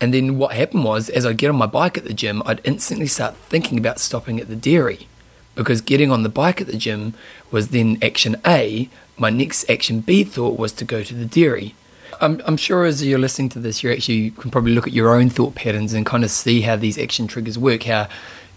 And 0.00 0.12
then 0.12 0.36
what 0.36 0.54
happened 0.54 0.84
was, 0.84 1.08
as 1.10 1.24
I 1.24 1.32
get 1.32 1.48
on 1.48 1.56
my 1.56 1.66
bike 1.66 1.96
at 1.96 2.04
the 2.04 2.14
gym, 2.14 2.42
I'd 2.44 2.60
instantly 2.64 3.06
start 3.06 3.36
thinking 3.36 3.78
about 3.78 4.00
stopping 4.00 4.40
at 4.40 4.48
the 4.48 4.56
dairy 4.56 5.06
because 5.54 5.80
getting 5.80 6.10
on 6.10 6.22
the 6.22 6.28
bike 6.28 6.60
at 6.60 6.66
the 6.66 6.76
gym 6.76 7.14
was 7.50 7.68
then 7.68 7.98
action 8.02 8.36
A. 8.46 8.88
My 9.16 9.30
next 9.30 9.68
action 9.70 10.00
B 10.00 10.24
thought 10.24 10.58
was 10.58 10.72
to 10.72 10.84
go 10.84 11.02
to 11.02 11.14
the 11.14 11.26
dairy. 11.26 11.74
I'm, 12.20 12.40
I'm 12.46 12.56
sure 12.56 12.84
as 12.84 13.04
you're 13.04 13.18
listening 13.18 13.48
to 13.50 13.58
this, 13.58 13.82
you 13.82 13.90
actually 13.90 14.30
can 14.30 14.50
probably 14.50 14.74
look 14.74 14.86
at 14.86 14.92
your 14.92 15.14
own 15.14 15.28
thought 15.28 15.54
patterns 15.54 15.92
and 15.92 16.06
kind 16.06 16.24
of 16.24 16.30
see 16.30 16.62
how 16.62 16.76
these 16.76 16.98
action 16.98 17.26
triggers 17.26 17.58
work. 17.58 17.84
How, 17.84 18.08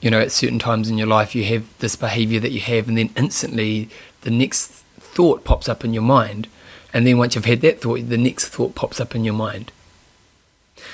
you 0.02 0.12
know, 0.12 0.20
at 0.20 0.32
certain 0.32 0.60
times 0.60 0.90
in 0.90 0.98
your 0.98 1.08
life, 1.08 1.36
you 1.36 1.44
have 1.46 1.66
this 1.80 1.96
behavior 1.96 2.40
that 2.40 2.52
you 2.52 2.60
have, 2.62 2.88
and 2.88 2.98
then 2.98 3.10
instantly 3.16 3.90
the 4.22 4.32
next 4.32 4.68
thought 4.98 5.44
pops 5.44 5.68
up 5.68 5.84
in 5.84 5.94
your 5.94 6.04
mind. 6.04 6.48
And 6.94 7.06
then 7.06 7.18
once 7.18 7.36
you've 7.36 7.46
had 7.46 7.62
that 7.62 7.82
thought, 7.82 8.08
the 8.08 8.18
next 8.18 8.50
thought 8.50 8.76
pops 8.76 9.00
up 9.00 9.16
in 9.16 9.24
your 9.24 9.34
mind. 9.34 9.72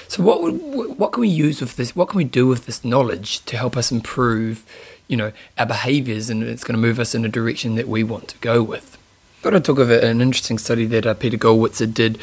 So 0.07 0.23
what 0.23 0.41
would, 0.41 0.97
what 0.97 1.11
can 1.11 1.21
we 1.21 1.27
use 1.27 1.61
with 1.61 1.75
this? 1.75 1.95
What 1.95 2.09
can 2.09 2.17
we 2.17 2.23
do 2.23 2.47
with 2.47 2.65
this 2.65 2.85
knowledge 2.85 3.43
to 3.45 3.57
help 3.57 3.75
us 3.75 3.91
improve 3.91 4.65
you 5.11 5.17
know, 5.17 5.33
our 5.57 5.65
behaviors 5.65 6.29
and 6.29 6.41
it's 6.41 6.63
going 6.63 6.73
to 6.73 6.81
move 6.81 6.97
us 6.97 7.13
in 7.13 7.25
a 7.25 7.29
direction 7.29 7.75
that 7.75 7.85
we 7.85 8.01
want 8.01 8.29
to 8.29 8.37
go 8.37 8.63
with. 8.63 8.97
Got 9.41 9.51
to 9.51 9.59
talk 9.59 9.79
of 9.79 9.89
an 9.89 10.21
interesting 10.21 10.59
study 10.59 10.85
that 10.85 11.07
uh, 11.07 11.15
Peter 11.15 11.37
Gollwitzer 11.37 11.91
did 11.91 12.19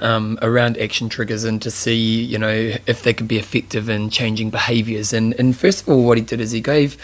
um, 0.00 0.38
around 0.40 0.78
action 0.78 1.10
triggers 1.10 1.44
and 1.44 1.60
to 1.60 1.70
see, 1.70 2.22
you 2.22 2.38
know, 2.38 2.72
if 2.86 3.02
they 3.02 3.12
could 3.12 3.28
be 3.28 3.36
effective 3.38 3.90
in 3.90 4.08
changing 4.08 4.48
behaviors. 4.48 5.12
And, 5.12 5.34
and 5.38 5.54
first 5.54 5.82
of 5.82 5.90
all, 5.90 6.04
what 6.04 6.16
he 6.16 6.24
did 6.24 6.40
is 6.40 6.52
he 6.52 6.62
gave 6.62 6.96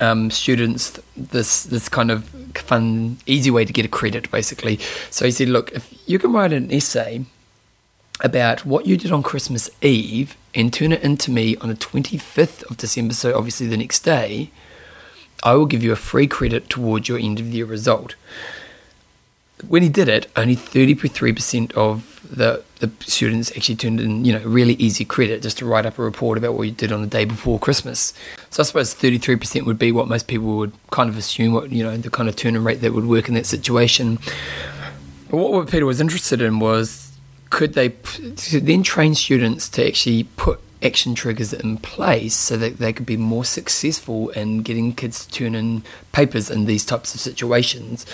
um, 0.00 0.30
students 0.30 1.00
this 1.16 1.64
this 1.64 1.88
kind 1.88 2.10
of 2.10 2.24
fun, 2.54 3.16
easy 3.26 3.50
way 3.50 3.64
to 3.64 3.72
get 3.72 3.84
a 3.84 3.88
credit, 3.88 4.30
basically. 4.30 4.78
So 5.10 5.24
he 5.24 5.30
said, 5.30 5.48
look, 5.48 5.72
if 5.72 5.92
you 6.06 6.18
can 6.18 6.32
write 6.32 6.52
an 6.52 6.70
essay 6.70 7.24
about 8.20 8.66
what 8.66 8.86
you 8.86 8.96
did 8.96 9.12
on 9.12 9.22
Christmas 9.22 9.70
Eve 9.80 10.36
and 10.54 10.72
turn 10.72 10.92
it 10.92 11.02
into 11.02 11.30
me 11.30 11.56
on 11.56 11.68
the 11.68 11.74
25th 11.74 12.68
of 12.70 12.76
December, 12.76 13.14
so 13.14 13.36
obviously 13.36 13.66
the 13.66 13.76
next 13.76 14.00
day, 14.00 14.50
I 15.42 15.54
will 15.54 15.66
give 15.66 15.82
you 15.82 15.92
a 15.92 15.96
free 15.96 16.26
credit 16.26 16.68
towards 16.68 17.08
your 17.08 17.18
end 17.18 17.38
of 17.40 17.46
the 17.46 17.58
year 17.58 17.66
result. 17.66 18.16
When 19.66 19.82
he 19.82 19.88
did 19.88 20.08
it, 20.08 20.30
only 20.36 20.54
33% 20.54 21.72
of 21.72 22.20
the, 22.30 22.62
the 22.78 22.90
students 23.00 23.50
actually 23.56 23.76
turned 23.76 24.00
in, 24.00 24.24
you 24.24 24.32
know, 24.32 24.44
really 24.44 24.74
easy 24.74 25.04
credit 25.04 25.42
just 25.42 25.58
to 25.58 25.66
write 25.66 25.84
up 25.84 25.98
a 25.98 26.02
report 26.02 26.38
about 26.38 26.54
what 26.54 26.62
you 26.62 26.72
did 26.72 26.92
on 26.92 27.00
the 27.00 27.08
day 27.08 27.24
before 27.24 27.58
Christmas. 27.58 28.12
So 28.50 28.62
I 28.62 28.64
suppose 28.64 28.94
33% 28.94 29.66
would 29.66 29.78
be 29.78 29.90
what 29.90 30.08
most 30.08 30.28
people 30.28 30.56
would 30.58 30.72
kind 30.90 31.10
of 31.10 31.16
assume, 31.16 31.52
what, 31.52 31.70
you 31.70 31.82
know, 31.82 31.96
the 31.96 32.10
kind 32.10 32.28
of 32.28 32.36
turn 32.36 32.54
in 32.54 32.62
rate 32.62 32.80
that 32.82 32.92
would 32.92 33.06
work 33.06 33.28
in 33.28 33.34
that 33.34 33.46
situation. 33.46 34.18
But 35.30 35.36
what 35.38 35.70
Peter 35.70 35.86
was 35.86 36.00
interested 36.00 36.40
in 36.40 36.60
was 36.60 37.08
could 37.50 37.74
they 37.74 37.88
then 38.52 38.82
train 38.82 39.14
students 39.14 39.68
to 39.70 39.86
actually 39.86 40.24
put 40.24 40.60
action 40.82 41.14
triggers 41.14 41.52
in 41.52 41.76
place 41.78 42.34
so 42.34 42.56
that 42.56 42.78
they 42.78 42.92
could 42.92 43.06
be 43.06 43.16
more 43.16 43.44
successful 43.44 44.28
in 44.30 44.62
getting 44.62 44.92
kids 44.92 45.26
to 45.26 45.32
turn 45.32 45.54
in 45.54 45.82
papers 46.12 46.50
in 46.50 46.66
these 46.66 46.84
types 46.84 47.14
of 47.14 47.20
situations. 47.20 48.06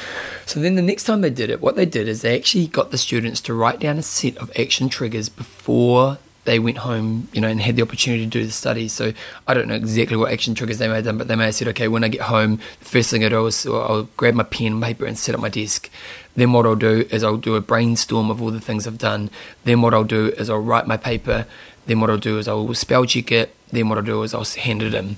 So 0.46 0.60
then 0.60 0.74
the 0.74 0.82
next 0.82 1.04
time 1.04 1.20
they 1.20 1.30
did 1.30 1.50
it, 1.50 1.60
what 1.60 1.76
they 1.76 1.86
did 1.86 2.08
is 2.08 2.22
they 2.22 2.36
actually 2.36 2.66
got 2.66 2.90
the 2.90 2.98
students 2.98 3.40
to 3.42 3.54
write 3.54 3.80
down 3.80 3.98
a 3.98 4.02
set 4.02 4.36
of 4.38 4.50
action 4.58 4.88
triggers 4.88 5.28
before 5.28 6.18
they 6.44 6.58
went 6.58 6.78
home, 6.78 7.28
you 7.32 7.40
know, 7.40 7.48
and 7.48 7.60
had 7.60 7.76
the 7.76 7.82
opportunity 7.82 8.24
to 8.24 8.30
do 8.30 8.44
the 8.44 8.52
study. 8.52 8.86
So 8.88 9.12
I 9.46 9.54
don't 9.54 9.68
know 9.68 9.74
exactly 9.74 10.16
what 10.16 10.30
action 10.30 10.54
triggers 10.54 10.78
they 10.78 10.88
may 10.88 10.96
have 10.96 11.04
done, 11.04 11.18
but 11.18 11.28
they 11.28 11.36
may 11.36 11.46
have 11.46 11.54
said, 11.54 11.68
okay, 11.68 11.88
when 11.88 12.04
I 12.04 12.08
get 12.08 12.22
home, 12.22 12.60
the 12.80 12.84
first 12.84 13.10
thing 13.10 13.24
I 13.24 13.30
do 13.30 13.46
is 13.46 13.66
I'll 13.66 14.08
grab 14.16 14.34
my 14.34 14.42
pen 14.42 14.72
and 14.72 14.82
paper 14.82 15.06
and 15.06 15.18
sit 15.18 15.34
at 15.34 15.40
my 15.40 15.48
desk. 15.48 15.90
Then 16.36 16.52
what 16.52 16.66
I'll 16.66 16.76
do 16.76 17.06
is 17.10 17.24
I'll 17.24 17.36
do 17.36 17.54
a 17.54 17.60
brainstorm 17.60 18.30
of 18.30 18.42
all 18.42 18.50
the 18.50 18.60
things 18.60 18.86
I've 18.86 18.98
done. 18.98 19.30
Then 19.64 19.80
what 19.80 19.94
I'll 19.94 20.04
do 20.04 20.32
is 20.32 20.50
I'll 20.50 20.58
write 20.58 20.86
my 20.86 20.96
paper. 20.96 21.46
Then 21.86 22.00
what 22.00 22.10
I'll 22.10 22.16
do 22.16 22.38
is 22.38 22.48
I'll 22.48 22.72
spell 22.74 23.04
check 23.04 23.30
it. 23.32 23.54
Then 23.70 23.88
what 23.88 23.98
I'll 23.98 24.04
do 24.04 24.22
is 24.22 24.34
I'll 24.34 24.44
hand 24.44 24.82
it 24.82 24.94
in. 24.94 25.16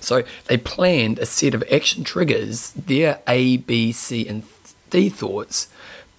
So 0.00 0.24
they 0.46 0.56
planned 0.56 1.18
a 1.18 1.26
set 1.26 1.54
of 1.54 1.64
action 1.70 2.04
triggers, 2.04 2.72
their 2.72 3.20
A, 3.28 3.56
B, 3.58 3.92
C, 3.92 4.26
and 4.26 4.42
D 4.90 5.08
thoughts 5.08 5.68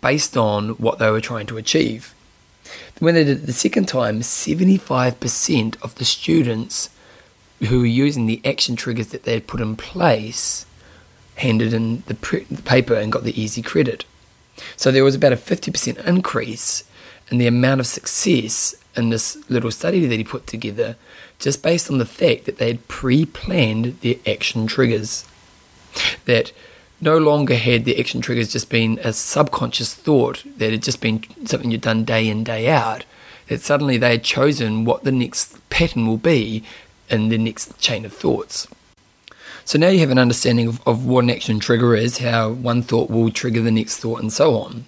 based 0.02 0.38
on 0.38 0.70
what 0.72 1.00
they 1.00 1.10
were 1.12 1.22
trying 1.22 1.48
to 1.48 1.58
achieve. 1.58 2.14
When 3.00 3.16
they 3.16 3.24
did 3.24 3.44
it 3.44 3.46
the 3.46 3.54
second 3.54 3.88
time, 3.88 4.22
75% 4.22 5.82
of 5.82 5.96
the 5.96 6.06
students 6.06 6.90
who 7.68 7.80
were 7.80 7.86
using 7.86 8.26
the 8.26 8.42
action 8.46 8.76
triggers 8.76 9.08
that 9.08 9.24
they 9.24 9.34
had 9.34 9.48
put 9.48 9.62
in 9.62 9.76
place 9.76 10.66
handed 11.36 11.74
in 11.74 12.04
the, 12.08 12.16
pre- 12.16 12.46
the 12.46 12.62
paper 12.62 12.96
and 12.96 13.12
got 13.12 13.24
the 13.24 13.40
easy 13.40 13.62
credit. 13.62 14.06
So 14.76 14.92
there 14.92 15.04
was 15.04 15.16
about 15.16 15.34
a 15.34 15.38
50% 15.38 16.04
increase 16.06 16.84
in 17.30 17.38
the 17.38 17.48
amount 17.48 17.80
of 17.80 17.88
success 17.88 18.76
in 18.98 19.10
this 19.10 19.38
little 19.50 19.72
study 19.72 20.06
that 20.06 20.16
he 20.16 20.24
put 20.24 20.48
together 20.48 20.96
just 21.40 21.62
based 21.62 21.90
on 21.92 21.98
the 21.98 22.06
fact 22.06 22.46
that 22.46 22.58
they 22.58 22.68
had 22.68 22.88
pre 22.88 23.26
planned 23.26 24.00
their 24.02 24.16
action 24.26 24.68
triggers. 24.68 25.26
That 26.26 26.52
no 27.00 27.18
longer 27.18 27.56
had 27.56 27.86
the 27.86 28.00
action 28.00 28.22
triggers 28.22 28.52
just 28.52 28.70
been 28.70 29.00
a 29.04 29.14
subconscious 29.14 29.94
thought 29.94 30.44
that 30.58 30.72
had 30.72 30.84
just 30.84 31.02
been 31.02 31.24
something 31.46 31.72
you'd 31.72 31.82
done 31.82 32.04
day 32.04 32.28
in, 32.28 32.44
day 32.44 32.70
out. 32.70 33.06
That 33.48 33.62
suddenly 33.62 33.98
they 33.98 34.12
had 34.12 34.24
chosen 34.24 34.84
what 34.84 35.04
the 35.04 35.12
next 35.12 35.58
pattern 35.70 36.08
will 36.08 36.18
be 36.18 36.64
in 37.10 37.30
the 37.30 37.38
next 37.38 37.78
chain 37.80 38.04
of 38.04 38.14
thoughts. 38.14 38.68
So 39.64 39.78
now 39.78 39.90
you 39.90 40.00
have 40.00 40.12
an 40.12 40.18
understanding 40.18 40.68
of, 40.68 40.86
of 40.88 41.06
what 41.06 41.24
an 41.24 41.30
action 41.30 41.60
trigger 41.60 41.96
is, 41.96 42.20
how 42.20 42.52
one 42.52 42.82
thought 42.82 43.10
will 43.10 43.30
trigger 43.32 43.62
the 43.62 43.72
next 43.72 43.98
thought, 43.98 44.22
and 44.22 44.32
so 44.32 44.58
on. 44.58 44.86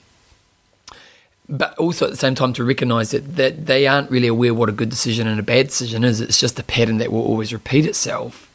But 1.52 1.76
also 1.80 2.06
at 2.06 2.12
the 2.12 2.18
same 2.18 2.36
time 2.36 2.54
to 2.54 2.64
recognize 2.64 3.10
that, 3.10 3.36
that 3.36 3.66
they 3.66 3.88
aren't 3.88 4.12
really 4.12 4.28
aware 4.28 4.54
what 4.54 4.70
a 4.70 4.72
good 4.72 4.90
decision 4.90 5.28
and 5.28 5.40
a 5.40 5.44
bad 5.44 5.68
decision 5.68 6.04
is. 6.04 6.22
It's 6.22 6.40
just 6.40 6.60
a 6.60 6.64
pattern 6.64 7.00
that 7.00 7.12
will 7.12 7.24
always 7.24 7.52
repeat 7.52 7.88
itself. 7.88 8.52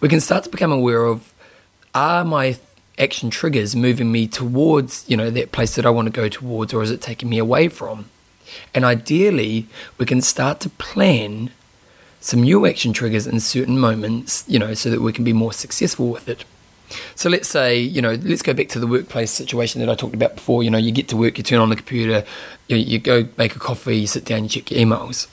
We 0.00 0.08
can 0.08 0.20
start 0.20 0.44
to 0.44 0.50
become 0.50 0.72
aware 0.72 1.04
of 1.04 1.34
are 1.94 2.24
my 2.24 2.58
action 2.98 3.30
triggers 3.30 3.76
moving 3.76 4.10
me 4.12 4.26
towards, 4.26 5.04
you 5.08 5.16
know, 5.16 5.30
that 5.30 5.52
place 5.52 5.74
that 5.76 5.86
I 5.86 5.90
want 5.90 6.06
to 6.06 6.12
go 6.12 6.28
towards, 6.28 6.72
or 6.72 6.82
is 6.82 6.90
it 6.90 7.00
taking 7.00 7.28
me 7.28 7.38
away 7.38 7.68
from? 7.68 8.08
And 8.74 8.84
ideally, 8.84 9.66
we 9.98 10.06
can 10.06 10.20
start 10.20 10.60
to 10.60 10.70
plan 10.70 11.50
some 12.20 12.42
new 12.42 12.66
action 12.66 12.92
triggers 12.92 13.26
in 13.26 13.40
certain 13.40 13.78
moments, 13.78 14.44
you 14.46 14.58
know, 14.58 14.74
so 14.74 14.90
that 14.90 15.00
we 15.00 15.12
can 15.12 15.24
be 15.24 15.32
more 15.32 15.52
successful 15.52 16.08
with 16.08 16.28
it. 16.28 16.44
So 17.14 17.28
let's 17.28 17.48
say, 17.48 17.78
you 17.78 18.02
know, 18.02 18.14
let's 18.22 18.42
go 18.42 18.52
back 18.52 18.68
to 18.70 18.78
the 18.78 18.86
workplace 18.86 19.30
situation 19.30 19.80
that 19.80 19.88
I 19.88 19.94
talked 19.94 20.14
about 20.14 20.36
before. 20.36 20.62
You 20.62 20.70
know, 20.70 20.78
you 20.78 20.92
get 20.92 21.08
to 21.08 21.16
work, 21.16 21.38
you 21.38 21.44
turn 21.44 21.60
on 21.60 21.70
the 21.70 21.76
computer, 21.76 22.24
you, 22.68 22.76
you 22.76 22.98
go 22.98 23.28
make 23.36 23.56
a 23.56 23.58
coffee, 23.58 23.98
you 23.98 24.06
sit 24.06 24.24
down, 24.24 24.44
you 24.44 24.48
check 24.48 24.70
your 24.70 24.80
emails. 24.80 25.28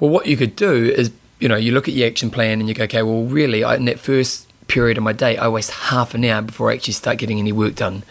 Well, 0.00 0.10
what 0.10 0.26
you 0.26 0.36
could 0.36 0.56
do 0.56 0.72
is, 0.72 1.12
you 1.38 1.48
know, 1.48 1.56
you 1.56 1.72
look 1.72 1.88
at 1.88 1.94
your 1.94 2.08
action 2.08 2.30
plan 2.30 2.60
and 2.60 2.68
you 2.68 2.74
go, 2.74 2.84
okay, 2.84 3.02
well, 3.02 3.24
really, 3.24 3.64
I, 3.64 3.76
in 3.76 3.84
that 3.86 3.98
first 3.98 4.48
period 4.68 4.96
of 4.96 5.04
my 5.04 5.12
day, 5.12 5.36
I 5.36 5.48
waste 5.48 5.70
half 5.70 6.14
an 6.14 6.24
hour 6.24 6.42
before 6.42 6.70
I 6.70 6.74
actually 6.74 6.94
start 6.94 7.18
getting 7.18 7.38
any 7.38 7.52
work 7.52 7.74
done. 7.74 8.04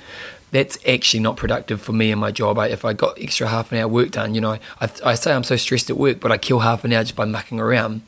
That's 0.52 0.78
actually 0.86 1.22
not 1.22 1.38
productive 1.38 1.82
for 1.82 1.94
me 1.94 2.12
and 2.12 2.20
my 2.20 2.32
job. 2.32 2.60
I, 2.60 2.68
if 2.68 2.84
I 2.84 2.94
got 2.94 3.18
extra 3.20 3.48
half 3.48 3.72
an 3.72 3.78
hour 3.78 3.88
work 3.88 4.12
done, 4.12 4.36
you 4.36 4.42
know, 4.42 4.58
I, 4.80 4.90
I 5.04 5.16
say 5.16 5.34
I'm 5.34 5.46
so 5.46 5.56
stressed 5.56 5.90
at 5.90 5.98
work, 5.98 6.20
but 6.20 6.32
I 6.32 6.38
kill 6.38 6.60
half 6.60 6.84
an 6.84 6.92
hour 6.92 7.04
just 7.04 7.16
by 7.16 7.26
mucking 7.26 7.60
around. 7.60 8.02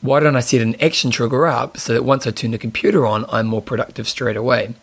Why 0.00 0.20
don't 0.20 0.36
I 0.36 0.40
set 0.40 0.60
an 0.60 0.80
action 0.80 1.10
trigger 1.10 1.46
up 1.46 1.76
so 1.76 1.92
that 1.92 2.04
once 2.04 2.26
I 2.26 2.30
turn 2.30 2.52
the 2.52 2.58
computer 2.58 3.04
on, 3.04 3.26
I'm 3.30 3.46
more 3.46 3.62
productive 3.62 4.08
straight 4.08 4.36
away? 4.36 4.74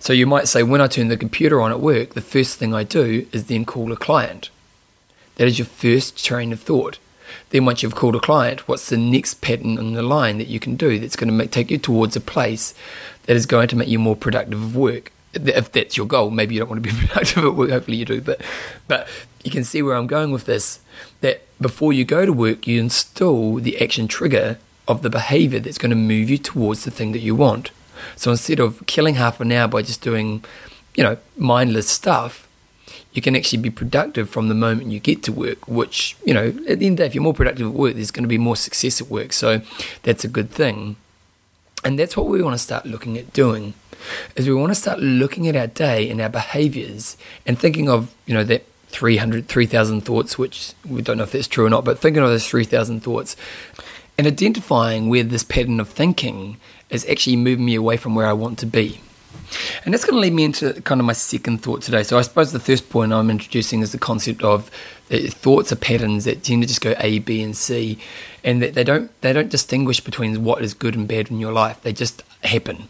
So 0.00 0.12
you 0.12 0.26
might 0.26 0.48
say, 0.48 0.62
when 0.62 0.80
I 0.80 0.88
turn 0.88 1.08
the 1.08 1.16
computer 1.16 1.60
on 1.60 1.70
at 1.70 1.80
work, 1.80 2.14
the 2.14 2.20
first 2.20 2.58
thing 2.58 2.74
I 2.74 2.82
do 2.82 3.26
is 3.32 3.46
then 3.46 3.64
call 3.64 3.92
a 3.92 3.96
client. 3.96 4.50
That 5.36 5.46
is 5.46 5.58
your 5.58 5.66
first 5.66 6.24
train 6.24 6.52
of 6.52 6.60
thought. 6.60 6.98
Then 7.50 7.64
once 7.64 7.82
you've 7.82 7.94
called 7.94 8.16
a 8.16 8.20
client, 8.20 8.66
what's 8.66 8.88
the 8.88 8.96
next 8.96 9.40
pattern 9.40 9.78
in 9.78 9.94
the 9.94 10.02
line 10.02 10.38
that 10.38 10.48
you 10.48 10.58
can 10.58 10.76
do 10.76 10.98
that's 10.98 11.16
going 11.16 11.28
to 11.28 11.34
make, 11.34 11.50
take 11.50 11.70
you 11.70 11.78
towards 11.78 12.16
a 12.16 12.20
place 12.20 12.74
that 13.26 13.36
is 13.36 13.46
going 13.46 13.68
to 13.68 13.76
make 13.76 13.88
you 13.88 13.98
more 13.98 14.16
productive 14.16 14.60
of 14.60 14.76
work? 14.76 15.12
If 15.34 15.70
that's 15.70 15.96
your 15.96 16.06
goal, 16.06 16.30
maybe 16.30 16.54
you 16.54 16.60
don't 16.60 16.70
want 16.70 16.82
to 16.82 16.90
be 16.90 16.96
productive 17.06 17.44
at 17.44 17.54
work. 17.54 17.70
Hopefully 17.70 17.98
you 17.98 18.04
do, 18.04 18.20
but 18.20 18.40
but 18.88 19.06
you 19.48 19.52
can 19.52 19.64
see 19.64 19.82
where 19.82 19.96
I'm 19.96 20.06
going 20.06 20.30
with 20.30 20.44
this. 20.44 20.80
That 21.20 21.42
before 21.60 21.92
you 21.92 22.04
go 22.04 22.26
to 22.26 22.32
work, 22.32 22.66
you 22.66 22.80
install 22.80 23.56
the 23.56 23.80
action 23.80 24.06
trigger 24.08 24.58
of 24.86 25.02
the 25.02 25.10
behavior 25.10 25.60
that's 25.60 25.78
going 25.78 25.90
to 25.90 25.96
move 25.96 26.30
you 26.30 26.38
towards 26.38 26.84
the 26.84 26.90
thing 26.90 27.12
that 27.12 27.20
you 27.20 27.34
want. 27.34 27.70
So 28.14 28.30
instead 28.30 28.60
of 28.60 28.86
killing 28.86 29.16
half 29.16 29.40
an 29.40 29.50
hour 29.52 29.68
by 29.68 29.82
just 29.82 30.02
doing, 30.02 30.44
you 30.94 31.02
know, 31.02 31.16
mindless 31.36 31.88
stuff, 31.88 32.48
you 33.12 33.22
can 33.22 33.34
actually 33.34 33.60
be 33.60 33.70
productive 33.70 34.30
from 34.30 34.48
the 34.48 34.54
moment 34.54 34.92
you 34.92 35.00
get 35.00 35.22
to 35.24 35.32
work, 35.32 35.66
which, 35.66 36.16
you 36.24 36.34
know, 36.34 36.48
at 36.68 36.78
the 36.78 36.86
end 36.86 36.92
of 36.92 36.96
the 36.96 36.96
day, 36.96 37.06
if 37.06 37.14
you're 37.14 37.24
more 37.24 37.34
productive 37.34 37.68
at 37.68 37.72
work, 37.72 37.94
there's 37.94 38.10
going 38.10 38.22
to 38.22 38.28
be 38.28 38.38
more 38.38 38.56
success 38.56 39.00
at 39.00 39.08
work. 39.08 39.32
So 39.32 39.62
that's 40.02 40.24
a 40.24 40.28
good 40.28 40.50
thing. 40.50 40.96
And 41.84 41.98
that's 41.98 42.16
what 42.16 42.26
we 42.26 42.42
want 42.42 42.54
to 42.54 42.62
start 42.62 42.86
looking 42.86 43.16
at 43.18 43.32
doing 43.32 43.74
is 44.36 44.46
we 44.46 44.54
want 44.54 44.70
to 44.70 44.80
start 44.80 45.00
looking 45.00 45.48
at 45.48 45.56
our 45.56 45.66
day 45.66 46.08
and 46.08 46.20
our 46.20 46.28
behaviors 46.28 47.16
and 47.46 47.58
thinking 47.58 47.88
of, 47.88 48.14
you 48.26 48.34
know, 48.34 48.44
that 48.44 48.64
300, 48.88 49.48
3,000 49.48 50.00
thoughts, 50.02 50.38
which 50.38 50.72
we 50.88 51.02
don't 51.02 51.18
know 51.18 51.24
if 51.24 51.32
that's 51.32 51.48
true 51.48 51.66
or 51.66 51.70
not, 51.70 51.84
but 51.84 51.98
thinking 51.98 52.22
of 52.22 52.28
those 52.28 52.48
3,000 52.48 53.00
thoughts 53.00 53.36
and 54.16 54.26
identifying 54.26 55.08
where 55.08 55.22
this 55.22 55.44
pattern 55.44 55.78
of 55.78 55.88
thinking 55.88 56.58
is 56.90 57.06
actually 57.08 57.36
moving 57.36 57.64
me 57.64 57.74
away 57.74 57.96
from 57.96 58.14
where 58.14 58.26
I 58.26 58.32
want 58.32 58.58
to 58.60 58.66
be. 58.66 59.00
And 59.84 59.94
that's 59.94 60.04
going 60.04 60.14
to 60.14 60.20
lead 60.20 60.32
me 60.32 60.44
into 60.44 60.74
kind 60.82 61.00
of 61.00 61.06
my 61.06 61.12
second 61.12 61.62
thought 61.62 61.82
today. 61.82 62.02
So 62.02 62.18
I 62.18 62.22
suppose 62.22 62.52
the 62.52 62.60
first 62.60 62.90
point 62.90 63.12
I'm 63.12 63.30
introducing 63.30 63.80
is 63.80 63.92
the 63.92 63.98
concept 63.98 64.42
of 64.42 64.70
thoughts 65.08 65.72
are 65.72 65.76
patterns 65.76 66.24
that 66.24 66.42
tend 66.42 66.62
to 66.62 66.68
just 66.68 66.80
go 66.80 66.94
A, 66.98 67.18
B, 67.20 67.42
and 67.42 67.56
C, 67.56 67.98
and 68.44 68.60
that 68.62 68.74
they 68.74 68.84
don't 68.84 69.10
they 69.20 69.32
don't 69.32 69.48
distinguish 69.48 70.00
between 70.00 70.44
what 70.44 70.62
is 70.62 70.74
good 70.74 70.94
and 70.94 71.08
bad 71.08 71.30
in 71.30 71.38
your 71.38 71.52
life. 71.52 71.80
They 71.80 71.92
just 71.92 72.22
happen. 72.42 72.88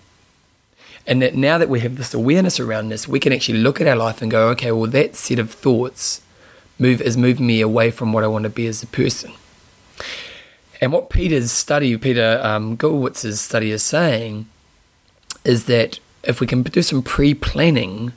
And 1.08 1.22
that 1.22 1.34
now 1.34 1.56
that 1.56 1.70
we 1.70 1.80
have 1.80 1.96
this 1.96 2.12
awareness 2.12 2.60
around 2.60 2.90
this, 2.90 3.08
we 3.08 3.18
can 3.18 3.32
actually 3.32 3.58
look 3.58 3.80
at 3.80 3.86
our 3.86 3.96
life 3.96 4.20
and 4.20 4.30
go, 4.30 4.48
okay, 4.50 4.70
well 4.70 4.90
that 4.90 5.16
set 5.16 5.38
of 5.38 5.50
thoughts 5.50 6.20
move 6.78 7.00
is 7.00 7.16
moving 7.16 7.46
me 7.46 7.62
away 7.62 7.90
from 7.90 8.12
what 8.12 8.24
I 8.24 8.26
want 8.26 8.42
to 8.42 8.50
be 8.50 8.66
as 8.66 8.82
a 8.82 8.86
person. 8.86 9.32
And 10.82 10.92
what 10.92 11.08
Peter's 11.08 11.50
study, 11.50 11.96
Peter 11.96 12.38
um, 12.42 12.76
Gollwitzer's 12.76 13.40
study, 13.40 13.70
is 13.70 13.82
saying 13.82 14.46
is 15.44 15.64
that 15.64 15.98
if 16.24 16.40
we 16.40 16.46
can 16.46 16.62
do 16.62 16.82
some 16.82 17.02
pre-planning 17.02 18.12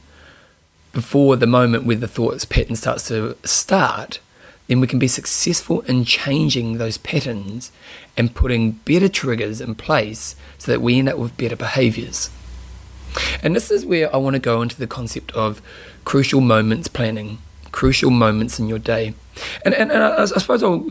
before 0.91 1.37
the 1.37 1.47
moment 1.47 1.85
where 1.85 1.95
the 1.95 2.09
thoughts 2.09 2.43
pattern 2.43 2.75
starts 2.75 3.07
to 3.07 3.37
start, 3.45 4.19
then 4.67 4.81
we 4.81 4.87
can 4.87 4.99
be 4.99 5.07
successful 5.07 5.79
in 5.81 6.03
changing 6.03 6.77
those 6.77 6.97
patterns 6.97 7.71
and 8.17 8.35
putting 8.35 8.71
better 8.71 9.07
triggers 9.07 9.61
in 9.61 9.75
place 9.75 10.35
so 10.57 10.73
that 10.73 10.81
we 10.81 10.99
end 10.99 11.07
up 11.07 11.17
with 11.17 11.37
better 11.37 11.55
behaviors. 11.55 12.29
And 13.43 13.55
this 13.55 13.71
is 13.71 13.85
where 13.85 14.13
I 14.13 14.17
want 14.17 14.35
to 14.35 14.39
go 14.39 14.61
into 14.61 14.77
the 14.77 14.87
concept 14.87 15.31
of 15.31 15.61
crucial 16.05 16.41
moments 16.41 16.87
planning, 16.87 17.39
crucial 17.71 18.11
moments 18.11 18.59
in 18.59 18.67
your 18.67 18.79
day. 18.79 19.13
And, 19.65 19.73
and, 19.73 19.91
and 19.91 20.03
I, 20.03 20.21
I 20.21 20.25
suppose 20.25 20.63
I'll, 20.63 20.89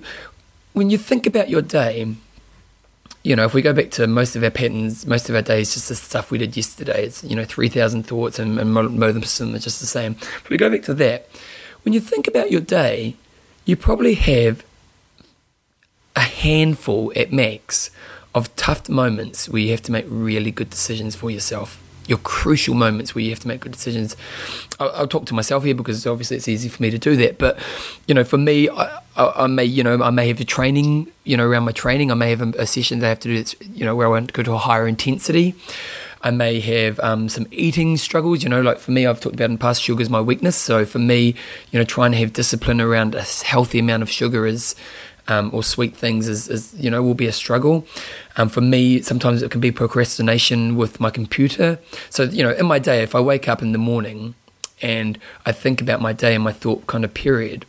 when 0.73 0.91
you 0.91 0.99
think 0.99 1.27
about 1.27 1.49
your 1.49 1.63
day, 1.63 2.15
you 3.23 3.37
know, 3.37 3.45
if 3.45 3.53
we 3.53 3.61
go 3.61 3.73
back 3.73 3.91
to 3.93 4.07
most 4.07 4.35
of 4.35 4.43
our 4.43 4.51
patterns, 4.51 5.07
most 5.07 5.29
of 5.29 5.35
our 5.35 5.43
days, 5.43 5.75
just 5.75 5.89
the 5.89 5.95
stuff 5.95 6.31
we 6.31 6.39
did 6.39 6.57
yesterday, 6.57 7.05
it's, 7.05 7.23
you 7.23 7.37
know, 7.37 7.45
3,000 7.45 8.05
thoughts 8.05 8.39
and, 8.39 8.59
and 8.59 8.73
most 8.73 9.41
of 9.41 9.47
them 9.47 9.55
are 9.55 9.59
just 9.59 9.81
the 9.81 9.87
same. 9.87 10.13
If 10.13 10.49
we 10.49 10.57
go 10.57 10.71
back 10.71 10.83
to 10.83 10.95
that, 10.95 11.29
when 11.83 11.93
you 11.93 12.01
think 12.01 12.27
about 12.27 12.51
your 12.51 12.61
day, 12.61 13.17
you 13.65 13.77
probably 13.77 14.15
have 14.15 14.65
a 16.17 16.21
handful 16.21 17.13
at 17.15 17.33
max 17.33 17.91
of 18.35 18.55
tough 18.57 18.89
moments 18.89 19.49
where 19.49 19.63
you 19.63 19.71
have 19.71 19.83
to 19.83 19.93
make 19.93 20.07
really 20.09 20.51
good 20.51 20.71
decisions 20.71 21.15
for 21.15 21.31
yourself 21.31 21.80
your 22.07 22.19
crucial 22.19 22.75
moments 22.75 23.15
where 23.15 23.23
you 23.23 23.31
have 23.31 23.41
to 23.41 23.49
make 23.49 23.61
good 23.61 23.73
decisions. 23.73 24.17
I'll, 24.79 24.91
I'll, 24.91 25.07
talk 25.09 25.27
to 25.27 25.35
myself 25.35 25.65
here 25.65 25.75
because 25.75 26.07
obviously 26.07 26.37
it's 26.37 26.49
easy 26.49 26.69
for 26.69 26.83
me 26.83 26.91
to 26.91 26.99
do 26.99 27.17
that. 27.17 27.39
But 27.39 27.59
you 28.07 28.15
know, 28.15 28.25
for 28.25 28.39
me, 28.39 28.69
I, 28.69 29.01
I, 29.17 29.33
I 29.37 29.47
may 29.47 29.65
you 29.65 29.83
know 29.83 30.03
I 30.03 30.11
may 30.11 30.29
have 30.29 30.41
a 30.41 30.45
training 30.45 31.11
you 31.25 31.37
know 31.37 31.47
around 31.47 31.65
my 31.65 31.73
training. 31.73 32.11
I 32.11 32.15
may 32.15 32.31
have 32.31 32.43
a, 32.43 32.51
a 32.59 32.67
session 32.67 32.99
that 33.01 33.07
I 33.07 33.09
have 33.11 33.21
to 33.21 33.29
do 33.29 33.37
that's 33.37 33.55
you 33.61 33.85
know 33.85 33.95
where 33.95 34.07
I 34.07 34.11
want 34.11 34.29
to 34.29 34.33
go 34.33 34.43
to 34.43 34.53
a 34.53 34.59
higher 34.59 34.87
intensity. 34.87 35.55
I 36.23 36.31
may 36.31 36.61
have 36.61 37.01
um, 37.01 37.29
some 37.29 37.47
eating 37.51 37.97
struggles. 37.97 38.43
You 38.43 38.51
know, 38.51 38.61
like 38.61 38.79
for 38.79 38.91
me, 38.91 39.07
I've 39.07 39.21
talked 39.21 39.35
about 39.37 39.47
in 39.47 39.53
the 39.53 39.59
past, 39.59 39.83
sugar 39.83 40.03
is 40.03 40.11
my 40.11 40.21
weakness. 40.21 40.57
So 40.57 40.85
for 40.85 40.99
me, 40.99 41.35
you 41.71 41.79
know, 41.79 41.85
trying 41.85 42.13
to 42.13 42.19
have 42.19 42.33
discipline 42.33 42.81
around 42.81 43.15
a 43.15 43.23
healthy 43.23 43.79
amount 43.79 44.03
of 44.03 44.11
sugar 44.11 44.47
is 44.47 44.75
um, 45.29 45.51
or 45.53 45.63
sweet 45.63 45.97
things 45.97 46.29
is, 46.29 46.49
is, 46.49 46.75
you 46.75 46.91
know 46.91 47.03
will 47.03 47.15
be 47.15 47.27
a 47.27 47.33
struggle. 47.33 47.87
Um, 48.37 48.49
for 48.49 48.61
me, 48.61 49.03
sometimes 49.03 49.43
it 49.43 49.51
can 49.51 49.61
be 49.61 49.71
procrastination 49.71 50.77
with 50.77 51.01
my 51.01 51.11
computer. 51.11 51.79
So 52.09 52.25
you 52.25 52.43
know, 52.43 52.53
in 52.53 52.67
my 52.67 52.79
day, 52.79 53.03
if 53.03 53.15
I 53.15 53.21
wake 53.21 53.49
up 53.49 53.63
in 53.63 53.73
the 53.73 53.79
morning 53.79 54.35
and 54.83 55.19
I 55.45 55.53
think 55.53 55.81
about 55.81 56.01
my 56.01 56.13
day 56.13 56.35
and 56.35 56.45
my 56.45 56.53
thought 56.53 56.87
kind 56.87 57.05
of 57.05 57.13
period, 57.15 57.67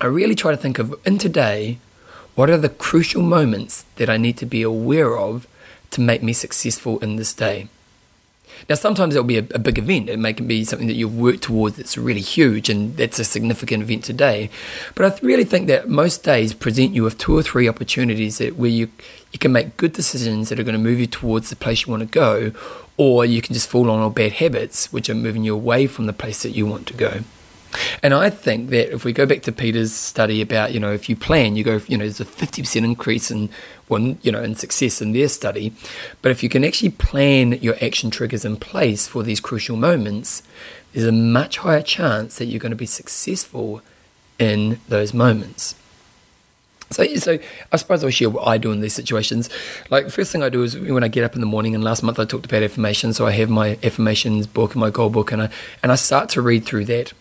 I 0.00 0.06
really 0.06 0.34
try 0.34 0.50
to 0.50 0.56
think 0.56 0.78
of 0.78 0.94
in 1.06 1.18
today, 1.18 1.78
what 2.34 2.50
are 2.50 2.58
the 2.58 2.68
crucial 2.68 3.22
moments 3.22 3.84
that 3.96 4.10
I 4.10 4.16
need 4.16 4.36
to 4.38 4.46
be 4.46 4.62
aware 4.62 5.16
of 5.16 5.46
to 5.92 6.00
make 6.00 6.22
me 6.22 6.32
successful 6.32 6.98
in 6.98 7.16
this 7.16 7.32
day? 7.32 7.68
Now, 8.68 8.76
sometimes 8.76 9.14
it'll 9.14 9.26
be 9.26 9.38
a, 9.38 9.46
a, 9.54 9.58
big 9.58 9.78
event. 9.78 10.08
It 10.08 10.18
may 10.18 10.32
be 10.32 10.64
something 10.64 10.88
that 10.88 10.94
you've 10.94 11.16
worked 11.16 11.42
towards 11.42 11.76
that's 11.76 11.98
really 11.98 12.20
huge 12.20 12.70
and 12.70 12.96
that's 12.96 13.18
a 13.18 13.24
significant 13.24 13.82
event 13.82 14.04
today. 14.04 14.50
But 14.94 15.12
I 15.12 15.26
really 15.26 15.44
think 15.44 15.66
that 15.68 15.88
most 15.88 16.24
days 16.24 16.54
present 16.54 16.94
you 16.94 17.02
with 17.02 17.18
two 17.18 17.36
or 17.36 17.42
three 17.42 17.68
opportunities 17.68 18.38
that 18.38 18.56
where 18.56 18.70
you, 18.70 18.90
you 19.32 19.38
can 19.38 19.52
make 19.52 19.76
good 19.76 19.92
decisions 19.92 20.48
that 20.48 20.58
are 20.58 20.64
going 20.64 20.74
to 20.74 20.78
move 20.78 20.98
you 20.98 21.06
towards 21.06 21.50
the 21.50 21.56
place 21.56 21.86
you 21.86 21.90
want 21.90 22.02
to 22.02 22.08
go, 22.08 22.52
or 22.96 23.24
you 23.24 23.42
can 23.42 23.54
just 23.54 23.68
fall 23.68 23.90
on 23.90 24.00
all 24.00 24.10
bad 24.10 24.32
habits 24.32 24.92
which 24.92 25.10
are 25.10 25.14
moving 25.14 25.44
you 25.44 25.54
away 25.54 25.86
from 25.86 26.06
the 26.06 26.12
place 26.12 26.42
that 26.42 26.50
you 26.50 26.66
want 26.66 26.86
to 26.86 26.94
go. 26.94 27.20
And 28.02 28.14
I 28.14 28.30
think 28.30 28.70
that 28.70 28.92
if 28.92 29.04
we 29.04 29.12
go 29.12 29.26
back 29.26 29.42
to 29.42 29.52
Peter's 29.52 29.92
study 29.92 30.40
about, 30.40 30.72
you 30.72 30.80
know, 30.80 30.92
if 30.92 31.08
you 31.08 31.16
plan, 31.16 31.56
you 31.56 31.64
go, 31.64 31.80
you 31.86 31.96
know, 31.96 32.04
there's 32.04 32.20
a 32.20 32.24
50% 32.24 32.84
increase 32.84 33.30
in 33.30 33.50
one, 33.88 34.18
you 34.22 34.32
know, 34.32 34.42
in 34.42 34.54
success 34.54 35.02
in 35.02 35.12
their 35.12 35.28
study. 35.28 35.72
But 36.22 36.32
if 36.32 36.42
you 36.42 36.48
can 36.48 36.64
actually 36.64 36.90
plan 36.90 37.52
your 37.52 37.76
action 37.82 38.10
triggers 38.10 38.44
in 38.44 38.56
place 38.56 39.06
for 39.08 39.22
these 39.22 39.40
crucial 39.40 39.76
moments, 39.76 40.42
there's 40.92 41.06
a 41.06 41.12
much 41.12 41.58
higher 41.58 41.82
chance 41.82 42.38
that 42.38 42.46
you're 42.46 42.60
going 42.60 42.70
to 42.70 42.76
be 42.76 42.86
successful 42.86 43.82
in 44.38 44.80
those 44.88 45.12
moments. 45.12 45.74
So, 46.90 47.04
so 47.16 47.38
I 47.72 47.76
suppose 47.76 48.04
I'll 48.04 48.10
share 48.10 48.30
what 48.30 48.46
I 48.46 48.58
do 48.58 48.70
in 48.70 48.80
these 48.80 48.94
situations. 48.94 49.50
Like, 49.90 50.10
first 50.10 50.30
thing 50.30 50.42
I 50.42 50.48
do 50.48 50.62
is 50.62 50.78
when 50.78 51.02
I 51.02 51.08
get 51.08 51.24
up 51.24 51.34
in 51.34 51.40
the 51.40 51.46
morning, 51.46 51.74
and 51.74 51.82
last 51.82 52.02
month 52.02 52.20
I 52.20 52.24
talked 52.24 52.46
about 52.46 52.62
affirmations, 52.62 53.16
so 53.16 53.26
I 53.26 53.32
have 53.32 53.50
my 53.50 53.78
affirmations 53.82 54.46
book 54.46 54.72
and 54.74 54.80
my 54.80 54.90
goal 54.90 55.10
book, 55.10 55.32
and 55.32 55.42
I, 55.42 55.50
and 55.82 55.90
I 55.90 55.96
start 55.96 56.28
to 56.30 56.42
read 56.42 56.64
through 56.64 56.84
that. 56.86 57.12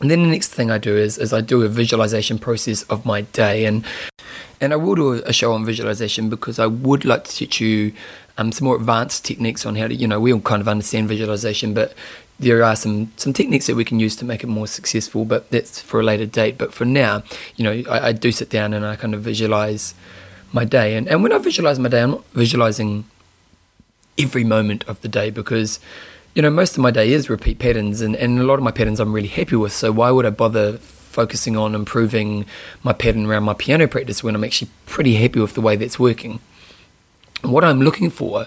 And 0.00 0.10
then 0.10 0.22
the 0.22 0.28
next 0.28 0.48
thing 0.48 0.70
I 0.70 0.78
do 0.78 0.96
is, 0.96 1.18
is 1.18 1.32
I 1.32 1.40
do 1.40 1.62
a 1.62 1.68
visualization 1.68 2.38
process 2.38 2.82
of 2.84 3.04
my 3.04 3.22
day. 3.22 3.64
And 3.64 3.84
and 4.60 4.72
I 4.72 4.76
will 4.76 4.94
do 4.94 5.12
a 5.12 5.32
show 5.32 5.52
on 5.52 5.64
visualization 5.64 6.28
because 6.28 6.58
I 6.58 6.66
would 6.66 7.04
like 7.04 7.24
to 7.24 7.32
teach 7.32 7.60
you 7.60 7.92
um, 8.38 8.50
some 8.50 8.66
more 8.66 8.76
advanced 8.76 9.24
techniques 9.24 9.64
on 9.64 9.76
how 9.76 9.86
to, 9.86 9.94
you 9.94 10.06
know, 10.06 10.18
we 10.18 10.32
all 10.32 10.40
kind 10.40 10.60
of 10.60 10.68
understand 10.68 11.08
visualization, 11.08 11.74
but 11.74 11.94
there 12.40 12.62
are 12.62 12.76
some, 12.76 13.12
some 13.16 13.32
techniques 13.32 13.66
that 13.66 13.76
we 13.76 13.84
can 13.84 14.00
use 14.00 14.16
to 14.16 14.24
make 14.24 14.42
it 14.42 14.46
more 14.46 14.66
successful, 14.66 15.24
but 15.24 15.50
that's 15.50 15.80
for 15.80 16.00
a 16.00 16.02
later 16.02 16.26
date. 16.26 16.58
But 16.58 16.72
for 16.72 16.84
now, 16.84 17.22
you 17.56 17.64
know, 17.64 17.90
I, 17.90 18.08
I 18.08 18.12
do 18.12 18.32
sit 18.32 18.50
down 18.50 18.74
and 18.74 18.84
I 18.84 18.96
kind 18.96 19.14
of 19.14 19.22
visualize 19.22 19.94
my 20.52 20.64
day. 20.64 20.96
And, 20.96 21.08
and 21.08 21.22
when 21.22 21.32
I 21.32 21.38
visualize 21.38 21.78
my 21.78 21.88
day, 21.88 22.02
I'm 22.02 22.12
not 22.12 22.24
visualizing 22.32 23.04
every 24.18 24.44
moment 24.44 24.84
of 24.88 25.00
the 25.02 25.08
day 25.08 25.30
because 25.30 25.78
you 26.38 26.42
know, 26.42 26.50
most 26.50 26.76
of 26.76 26.82
my 26.84 26.92
day 26.92 27.10
is 27.10 27.28
repeat 27.28 27.58
patterns, 27.58 28.00
and, 28.00 28.14
and 28.14 28.38
a 28.38 28.44
lot 28.44 28.60
of 28.60 28.62
my 28.62 28.70
patterns 28.70 29.00
I'm 29.00 29.12
really 29.12 29.26
happy 29.26 29.56
with. 29.56 29.72
So 29.72 29.90
why 29.90 30.12
would 30.12 30.24
I 30.24 30.30
bother 30.30 30.78
focusing 30.78 31.56
on 31.56 31.74
improving 31.74 32.46
my 32.84 32.92
pattern 32.92 33.26
around 33.26 33.42
my 33.42 33.54
piano 33.54 33.88
practice 33.88 34.22
when 34.22 34.36
I'm 34.36 34.44
actually 34.44 34.70
pretty 34.86 35.16
happy 35.16 35.40
with 35.40 35.54
the 35.54 35.60
way 35.60 35.74
that's 35.74 35.98
working? 35.98 36.38
What 37.42 37.64
I'm 37.64 37.80
looking 37.80 38.08
for 38.08 38.46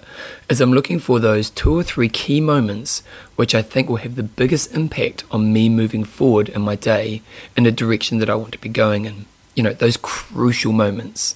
is 0.49 0.61
I'm 0.61 0.71
looking 0.71 0.99
for 0.99 1.19
those 1.19 1.49
two 1.49 1.77
or 1.77 1.83
three 1.83 2.07
key 2.07 2.39
moments 2.39 3.03
which 3.35 3.53
I 3.53 3.61
think 3.61 3.89
will 3.89 3.97
have 3.97 4.15
the 4.15 4.23
biggest 4.23 4.73
impact 4.73 5.25
on 5.29 5.51
me 5.51 5.67
moving 5.67 6.05
forward 6.05 6.47
in 6.47 6.61
my 6.61 6.77
day 6.77 7.21
in 7.57 7.65
the 7.65 7.73
direction 7.73 8.19
that 8.19 8.29
I 8.29 8.35
want 8.35 8.53
to 8.53 8.57
be 8.57 8.69
going 8.69 9.03
in. 9.03 9.25
You 9.53 9.63
know, 9.63 9.73
those 9.73 9.97
crucial 9.97 10.71
moments. 10.71 11.35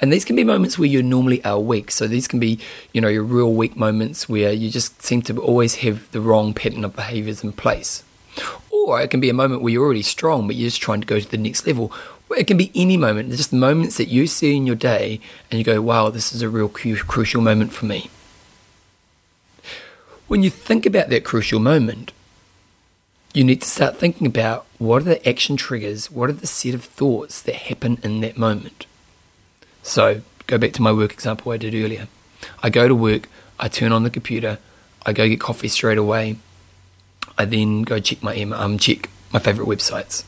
And 0.00 0.12
these 0.12 0.24
can 0.24 0.36
be 0.36 0.44
moments 0.44 0.78
where 0.78 0.88
you 0.88 1.02
normally 1.02 1.44
are 1.44 1.60
weak. 1.60 1.90
So 1.90 2.06
these 2.06 2.28
can 2.28 2.40
be, 2.40 2.58
you 2.92 3.00
know, 3.00 3.08
your 3.08 3.22
real 3.22 3.52
weak 3.52 3.76
moments 3.76 4.28
where 4.28 4.52
you 4.52 4.70
just 4.70 5.02
seem 5.02 5.22
to 5.22 5.40
always 5.40 5.76
have 5.76 6.10
the 6.12 6.20
wrong 6.20 6.54
pattern 6.54 6.84
of 6.84 6.96
behaviors 6.96 7.44
in 7.44 7.52
place. 7.52 8.02
Or 8.70 9.00
it 9.00 9.10
can 9.10 9.20
be 9.20 9.28
a 9.28 9.34
moment 9.34 9.62
where 9.62 9.72
you're 9.72 9.84
already 9.84 10.02
strong, 10.02 10.46
but 10.46 10.56
you're 10.56 10.68
just 10.68 10.80
trying 10.80 11.00
to 11.00 11.06
go 11.06 11.20
to 11.20 11.28
the 11.28 11.38
next 11.38 11.66
level. 11.66 11.92
It 12.36 12.46
can 12.46 12.56
be 12.56 12.70
any 12.74 12.96
moment, 12.96 13.28
it's 13.28 13.38
just 13.38 13.52
moments 13.52 13.96
that 13.96 14.08
you 14.08 14.28
see 14.28 14.56
in 14.56 14.66
your 14.66 14.76
day 14.76 15.20
and 15.50 15.58
you 15.58 15.64
go, 15.64 15.82
wow, 15.82 16.10
this 16.10 16.32
is 16.32 16.42
a 16.42 16.48
real 16.48 16.68
cu- 16.68 16.96
crucial 16.96 17.40
moment 17.40 17.72
for 17.72 17.86
me. 17.86 18.08
When 20.28 20.44
you 20.44 20.50
think 20.50 20.86
about 20.86 21.08
that 21.08 21.24
crucial 21.24 21.58
moment, 21.58 22.12
you 23.34 23.42
need 23.42 23.62
to 23.62 23.68
start 23.68 23.96
thinking 23.96 24.28
about 24.28 24.64
what 24.78 25.02
are 25.02 25.06
the 25.06 25.28
action 25.28 25.56
triggers, 25.56 26.10
what 26.10 26.30
are 26.30 26.34
the 26.34 26.46
set 26.46 26.74
of 26.74 26.84
thoughts 26.84 27.42
that 27.42 27.54
happen 27.54 27.98
in 28.04 28.20
that 28.20 28.38
moment. 28.38 28.86
So, 29.90 30.22
go 30.46 30.56
back 30.56 30.72
to 30.74 30.82
my 30.82 30.92
work 30.92 31.12
example 31.12 31.50
I 31.50 31.56
did 31.56 31.74
earlier. 31.74 32.06
I 32.62 32.70
go 32.70 32.86
to 32.86 32.94
work, 32.94 33.28
I 33.58 33.66
turn 33.66 33.90
on 33.90 34.04
the 34.04 34.08
computer, 34.08 34.60
I 35.04 35.12
go 35.12 35.26
get 35.28 35.40
coffee 35.40 35.66
straight 35.66 35.98
away. 35.98 36.36
I 37.36 37.44
then 37.44 37.82
go 37.82 37.98
check 37.98 38.22
my 38.22 38.36
email, 38.36 38.56
um, 38.60 38.78
check 38.78 39.10
my 39.32 39.40
favorite 39.40 39.66
websites. 39.66 40.22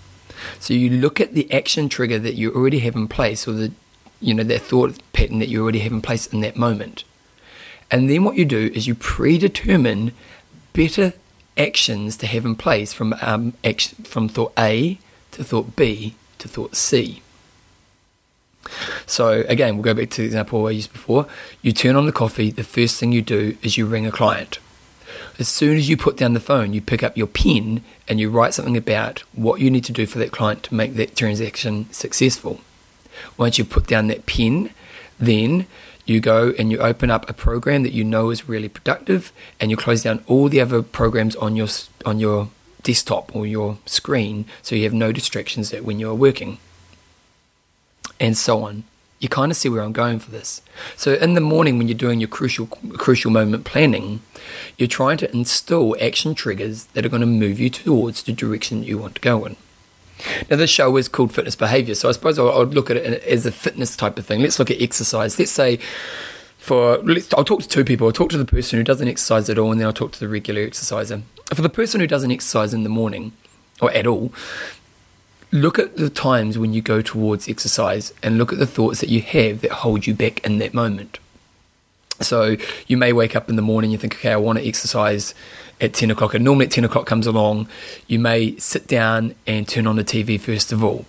So 0.59 0.75
you 0.75 0.91
look 0.91 1.21
at 1.21 1.35
the 1.35 1.49
action 1.53 1.89
trigger 1.89 2.19
that 2.19 2.35
you 2.35 2.53
already 2.53 2.81
have 2.81 2.97
in 2.97 3.07
place, 3.07 3.47
or 3.47 3.53
the 3.53 3.71
you 4.21 4.35
know 4.35 4.43
that 4.43 4.63
thought 4.63 4.99
pattern 5.13 5.39
that 5.39 5.49
you 5.49 5.63
already 5.63 5.79
have 5.79 5.93
in 5.93 6.03
place 6.03 6.27
in 6.27 6.41
that 6.41 6.57
moment, 6.57 7.05
and 7.89 8.11
then 8.11 8.25
what 8.25 8.35
you 8.35 8.45
do 8.45 8.73
is 8.75 8.89
you 8.89 8.97
predetermine 8.97 10.11
better 10.73 11.13
actions 11.57 12.17
to 12.17 12.27
have 12.27 12.45
in 12.45 12.57
place 12.57 12.93
from 12.93 13.15
um, 13.23 13.53
action, 13.63 14.03
from 14.03 14.29
thought 14.29 14.55
A 14.59 14.99
to 15.31 15.45
thought 15.45 15.77
B 15.77 16.17
to 16.39 16.49
thought 16.49 16.75
C. 16.75 17.23
So 19.07 19.45
again, 19.49 19.77
we'll 19.77 19.85
go 19.85 19.95
back 19.95 20.11
to 20.11 20.23
the 20.23 20.27
example 20.27 20.67
I 20.67 20.71
used 20.71 20.93
before. 20.93 21.27
You 21.61 21.73
turn 21.73 21.97
on 21.97 22.07
the 22.07 22.13
coffee, 22.13 22.51
the 22.51 22.65
first 22.65 22.99
thing 22.99 23.13
you 23.13 23.23
do 23.23 23.57
is 23.63 23.77
you 23.77 23.87
ring 23.87 24.07
a 24.07 24.13
client. 24.13 24.59
As 25.39 25.49
soon 25.49 25.77
as 25.77 25.89
you 25.89 25.97
put 25.97 26.17
down 26.17 26.35
the 26.35 26.41
phone, 26.41 26.73
you 26.73 26.81
pick 26.81 27.03
up 27.03 27.17
your 27.17 27.27
pen 27.27 27.83
and 28.07 28.21
you 28.21 28.31
write 28.31 28.55
something 28.55 28.77
about 28.77 29.21
what 29.33 29.61
you 29.61 29.71
need 29.71 29.85
to 29.85 29.93
do 29.93 30.07
for 30.07 30.19
that 30.19 30.33
client 30.33 30.65
to 30.65 30.75
make 30.75 30.95
that 30.95 31.17
transaction 31.17 31.91
successful. 31.93 32.61
Once 33.37 33.59
you 33.59 33.65
put 33.65 33.87
down 33.87 34.07
that 34.07 34.27
pen, 34.27 34.71
then 35.19 35.67
you 36.05 36.21
go 36.21 36.53
and 36.59 36.71
you 36.71 36.79
open 36.79 37.11
up 37.11 37.29
a 37.29 37.33
program 37.33 37.83
that 37.83 37.93
you 37.93 38.05
know 38.05 38.31
is 38.31 38.49
really 38.49 38.69
productive 38.69 39.33
and 39.61 39.71
you 39.71 39.77
close 39.77 40.03
down 40.03 40.23
all 40.27 40.49
the 40.49 40.61
other 40.61 40.83
programs 40.83 41.37
on 41.37 41.57
your 41.57 41.69
on 42.05 42.19
your 42.19 42.51
desktop 42.83 43.35
or 43.35 43.47
your 43.47 43.79
screen 43.87 44.45
so 44.61 44.75
you 44.75 44.83
have 44.83 44.93
no 44.93 45.13
distractions 45.13 45.73
when 45.73 46.01
you're 46.01 46.15
working 46.15 46.59
and 48.23 48.39
so 48.39 48.63
on. 48.63 48.85
You 49.19 49.29
kind 49.29 49.53
of 49.53 49.57
see 49.57 49.69
where 49.69 49.83
I'm 49.83 49.93
going 49.93 50.19
for 50.19 50.31
this. 50.31 50.63
So 50.97 51.15
in 51.15 51.35
the 51.35 51.41
morning 51.41 51.77
when 51.77 51.89
you're 51.89 51.99
doing 51.99 52.21
your 52.21 52.29
crucial 52.29 52.67
crucial 52.67 53.31
moment 53.31 53.65
planning, 53.65 54.23
you're 54.79 54.89
trying 54.89 55.19
to 55.19 55.33
install 55.33 55.97
action 56.01 56.35
triggers 56.35 56.87
that 56.87 57.05
are 57.05 57.09
going 57.09 57.21
to 57.21 57.27
move 57.27 57.61
you 57.61 57.69
towards 57.69 58.23
the 58.23 58.33
direction 58.33 58.83
you 58.83 58.99
want 58.99 59.17
to 59.17 59.21
go 59.21 59.45
in. 59.45 59.57
Now 60.51 60.57
this 60.57 60.71
show 60.71 60.97
is 60.97 61.09
called 61.09 61.33
fitness 61.33 61.57
behavior, 61.57 61.95
so 61.95 62.09
I 62.09 62.13
suppose 62.13 62.39
I 62.39 62.43
would 62.43 62.75
look 62.75 62.91
at 62.91 62.97
it 62.97 63.23
as 63.25 63.45
a 63.45 63.53
fitness 63.53 63.97
type 63.97 64.19
of 64.19 64.27
thing. 64.27 64.41
Let's 64.41 64.59
look 64.59 64.71
at 64.71 64.81
exercise. 64.81 65.39
Let's 65.39 65.51
say 65.51 65.79
for 66.59 66.99
let's, 66.99 67.33
I'll 67.35 67.45
talk 67.45 67.63
to 67.63 67.69
two 67.69 67.85
people. 67.85 68.07
I'll 68.07 68.13
talk 68.13 68.31
to 68.31 68.39
the 68.39 68.45
person 68.45 68.79
who 68.79 68.85
doesn't 68.85 69.09
exercise 69.09 69.51
at 69.51 69.59
all, 69.59 69.73
and 69.73 69.81
then 69.81 69.87
I'll 69.87 69.93
talk 69.93 70.13
to 70.13 70.21
the 70.21 70.29
regular 70.29 70.63
exerciser. 70.63 71.23
For 71.53 71.63
the 71.63 71.69
person 71.69 72.01
who 72.01 72.07
doesn't 72.07 72.31
exercise 72.31 72.73
in 72.73 72.83
the 72.83 72.89
morning 72.89 73.33
or 73.81 73.91
at 73.93 74.07
all, 74.07 74.33
look 75.53 75.79
at 75.79 75.97
the 75.97 76.11
times 76.11 76.59
when 76.59 76.73
you 76.73 76.81
go 76.81 77.03
towards 77.03 77.49
exercise 77.49 78.13
and 78.23 78.39
look 78.39 78.53
at 78.53 78.59
the 78.59 78.67
thoughts 78.67 79.01
that 79.01 79.11
you 79.11 79.21
have 79.21 79.61
that 79.61 79.71
hold 79.71 80.07
you 80.07 80.15
back 80.15 80.45
in 80.45 80.59
that 80.59 80.73
moment. 80.73 81.19
So 82.21 82.57
you 82.87 82.97
may 82.97 83.13
wake 83.13 83.37
up 83.37 83.49
in 83.49 83.57
the 83.57 83.63
morning, 83.63 83.91
you 83.91 83.99
think, 83.99 84.17
okay, 84.17 84.33
I 84.33 84.37
want 84.37 84.59
to 84.59 84.67
exercise 84.67 85.35
at 85.81 85.93
10 85.93 86.11
o'clock, 86.11 86.35
and 86.35 86.45
normally 86.45 86.67
at 86.67 86.73
10 86.73 86.85
o'clock 86.85 87.07
comes 87.07 87.27
along, 87.27 87.69
you 88.07 88.19
may 88.19 88.57
sit 88.57 88.87
down 88.87 89.35
and 89.47 89.69
turn 89.69 89.87
on 89.87 89.97
the 89.97 90.05
TV 90.05 90.41
first 90.41 90.73
of 90.73 90.83
all. 90.83 91.05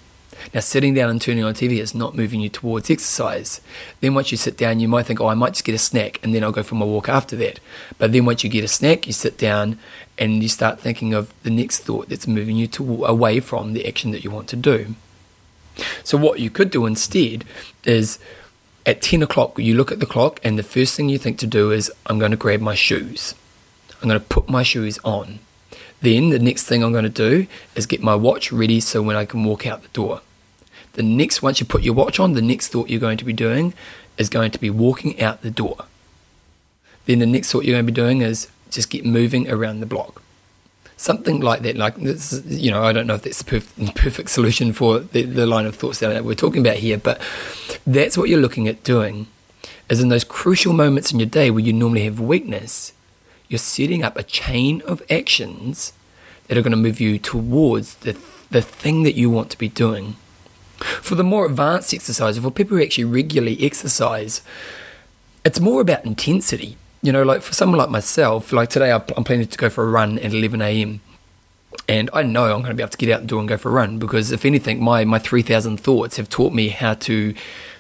Now, 0.54 0.62
sitting 0.62 0.94
down 0.94 1.10
and 1.10 1.22
turning 1.22 1.44
on 1.44 1.54
TV 1.54 1.80
is 1.80 1.94
not 1.94 2.16
moving 2.16 2.41
you 2.41 2.50
towards 2.50 2.89
exercise. 2.89 3.62
Then, 4.02 4.14
once 4.14 4.32
you 4.32 4.38
sit 4.38 4.58
down, 4.58 4.80
you 4.80 4.88
might 4.88 5.06
think, 5.06 5.22
oh, 5.22 5.28
I 5.28 5.34
might 5.34 5.54
just 5.54 5.66
get 5.66 5.76
a 5.76 5.80
snack 5.80 6.20
and 6.24 6.34
then 6.34 6.44
I'll 6.44 6.52
go 6.52 6.64
for 6.64 6.76
my 6.76 6.86
walk 6.86 7.10
after 7.10 7.36
that. 7.38 7.60
But 7.98 8.12
then, 8.12 8.26
once 8.26 8.44
you 8.44 8.50
get 8.50 8.64
a 8.64 8.68
snack, 8.68 9.06
you 9.08 9.14
sit 9.14 9.38
down 9.38 9.78
and 10.18 10.41
you 10.41 10.50
start 10.50 10.80
thinking 10.80 11.14
of 11.14 11.34
the 11.44 11.50
next 11.50 11.80
thought 11.80 12.10
that's 12.10 12.28
moving 12.28 12.56
you 12.56 12.68
to, 12.68 13.06
away 13.06 13.39
from 13.39 13.74
the 13.74 13.88
action 13.88 14.12
that 14.12 14.24
you 14.24 14.32
want 14.32 14.48
to 14.50 14.56
do. 14.56 14.96
So, 16.04 16.18
what 16.18 16.39
you 16.39 16.50
could 16.50 16.70
do 16.70 16.86
instead 16.86 17.46
is 17.84 18.20
at 18.86 19.02
10 19.02 19.24
o'clock, 19.24 19.58
you 19.58 19.76
look 19.76 19.91
at 19.91 20.00
the 20.00 20.06
clock, 20.06 20.39
and 20.44 20.60
the 20.60 20.64
first 20.64 20.96
thing 20.96 21.10
you 21.10 21.18
think 21.18 21.38
to 21.39 21.48
do 21.48 21.72
is, 21.72 21.91
I'm 22.06 22.20
going 22.20 22.32
to 22.32 22.38
grab 22.38 22.60
my 22.60 22.76
shoes. 22.76 23.34
I'm 24.02 24.10
going 24.10 24.20
to 24.20 24.26
put 24.26 24.50
my 24.50 24.64
shoes 24.64 25.00
on. 25.06 25.39
Then 26.02 26.32
the 26.32 26.39
next 26.39 26.66
thing 26.66 26.84
I'm 26.84 26.91
going 26.91 27.06
to 27.06 27.10
do 27.10 27.48
is 27.76 27.86
get 27.86 28.04
my 28.04 28.14
watch 28.14 28.52
ready 28.52 28.82
so 28.82 29.02
when 29.02 29.16
I 29.16 29.24
can 29.24 29.46
walk 29.46 29.66
out 29.66 29.84
the 29.84 29.88
door. 29.89 30.22
The 30.94 31.04
next, 31.04 31.41
once 31.41 31.60
you 31.60 31.66
put 31.66 31.84
your 31.84 31.94
watch 31.96 32.20
on, 32.20 32.34
the 32.34 32.41
next 32.41 32.70
thought 32.70 32.89
you're 32.89 33.00
going 33.00 33.18
to 33.18 33.26
be 33.26 33.34
doing 33.34 33.74
is 34.18 34.30
going 34.30 34.52
to 34.52 34.60
be 34.60 34.70
walking 34.70 35.20
out 35.22 35.41
the 35.41 35.50
door. 35.50 35.86
Then 37.06 37.20
the 37.20 37.26
next 37.26 37.52
thought 37.52 37.66
you're 37.66 37.74
going 37.74 37.86
to 37.86 37.91
be 37.91 37.96
doing 37.96 38.22
is 38.22 38.48
just 38.70 38.89
get 38.89 39.06
moving 39.06 39.50
around 39.50 39.80
the 39.80 39.86
block. 39.86 40.22
Something 40.96 41.41
like 41.41 41.64
that. 41.64 41.76
Like 41.76 41.96
this, 41.96 42.44
you 42.46 42.72
know, 42.72 42.84
I 42.84 42.94
don't 42.94 43.08
know 43.08 43.16
if 43.16 43.24
that's 43.24 43.41
the 43.41 43.60
perf- 43.60 43.96
perfect 43.96 44.30
solution 44.30 44.72
for 44.72 45.00
the, 45.00 45.24
the 45.24 45.48
line 45.48 45.66
of 45.66 45.76
thoughts 45.76 46.00
that 46.00 46.24
we're 46.24 46.36
talking 46.36 46.62
about 46.62 46.78
here, 46.78 46.98
but 46.98 47.20
that's 47.86 48.18
what 48.18 48.30
you're 48.30 48.39
looking 48.39 48.68
at 48.68 48.84
doing. 48.84 49.28
Is 49.89 50.00
in 50.00 50.10
those 50.10 50.24
crucial 50.24 50.74
moments 50.74 51.12
in 51.12 51.20
your 51.20 51.28
day 51.28 51.52
where 51.52 51.64
you 51.64 51.74
normally 51.74 52.06
have 52.06 52.20
weakness, 52.20 52.94
you're 53.50 53.58
setting 53.58 54.04
up 54.04 54.18
a 54.18 54.24
chain 54.24 54.82
of 54.88 55.02
actions 55.10 55.94
that 56.48 56.58
are 56.58 56.62
going 56.62 56.72
to 56.72 56.78
move 56.78 57.02
you 57.02 57.20
towards 57.20 57.96
the, 57.96 58.18
the 58.50 58.62
thing 58.62 59.04
that 59.04 59.16
you 59.16 59.30
want 59.30 59.50
to 59.52 59.58
be 59.58 59.68
doing. 59.68 60.16
For 61.01 61.15
the 61.15 61.23
more 61.23 61.45
advanced 61.45 61.93
exercise, 61.93 62.38
for 62.38 62.51
people 62.51 62.77
who 62.77 62.84
actually 62.84 63.05
regularly 63.05 63.63
exercise, 63.63 64.41
it's 65.45 65.59
more 65.59 65.81
about 65.81 66.05
intensity. 66.05 66.77
You 67.01 67.11
know, 67.11 67.23
like 67.23 67.41
for 67.41 67.53
someone 67.53 67.79
like 67.79 67.89
myself, 67.89 68.53
like 68.53 68.69
today 68.69 68.91
I'm 68.91 69.01
planning 69.01 69.47
to 69.47 69.57
go 69.57 69.69
for 69.69 69.84
a 69.84 69.89
run 69.89 70.19
at 70.19 70.34
11 70.34 70.61
a.m. 70.61 71.01
And 71.88 72.09
I 72.13 72.23
know 72.23 72.45
I'm 72.45 72.61
going 72.61 72.71
to 72.71 72.75
be 72.75 72.84
able 72.84 72.91
to 72.91 72.97
get 72.97 73.09
out 73.09 73.21
the 73.21 73.27
door 73.27 73.39
and 73.39 73.49
go 73.49 73.57
for 73.57 73.69
a 73.69 73.73
run 73.73 73.99
because, 73.99 74.31
if 74.31 74.45
anything, 74.45 74.81
my, 74.81 75.03
my 75.03 75.19
3,000 75.19 75.77
thoughts 75.77 76.17
have 76.17 76.29
taught 76.29 76.53
me 76.53 76.69
how 76.69 76.93
to, 76.93 77.34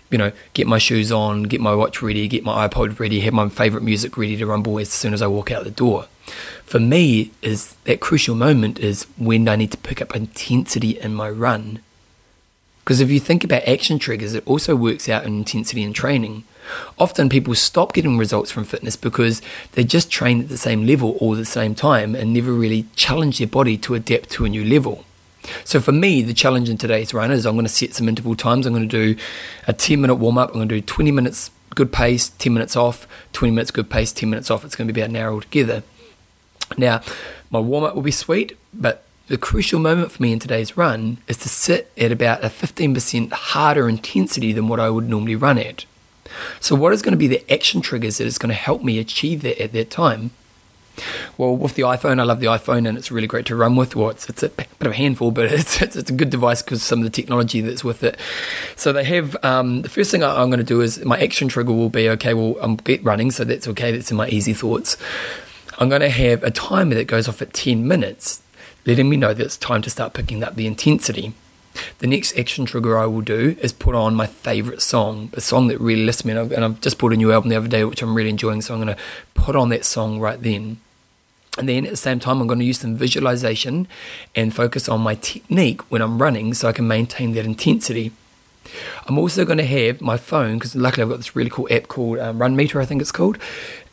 you 0.09 0.17
know, 0.17 0.31
get 0.53 0.67
my 0.67 0.77
shoes 0.77 1.11
on, 1.11 1.43
get 1.43 1.61
my 1.61 1.73
watch 1.73 2.01
ready, 2.01 2.27
get 2.27 2.43
my 2.43 2.67
iPod 2.67 2.99
ready, 2.99 3.21
have 3.21 3.33
my 3.33 3.47
favorite 3.47 3.83
music 3.83 4.17
ready 4.17 4.35
to 4.35 4.45
rumble 4.45 4.77
as 4.79 4.89
soon 4.89 5.13
as 5.13 5.21
I 5.21 5.27
walk 5.27 5.51
out 5.51 5.63
the 5.63 5.71
door. 5.71 6.07
For 6.65 6.79
me, 6.79 7.31
is 7.41 7.75
that 7.85 8.01
crucial 8.01 8.35
moment 8.35 8.79
is 8.79 9.03
when 9.17 9.47
I 9.47 9.55
need 9.55 9.71
to 9.71 9.77
pick 9.77 10.01
up 10.01 10.15
intensity 10.15 10.99
in 10.99 11.13
my 11.13 11.29
run. 11.29 11.79
Because 12.83 12.99
if 12.99 13.09
you 13.09 13.19
think 13.19 13.43
about 13.43 13.63
action 13.67 13.97
triggers, 13.97 14.33
it 14.33 14.45
also 14.45 14.75
works 14.75 15.07
out 15.07 15.25
in 15.25 15.37
intensity 15.37 15.83
and 15.83 15.95
training. 15.95 16.43
Often 16.99 17.29
people 17.29 17.55
stop 17.55 17.93
getting 17.93 18.17
results 18.17 18.51
from 18.51 18.65
fitness 18.65 18.95
because 18.95 19.41
they 19.73 19.83
just 19.83 20.11
train 20.11 20.41
at 20.41 20.49
the 20.49 20.57
same 20.57 20.85
level 20.85 21.17
all 21.19 21.35
the 21.35 21.45
same 21.45 21.75
time 21.75 22.15
and 22.15 22.33
never 22.33 22.51
really 22.51 22.87
challenge 22.95 23.37
their 23.37 23.47
body 23.47 23.77
to 23.77 23.95
adapt 23.95 24.29
to 24.31 24.45
a 24.45 24.49
new 24.49 24.65
level. 24.65 25.05
So 25.65 25.79
for 25.79 25.91
me, 25.91 26.21
the 26.21 26.33
challenge 26.33 26.69
in 26.69 26.77
today's 26.77 27.13
run 27.13 27.31
is 27.31 27.45
I'm 27.45 27.55
going 27.55 27.65
to 27.65 27.71
set 27.71 27.93
some 27.93 28.09
interval 28.09 28.35
times. 28.35 28.65
I'm 28.65 28.73
going 28.73 28.87
to 28.87 29.15
do 29.15 29.21
a 29.67 29.73
10 29.73 30.01
minute 30.01 30.15
warm 30.15 30.37
up. 30.37 30.49
I'm 30.49 30.55
going 30.55 30.69
to 30.69 30.75
do 30.75 30.81
20 30.81 31.11
minutes 31.11 31.51
good 31.75 31.91
pace, 31.91 32.29
10 32.29 32.53
minutes 32.53 32.75
off, 32.75 33.07
20 33.33 33.51
minutes 33.51 33.71
good 33.71 33.89
pace, 33.89 34.11
10 34.11 34.29
minutes 34.29 34.51
off. 34.51 34.63
It's 34.63 34.75
going 34.75 34.87
to 34.87 34.93
be 34.93 35.01
about 35.01 35.09
an 35.09 35.15
hour 35.15 35.33
altogether. 35.33 35.83
Now, 36.77 37.01
my 37.49 37.59
warm 37.59 37.83
up 37.83 37.95
will 37.95 38.01
be 38.01 38.11
sweet, 38.11 38.57
but 38.73 39.03
the 39.27 39.37
crucial 39.37 39.79
moment 39.79 40.11
for 40.11 40.21
me 40.21 40.33
in 40.33 40.39
today's 40.39 40.75
run 40.75 41.17
is 41.27 41.37
to 41.37 41.49
sit 41.49 41.91
at 41.97 42.11
about 42.11 42.43
a 42.43 42.47
15% 42.47 43.31
harder 43.31 43.87
intensity 43.87 44.51
than 44.51 44.67
what 44.67 44.79
I 44.79 44.89
would 44.89 45.07
normally 45.07 45.35
run 45.35 45.57
at. 45.57 45.85
So, 46.59 46.75
what 46.75 46.93
is 46.93 47.01
going 47.01 47.13
to 47.13 47.17
be 47.17 47.27
the 47.27 47.51
action 47.51 47.81
triggers 47.81 48.17
that 48.17 48.25
is 48.25 48.37
going 48.37 48.49
to 48.49 48.55
help 48.55 48.83
me 48.83 48.99
achieve 48.99 49.41
that 49.43 49.61
at 49.61 49.71
that 49.73 49.91
time? 49.91 50.31
Well, 51.37 51.55
with 51.55 51.75
the 51.75 51.83
iPhone, 51.83 52.19
I 52.19 52.23
love 52.23 52.39
the 52.39 52.47
iPhone 52.47 52.87
and 52.87 52.97
it's 52.97 53.11
really 53.11 53.25
great 53.27 53.45
to 53.47 53.55
run 53.55 53.75
with. 53.75 53.95
Well, 53.95 54.09
it's, 54.09 54.29
it's 54.29 54.43
a 54.43 54.49
bit 54.49 54.67
of 54.81 54.91
a 54.91 54.95
handful, 54.95 55.31
but 55.31 55.45
it's, 55.51 55.81
it's, 55.81 55.95
it's 55.95 56.09
a 56.09 56.13
good 56.13 56.29
device 56.29 56.61
because 56.61 56.83
some 56.83 56.99
of 56.99 57.05
the 57.05 57.09
technology 57.09 57.61
that's 57.61 57.83
with 57.83 58.03
it. 58.03 58.17
So 58.75 58.93
they 58.93 59.03
have 59.05 59.35
um, 59.43 59.81
the 59.81 59.89
first 59.89 60.11
thing 60.11 60.23
I'm 60.23 60.49
going 60.49 60.59
to 60.59 60.63
do 60.63 60.81
is 60.81 61.03
my 61.03 61.19
action 61.19 61.47
trigger 61.47 61.73
will 61.73 61.89
be 61.89 62.09
okay. 62.09 62.33
Well, 62.33 62.57
I'm 62.61 62.75
get 62.75 63.03
running, 63.03 63.31
so 63.31 63.43
that's 63.43 63.67
okay. 63.69 63.91
That's 63.91 64.11
in 64.11 64.17
my 64.17 64.27
easy 64.27 64.53
thoughts. 64.53 64.97
I'm 65.79 65.89
going 65.89 66.01
to 66.01 66.09
have 66.09 66.43
a 66.43 66.51
timer 66.51 66.93
that 66.95 67.07
goes 67.07 67.27
off 67.27 67.41
at 67.41 67.53
10 67.53 67.87
minutes, 67.87 68.42
letting 68.85 69.09
me 69.09 69.17
know 69.17 69.33
that 69.33 69.43
it's 69.43 69.57
time 69.57 69.81
to 69.81 69.89
start 69.89 70.13
picking 70.13 70.43
up 70.43 70.55
the 70.55 70.67
intensity. 70.67 71.33
The 71.99 72.07
next 72.07 72.37
action 72.37 72.65
trigger 72.65 72.97
I 72.97 73.07
will 73.07 73.21
do 73.21 73.55
is 73.61 73.73
put 73.73 73.95
on 73.95 74.13
my 74.13 74.27
favourite 74.27 74.81
song, 74.81 75.31
a 75.33 75.41
song 75.41 75.67
that 75.69 75.79
really 75.79 76.05
lifts 76.05 76.23
me. 76.23 76.31
And 76.31 76.39
I've, 76.39 76.51
and 76.51 76.63
I've 76.63 76.81
just 76.81 76.99
bought 76.99 77.13
a 77.13 77.17
new 77.17 77.31
album 77.31 77.49
the 77.49 77.55
other 77.55 77.67
day, 77.67 77.83
which 77.83 78.01
I'm 78.03 78.13
really 78.13 78.29
enjoying. 78.29 78.61
So 78.61 78.73
I'm 78.75 78.81
going 78.81 78.95
to 78.95 79.01
put 79.33 79.55
on 79.55 79.69
that 79.69 79.83
song 79.83 80.19
right 80.19 80.39
then. 80.39 80.77
And 81.57 81.69
then 81.69 81.85
at 81.85 81.91
the 81.91 81.97
same 81.97 82.19
time, 82.19 82.41
I'm 82.41 82.47
going 82.47 82.59
to 82.59 82.65
use 82.65 82.79
some 82.79 82.95
visualization 82.95 83.87
and 84.35 84.53
focus 84.53 84.89
on 84.89 85.01
my 85.01 85.15
technique 85.15 85.81
when 85.91 86.01
I'm 86.01 86.21
running 86.21 86.53
so 86.53 86.67
I 86.67 86.73
can 86.73 86.87
maintain 86.87 87.33
that 87.33 87.45
intensity. 87.45 88.11
I'm 89.07 89.17
also 89.17 89.43
going 89.43 89.57
to 89.57 89.65
have 89.65 90.01
my 90.01 90.17
phone, 90.17 90.57
because 90.57 90.75
luckily 90.75 91.03
I've 91.03 91.09
got 91.09 91.17
this 91.17 91.35
really 91.35 91.49
cool 91.49 91.67
app 91.69 91.87
called 91.89 92.17
um, 92.19 92.39
Runmeter, 92.39 92.81
I 92.81 92.85
think 92.85 93.01
it's 93.01 93.11
called, 93.11 93.37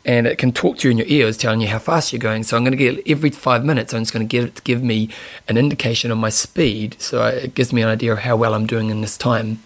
and 0.05 0.26
it 0.26 0.38
can 0.38 0.53
talk 0.53 0.78
to 0.78 0.88
you 0.88 0.92
in 0.92 0.98
your 0.98 1.07
ears, 1.09 1.36
telling 1.36 1.61
you 1.61 1.68
how 1.68 1.78
fast 1.78 2.12
you're 2.12 2.20
going. 2.20 2.42
So 2.42 2.57
I'm 2.57 2.64
going 2.64 2.76
to 2.76 2.76
get 2.76 3.03
every 3.07 3.30
five 3.30 3.64
minutes, 3.64 3.92
I'm 3.92 4.03
just 4.03 4.12
going 4.12 4.26
to 4.26 4.30
get 4.30 4.44
it 4.44 4.57
to 4.57 4.62
give 4.62 4.82
me 4.82 5.09
an 5.48 5.57
indication 5.57 6.11
of 6.11 6.18
my 6.18 6.30
speed, 6.30 6.96
so 7.01 7.26
it 7.26 7.55
gives 7.55 7.72
me 7.72 7.82
an 7.82 7.88
idea 7.88 8.12
of 8.12 8.20
how 8.20 8.36
well 8.36 8.55
I'm 8.55 8.66
doing 8.66 8.90
in 8.90 9.01
this 9.01 9.18
time. 9.18 9.62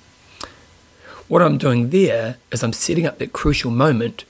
What 1.28 1.42
I'm 1.42 1.58
doing 1.58 1.90
there 1.90 2.36
is 2.52 2.62
I'm 2.62 2.72
setting 2.72 3.06
up 3.06 3.18
that 3.18 3.32
crucial 3.32 3.70
moment 3.70 4.24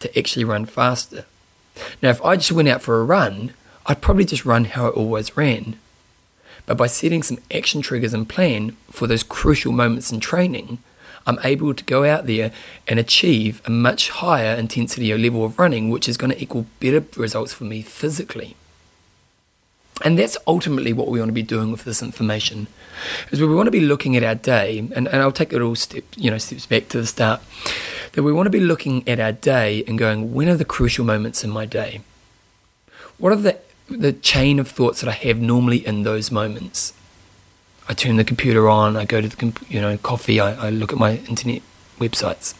to 0.00 0.18
actually 0.18 0.44
run 0.44 0.66
faster. 0.66 1.24
Now, 2.02 2.10
if 2.10 2.22
I 2.22 2.36
just 2.36 2.52
went 2.52 2.68
out 2.68 2.82
for 2.82 3.00
a 3.00 3.04
run, 3.04 3.54
I'd 3.86 4.02
probably 4.02 4.24
just 4.24 4.44
run 4.44 4.64
how 4.64 4.86
I 4.86 4.90
always 4.90 5.36
ran. 5.36 5.78
But 6.66 6.76
by 6.76 6.88
setting 6.88 7.22
some 7.22 7.38
action 7.54 7.80
triggers 7.80 8.12
and 8.12 8.28
plan 8.28 8.76
for 8.90 9.06
those 9.06 9.22
crucial 9.22 9.72
moments 9.72 10.10
in 10.10 10.20
training, 10.20 10.78
I'm 11.26 11.38
able 11.42 11.74
to 11.74 11.84
go 11.84 12.04
out 12.04 12.26
there 12.26 12.52
and 12.86 12.98
achieve 12.98 13.60
a 13.64 13.70
much 13.70 14.10
higher 14.10 14.54
intensity 14.54 15.12
or 15.12 15.18
level 15.18 15.44
of 15.44 15.58
running, 15.58 15.90
which 15.90 16.08
is 16.08 16.16
going 16.16 16.30
to 16.30 16.42
equal 16.42 16.66
better 16.80 17.04
results 17.16 17.52
for 17.52 17.64
me 17.64 17.82
physically. 17.82 18.56
And 20.04 20.18
that's 20.18 20.36
ultimately 20.46 20.92
what 20.92 21.08
we 21.08 21.18
want 21.18 21.30
to 21.30 21.34
be 21.34 21.42
doing 21.42 21.72
with 21.72 21.84
this 21.84 22.02
information, 22.02 22.66
is 23.30 23.40
we 23.40 23.46
want 23.46 23.66
to 23.66 23.70
be 23.70 23.80
looking 23.80 24.14
at 24.14 24.22
our 24.22 24.34
day, 24.34 24.78
and, 24.78 24.92
and 24.92 25.08
I'll 25.08 25.32
take 25.32 25.54
it 25.54 25.62
all 25.62 25.74
step, 25.74 26.04
you 26.16 26.30
know, 26.30 26.38
steps 26.38 26.66
back 26.66 26.88
to 26.90 26.98
the 26.98 27.06
start, 27.06 27.40
that 28.12 28.22
we 28.22 28.32
want 28.32 28.46
to 28.46 28.50
be 28.50 28.60
looking 28.60 29.08
at 29.08 29.18
our 29.18 29.32
day 29.32 29.84
and 29.88 29.98
going, 29.98 30.34
when 30.34 30.48
are 30.48 30.56
the 30.56 30.66
crucial 30.66 31.04
moments 31.04 31.42
in 31.42 31.50
my 31.50 31.64
day? 31.64 32.02
What 33.18 33.32
are 33.32 33.36
the 33.36 33.58
the 33.88 34.12
chain 34.12 34.58
of 34.58 34.68
thoughts 34.68 35.00
that 35.00 35.08
I 35.08 35.12
have 35.12 35.40
normally 35.40 35.86
in 35.86 36.02
those 36.02 36.30
moments? 36.30 36.92
I 37.88 37.94
turn 37.94 38.16
the 38.16 38.24
computer 38.24 38.68
on, 38.68 38.96
I 38.96 39.04
go 39.04 39.20
to 39.20 39.28
the 39.28 39.52
you 39.68 39.80
know 39.80 39.96
coffee, 39.98 40.40
I, 40.40 40.66
I 40.66 40.70
look 40.70 40.92
at 40.92 40.98
my 40.98 41.16
internet 41.28 41.62
websites. 41.98 42.54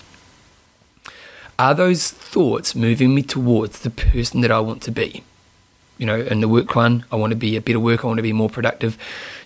Are 1.59 1.75
those 1.75 2.11
thoughts 2.11 2.75
moving 2.75 3.15
me 3.15 3.23
towards 3.23 3.81
the 3.81 3.91
person 3.91 4.43
that 4.43 4.51
I 4.51 4.61
want 4.61 4.83
to 4.83 4.91
be? 4.91 5.25
You 5.99 6.05
know, 6.05 6.21
in 6.21 6.41
the 6.41 6.49
work 6.49 6.75
one, 6.75 7.07
I 7.11 7.17
want 7.17 7.31
to 7.31 7.37
be 7.37 7.57
a 7.57 7.61
better 7.61 7.81
worker, 7.81 8.05
I 8.05 8.09
want 8.09 8.19
to 8.19 8.23
be 8.23 8.33
more 8.33 8.51
productive. 8.51 8.99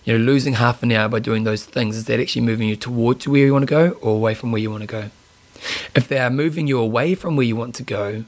You 0.03 0.17
know, 0.17 0.23
losing 0.23 0.53
half 0.53 0.83
an 0.83 0.91
hour 0.91 1.07
by 1.07 1.19
doing 1.19 1.45
those 1.45 1.65
things, 1.65 1.95
is 1.95 2.05
that 2.05 2.19
actually 2.19 2.41
moving 2.41 2.67
you 2.67 2.75
towards 2.75 3.27
where 3.27 3.45
you 3.45 3.53
want 3.53 3.63
to 3.63 3.67
go 3.67 3.91
or 4.01 4.15
away 4.15 4.33
from 4.33 4.51
where 4.51 4.61
you 4.61 4.69
want 4.69 4.81
to 4.81 4.87
go? 4.87 5.09
If 5.95 6.07
they 6.07 6.19
are 6.19 6.29
moving 6.29 6.67
you 6.67 6.79
away 6.79 7.15
from 7.15 7.37
where 7.37 7.45
you 7.45 7.55
want 7.55 7.75
to 7.75 7.83
go, 7.83 8.25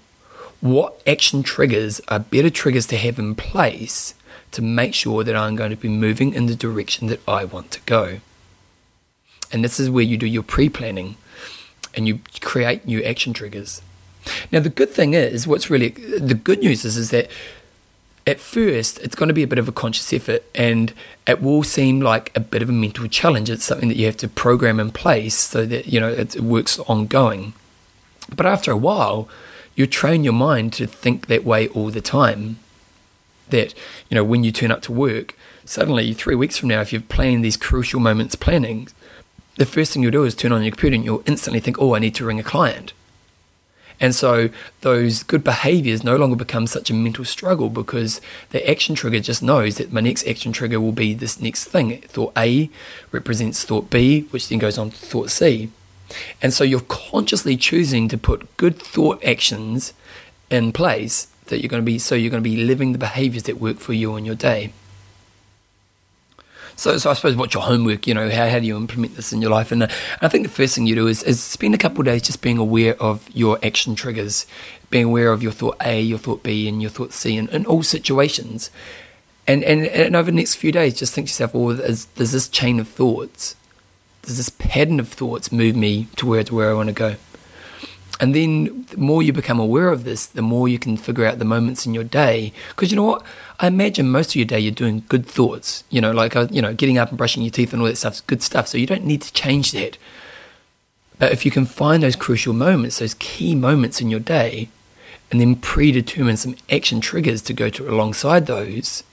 what 0.62 1.02
action 1.06 1.44
triggers 1.44 2.00
are 2.08 2.20
better 2.20 2.50
triggers 2.50 2.88
to 2.88 2.98
have 2.98 3.20
in 3.20 3.36
place 3.36 4.14
to 4.54 4.62
make 4.62 4.94
sure 4.94 5.24
that 5.24 5.36
I'm 5.36 5.56
going 5.56 5.72
to 5.72 5.76
be 5.76 5.90
moving 5.90 6.34
in 6.34 6.46
the 6.46 6.56
direction 6.56 7.08
that 7.08 7.22
I 7.28 7.46
want 7.46 7.72
to 7.72 7.82
go. 7.82 8.20
And 9.52 9.64
this 9.64 9.80
is 9.80 9.90
where 9.90 10.04
you 10.04 10.18
do 10.18 10.26
your 10.26 10.44
pre 10.44 10.70
planning 10.70 11.18
and 11.96 12.08
you 12.08 12.20
create 12.42 12.86
new 12.86 13.04
action 13.04 13.34
triggers. 13.34 13.82
Now, 14.52 14.60
the 14.60 14.70
good 14.70 14.90
thing 14.90 15.14
is, 15.14 15.46
what's 15.46 15.70
really 15.70 15.90
the 15.90 16.34
good 16.34 16.60
news 16.60 16.86
is, 16.86 16.98
is 16.98 17.10
that 17.12 17.30
at 18.26 18.40
first 18.40 19.00
it's 19.00 19.16
going 19.16 19.28
to 19.28 19.34
be 19.34 19.44
a 19.44 19.48
bit 19.48 19.60
of 19.60 19.68
a 19.68 19.72
conscious 19.72 20.14
effort 20.14 20.44
and 20.56 20.94
it 21.28 21.42
will 21.42 21.62
seem 21.62 22.00
like 22.00 22.32
a 22.36 22.40
bit 22.40 22.62
of 22.62 22.70
a 22.70 22.74
mental 22.74 23.08
challenge. 23.08 23.50
It's 23.50 23.66
something 23.66 23.90
that 23.90 23.98
you 23.98 24.06
have 24.06 24.18
to 24.18 24.30
program 24.30 24.80
in 24.80 24.92
place 24.92 25.36
so 25.36 25.66
that 25.66 25.88
you 25.88 26.00
know 26.00 26.10
it 26.10 26.40
works 26.40 26.80
ongoing. 26.80 27.54
But 28.34 28.46
after 28.46 28.72
a 28.72 28.78
while, 28.78 29.28
you 29.76 29.88
train 29.88 30.24
your 30.24 30.34
mind 30.34 30.74
to 30.74 30.88
think 30.88 31.28
that 31.28 31.44
way 31.44 31.68
all 31.70 31.90
the 31.90 32.02
time 32.02 32.60
that, 33.50 33.74
you 34.10 34.16
know, 34.16 34.24
when 34.24 34.44
you 34.44 34.52
turn 34.52 34.72
up 34.72 34.82
to 34.84 34.92
work, 34.92 35.36
suddenly 35.66 36.14
three 36.14 36.36
weeks 36.36 36.58
from 36.58 36.70
now, 36.70 36.82
if 36.82 36.94
you've 36.94 37.10
planned 37.10 37.44
these 37.44 37.58
crucial 37.58 38.00
moments 38.00 38.36
planning, 38.36 38.88
the 39.58 39.66
first 39.66 39.94
thing 39.94 40.02
you'll 40.02 40.12
do 40.12 40.24
is 40.24 40.36
turn 40.36 40.52
on 40.52 40.64
your 40.64 40.72
computer 40.72 40.96
and 40.96 41.06
you'll 41.06 41.24
instantly 41.26 41.60
think, 41.60 41.80
oh, 41.80 41.96
I 41.96 42.00
need 42.00 42.16
to 42.16 42.26
ring 42.26 42.40
a 42.40 42.44
client. 42.44 42.94
And 44.00 44.16
so 44.16 44.50
those 44.82 45.24
good 45.24 45.44
behaviors 45.44 46.04
no 46.04 46.16
longer 46.16 46.36
become 46.36 46.68
such 46.68 46.90
a 46.90 46.94
mental 46.94 47.24
struggle 47.24 47.70
because 47.70 48.20
the 48.50 48.68
action 48.70 48.96
trigger 48.96 49.20
just 49.20 49.44
knows 49.44 49.78
that 49.78 49.94
my 49.94 50.02
next 50.02 50.28
action 50.28 50.52
trigger 50.52 50.82
will 50.82 50.92
be 50.92 51.14
this 51.14 51.40
next 51.40 51.66
thing. 51.66 52.02
Thought 52.02 52.34
A 52.36 52.70
represents 53.12 53.64
thought 53.64 53.90
B, 53.90 54.22
which 54.32 54.50
then 54.50 54.60
goes 54.60 54.78
on 54.78 54.90
to 54.90 54.98
thought 54.98 55.30
C. 55.30 55.70
And 56.42 56.54
so 56.54 56.64
you're 56.64 56.82
consciously 56.82 57.56
choosing 57.56 58.08
to 58.10 58.18
put 58.18 58.58
good 58.58 58.78
thought 58.78 59.24
actions 59.24 59.94
in 60.50 60.74
place 60.74 61.28
that 61.48 61.62
you're 61.62 61.70
going 61.70 61.82
to 61.82 61.86
be 61.86 62.00
so 62.00 62.16
you're 62.16 62.32
going 62.32 62.44
to 62.44 62.50
be 62.50 62.58
living 62.58 62.92
the 62.92 62.98
behaviors 62.98 63.44
that 63.44 63.60
work 63.60 63.78
for 63.78 63.94
you 63.94 64.16
in 64.16 64.26
your 64.26 64.36
day 64.36 64.72
so, 66.76 66.98
so 66.98 67.10
I 67.10 67.14
suppose 67.14 67.36
what's 67.36 67.54
your 67.54 67.64
homework? 67.64 68.08
You 68.08 68.14
know, 68.14 68.30
how, 68.30 68.50
how 68.50 68.60
do 68.60 68.66
you 68.66 68.76
implement 68.76 69.16
this 69.16 69.32
in 69.32 69.42
your 69.42 69.52
life? 69.52 69.72
And 69.72 69.84
uh, 69.84 69.88
I 70.22 70.28
think 70.28 70.46
the 70.46 70.52
first 70.54 70.76
thing 70.76 70.88
you 70.88 70.96
do 70.96 71.08
is, 71.08 71.24
is 71.24 71.42
spend 71.42 71.76
a 71.76 71.78
couple 71.78 72.00
of 72.00 72.06
days 72.06 72.22
just 72.22 72.42
being 72.42 72.58
aware 72.58 73.02
of 73.02 73.30
your 73.34 73.60
action 73.64 73.96
triggers, 73.96 74.46
being 74.90 75.06
aware 75.06 75.32
of 75.32 75.44
your 75.44 75.52
thought 75.52 75.78
A, 75.82 76.02
your 76.02 76.18
thought 76.18 76.44
B, 76.44 76.68
and 76.68 76.82
your 76.82 76.92
thought 76.92 77.14
C 77.14 77.38
in, 77.38 77.48
in 77.50 77.66
all 77.66 77.84
situations. 77.84 78.72
And, 79.46 79.64
and, 79.64 79.86
and 79.86 80.16
over 80.16 80.32
the 80.32 80.38
next 80.38 80.56
few 80.56 80.72
days, 80.72 80.98
just 80.98 81.14
think 81.14 81.28
to 81.28 81.32
yourself, 81.32 81.54
well, 81.54 81.80
is, 81.80 82.06
does 82.06 82.32
this 82.32 82.48
chain 82.48 82.80
of 82.80 82.88
thoughts, 82.88 83.56
does 84.24 84.38
this 84.38 84.50
pattern 84.50 85.00
of 85.00 85.10
thoughts 85.10 85.52
move 85.52 85.76
me 85.76 86.08
to 86.16 86.26
where, 86.26 86.44
to 86.44 86.56
where 86.56 86.72
I 86.72 86.74
want 86.74 86.88
to 86.88 86.94
go? 86.94 87.16
And 88.24 88.34
then 88.34 88.86
the 88.90 88.96
more 88.96 89.22
you 89.22 89.34
become 89.34 89.60
aware 89.60 89.90
of 89.90 90.06
this, 90.06 90.26
the 90.26 90.42
more 90.42 90.70
you 90.70 90.80
can 90.80 90.96
figure 90.96 91.26
out 91.26 91.40
the 91.40 91.44
moments 91.44 91.86
in 91.86 91.94
your 91.94 92.06
day. 92.06 92.54
Because 92.70 92.90
you 92.90 92.96
know 92.96 93.04
what? 93.04 93.26
I 93.60 93.68
imagine 93.68 94.10
most 94.10 94.30
of 94.30 94.38
your 94.38 94.46
day 94.46 94.62
you're 94.62 94.72
doing 94.72 95.04
good 95.10 95.26
thoughts. 95.26 95.84
You 95.90 96.00
know, 96.00 96.14
like, 96.14 96.34
uh, 96.34 96.48
you 96.50 96.62
know, 96.62 96.74
getting 96.74 96.98
up 96.98 97.10
and 97.10 97.18
brushing 97.18 97.44
your 97.44 97.52
teeth 97.52 97.74
and 97.74 97.82
all 97.82 97.88
that 97.90 97.98
stuff's 97.98 98.22
good 98.22 98.42
stuff. 98.42 98.70
So 98.70 98.78
you 98.78 98.88
don't 98.88 99.04
need 99.04 99.24
to 99.24 99.34
change 99.34 99.74
that. 99.74 99.98
But 101.20 101.34
if 101.34 101.44
you 101.44 101.52
can 101.52 101.66
find 101.66 102.02
those 102.02 102.16
crucial 102.16 102.54
moments, 102.54 103.00
those 103.00 103.16
key 103.16 103.56
moments 103.56 104.00
in 104.00 104.10
your 104.10 104.22
day, 104.22 104.70
and 105.30 105.42
then 105.42 105.58
predetermine 105.58 106.38
some 106.38 106.56
action 106.72 107.02
triggers 107.02 107.42
to 107.42 107.54
go 107.54 107.70
to 107.72 107.90
alongside 107.90 108.46
those, 108.46 109.04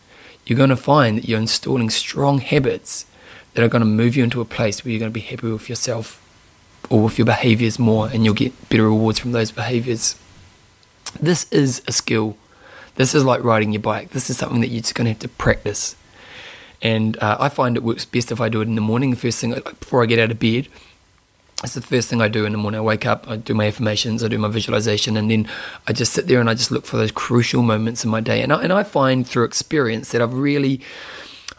you're 0.47 0.57
going 0.57 0.71
to 0.71 0.77
find 0.77 1.19
that 1.19 1.29
you're 1.29 1.41
installing 1.41 1.91
strong 1.91 2.39
habits 2.39 3.07
that 3.55 3.65
are 3.65 3.69
going 3.69 3.81
to 3.81 3.87
move 3.87 4.15
you 4.15 4.23
into 4.23 4.41
a 4.41 4.45
place 4.45 4.85
where 4.85 4.93
you're 4.93 5.01
going 5.01 5.11
to 5.11 5.13
be 5.13 5.19
happy 5.19 5.51
with 5.51 5.69
yourself 5.69 6.25
or 6.91 7.05
with 7.05 7.19
your 7.19 7.25
behaviors 7.25 7.79
more 7.79 8.09
and 8.09 8.25
you'll 8.25 8.35
get 8.35 8.69
better 8.69 8.85
rewards 8.85 9.19
from 9.19 9.33
those 9.33 9.51
behaviors. 9.51 10.17
This 11.19 11.51
is 11.53 11.81
a 11.87 11.93
skill. 11.93 12.37
This 12.97 13.15
is 13.15 13.25
like 13.25 13.43
riding 13.43 13.73
your 13.73 13.81
bike. 13.81 14.11
This 14.11 14.29
is 14.29 14.37
something 14.37 14.61
that 14.61 14.69
you're 14.69 14.83
just 14.83 14.95
going 14.95 15.07
to 15.07 15.13
have 15.13 15.21
to 15.21 15.29
practice. 15.29 15.97
And 16.83 17.17
uh, 17.23 17.37
I 17.39 17.49
find 17.49 17.77
it 17.77 17.83
works 17.83 18.05
best 18.05 18.33
if 18.33 18.41
I 18.41 18.49
do 18.49 18.61
it 18.61 18.69
in 18.69 18.75
the 18.75 18.81
morning, 18.81 19.11
the 19.11 19.17
first 19.17 19.41
thing 19.41 19.53
before 19.53 20.03
I 20.03 20.07
get 20.07 20.19
out 20.19 20.31
of 20.31 20.39
bed. 20.39 20.69
It's 21.63 21.75
the 21.75 21.83
first 21.83 22.09
thing 22.09 22.23
I 22.23 22.29
do 22.29 22.47
in 22.47 22.53
the 22.53 22.59
morning. 22.59 22.81
I 22.81 22.83
wake 22.83 23.05
up, 23.05 23.29
I 23.29 23.37
do 23.37 23.53
my 23.53 23.67
affirmations, 23.67 24.25
I 24.25 24.29
do 24.29 24.39
my 24.39 24.49
visualization, 24.49 25.17
and 25.19 25.31
then 25.31 25.47
I 25.87 25.93
just 25.93 26.15
sit 26.15 26.27
there 26.27 26.41
and 26.41 26.49
I 26.49 26.55
just 26.55 26.71
look 26.71 26.87
for 26.87 26.97
those 26.97 27.13
crucial 27.13 27.63
moments 27.63 28.03
in 28.03 28.11
my 28.11 28.21
day. 28.21 28.41
And 28.41 28.51
I, 28.51 28.63
and 28.63 28.73
I 28.73 28.83
find 28.83 29.29
through 29.29 29.45
experience 29.45 30.11
that 30.13 30.23
I've 30.23 30.33
really, 30.33 30.81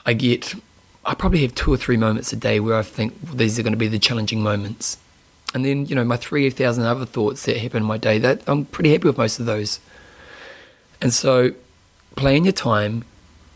I 0.03 0.13
get, 0.13 0.55
I 1.05 1.13
probably 1.13 1.43
have 1.43 1.53
two 1.53 1.71
or 1.71 1.77
three 1.77 1.97
moments 1.97 2.33
a 2.33 2.35
day 2.35 2.59
where 2.59 2.77
I 2.77 2.81
think 2.81 3.13
well, 3.23 3.35
these 3.35 3.59
are 3.59 3.63
going 3.63 3.73
to 3.73 3.77
be 3.77 3.87
the 3.87 3.99
challenging 3.99 4.41
moments. 4.41 4.97
And 5.53 5.65
then, 5.65 5.85
you 5.85 5.95
know, 5.95 6.05
my 6.05 6.17
3,000 6.17 6.83
other 6.83 7.05
thoughts 7.05 7.45
that 7.45 7.57
happen 7.57 7.83
in 7.83 7.87
my 7.87 7.97
day, 7.97 8.17
that 8.19 8.41
I'm 8.47 8.65
pretty 8.65 8.91
happy 8.91 9.07
with 9.07 9.17
most 9.17 9.39
of 9.39 9.45
those. 9.45 9.79
And 11.01 11.13
so, 11.13 11.51
plan 12.15 12.45
your 12.45 12.53
time 12.53 13.03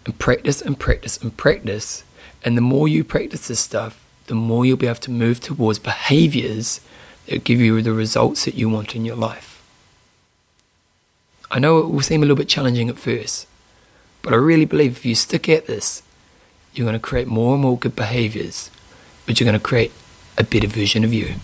and 0.05 0.17
practice 0.19 0.61
and 0.61 0.79
practice 0.79 1.17
and 1.17 1.35
practice. 1.35 2.03
And 2.43 2.57
the 2.57 2.61
more 2.61 2.87
you 2.87 3.03
practice 3.03 3.47
this 3.47 3.59
stuff, 3.59 4.03
the 4.27 4.35
more 4.35 4.65
you'll 4.65 4.77
be 4.77 4.87
able 4.87 4.95
to 4.95 5.11
move 5.11 5.39
towards 5.39 5.79
behaviors 5.79 6.81
that 7.27 7.43
give 7.43 7.59
you 7.59 7.81
the 7.81 7.93
results 7.93 8.45
that 8.45 8.55
you 8.55 8.69
want 8.69 8.95
in 8.95 9.05
your 9.05 9.15
life. 9.15 9.63
I 11.49 11.59
know 11.59 11.79
it 11.79 11.89
will 11.89 12.01
seem 12.01 12.21
a 12.21 12.25
little 12.25 12.35
bit 12.35 12.49
challenging 12.49 12.89
at 12.89 12.97
first, 12.97 13.47
but 14.21 14.33
I 14.33 14.37
really 14.37 14.65
believe 14.65 14.97
if 14.97 15.05
you 15.05 15.15
stick 15.15 15.47
at 15.47 15.67
this, 15.67 16.01
you're 16.73 16.85
going 16.85 16.99
to 16.99 16.99
create 16.99 17.27
more 17.27 17.53
and 17.53 17.61
more 17.61 17.77
good 17.77 17.95
behaviors, 17.95 18.69
but 19.25 19.39
you're 19.39 19.45
going 19.45 19.59
to 19.59 19.63
create 19.63 19.91
a 20.37 20.43
better 20.43 20.67
version 20.67 21.03
of 21.03 21.13
you. 21.13 21.35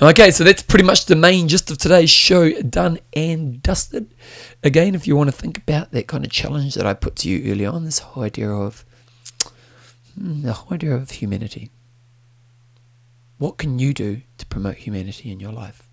Okay, 0.00 0.30
so 0.30 0.44
that's 0.44 0.62
pretty 0.62 0.84
much 0.84 1.06
the 1.06 1.16
main 1.16 1.48
gist 1.48 1.70
of 1.70 1.78
today's 1.78 2.10
show 2.10 2.52
done 2.60 2.98
and 3.14 3.62
dusted. 3.62 4.12
Again, 4.62 4.94
if 4.94 5.06
you 5.06 5.16
want 5.16 5.28
to 5.28 5.32
think 5.32 5.56
about 5.56 5.92
that 5.92 6.06
kind 6.06 6.22
of 6.22 6.30
challenge 6.30 6.74
that 6.74 6.84
I 6.84 6.92
put 6.92 7.16
to 7.16 7.30
you 7.30 7.50
early 7.50 7.64
on, 7.64 7.86
this 7.86 8.00
whole 8.00 8.22
idea 8.22 8.50
of 8.50 8.84
hmm, 10.14 10.42
the 10.42 10.52
whole 10.52 10.74
idea 10.74 10.94
of 10.94 11.10
humanity. 11.10 11.70
What 13.38 13.56
can 13.56 13.78
you 13.78 13.94
do 13.94 14.20
to 14.36 14.44
promote 14.44 14.76
humanity 14.76 15.32
in 15.32 15.40
your 15.40 15.52
life? 15.52 15.88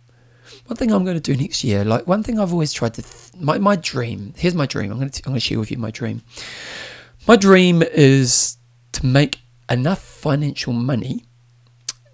One 0.65 0.75
thing 0.75 0.91
I'm 0.91 1.05
going 1.05 1.15
to 1.15 1.21
do 1.21 1.41
next 1.41 1.63
year, 1.63 1.85
like 1.85 2.05
one 2.05 2.23
thing 2.23 2.41
I've 2.41 2.51
always 2.51 2.73
tried 2.73 2.95
to, 2.95 3.01
th- 3.03 3.41
my 3.41 3.57
my 3.57 3.77
dream. 3.77 4.33
Here's 4.35 4.53
my 4.53 4.65
dream. 4.65 4.91
I'm 4.91 4.99
going 4.99 5.11
to 5.11 5.21
I'm 5.25 5.31
going 5.31 5.39
to 5.39 5.45
share 5.45 5.59
with 5.59 5.71
you 5.71 5.77
my 5.77 5.91
dream. 5.91 6.23
My 7.25 7.37
dream 7.37 7.81
is 7.81 8.57
to 8.91 9.05
make 9.05 9.39
enough 9.69 9.99
financial 9.99 10.73
money 10.73 11.23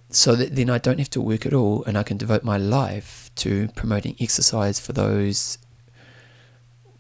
so 0.09 0.35
that 0.35 0.55
then 0.55 0.69
I 0.69 0.77
don't 0.77 0.97
have 0.97 1.09
to 1.11 1.21
work 1.21 1.45
at 1.45 1.53
all 1.53 1.83
and 1.85 1.97
I 1.97 2.03
can 2.03 2.17
devote 2.17 2.43
my 2.43 2.57
life 2.57 3.29
to 3.35 3.67
promoting 3.75 4.15
exercise 4.19 4.79
for 4.79 4.91
those 4.93 5.57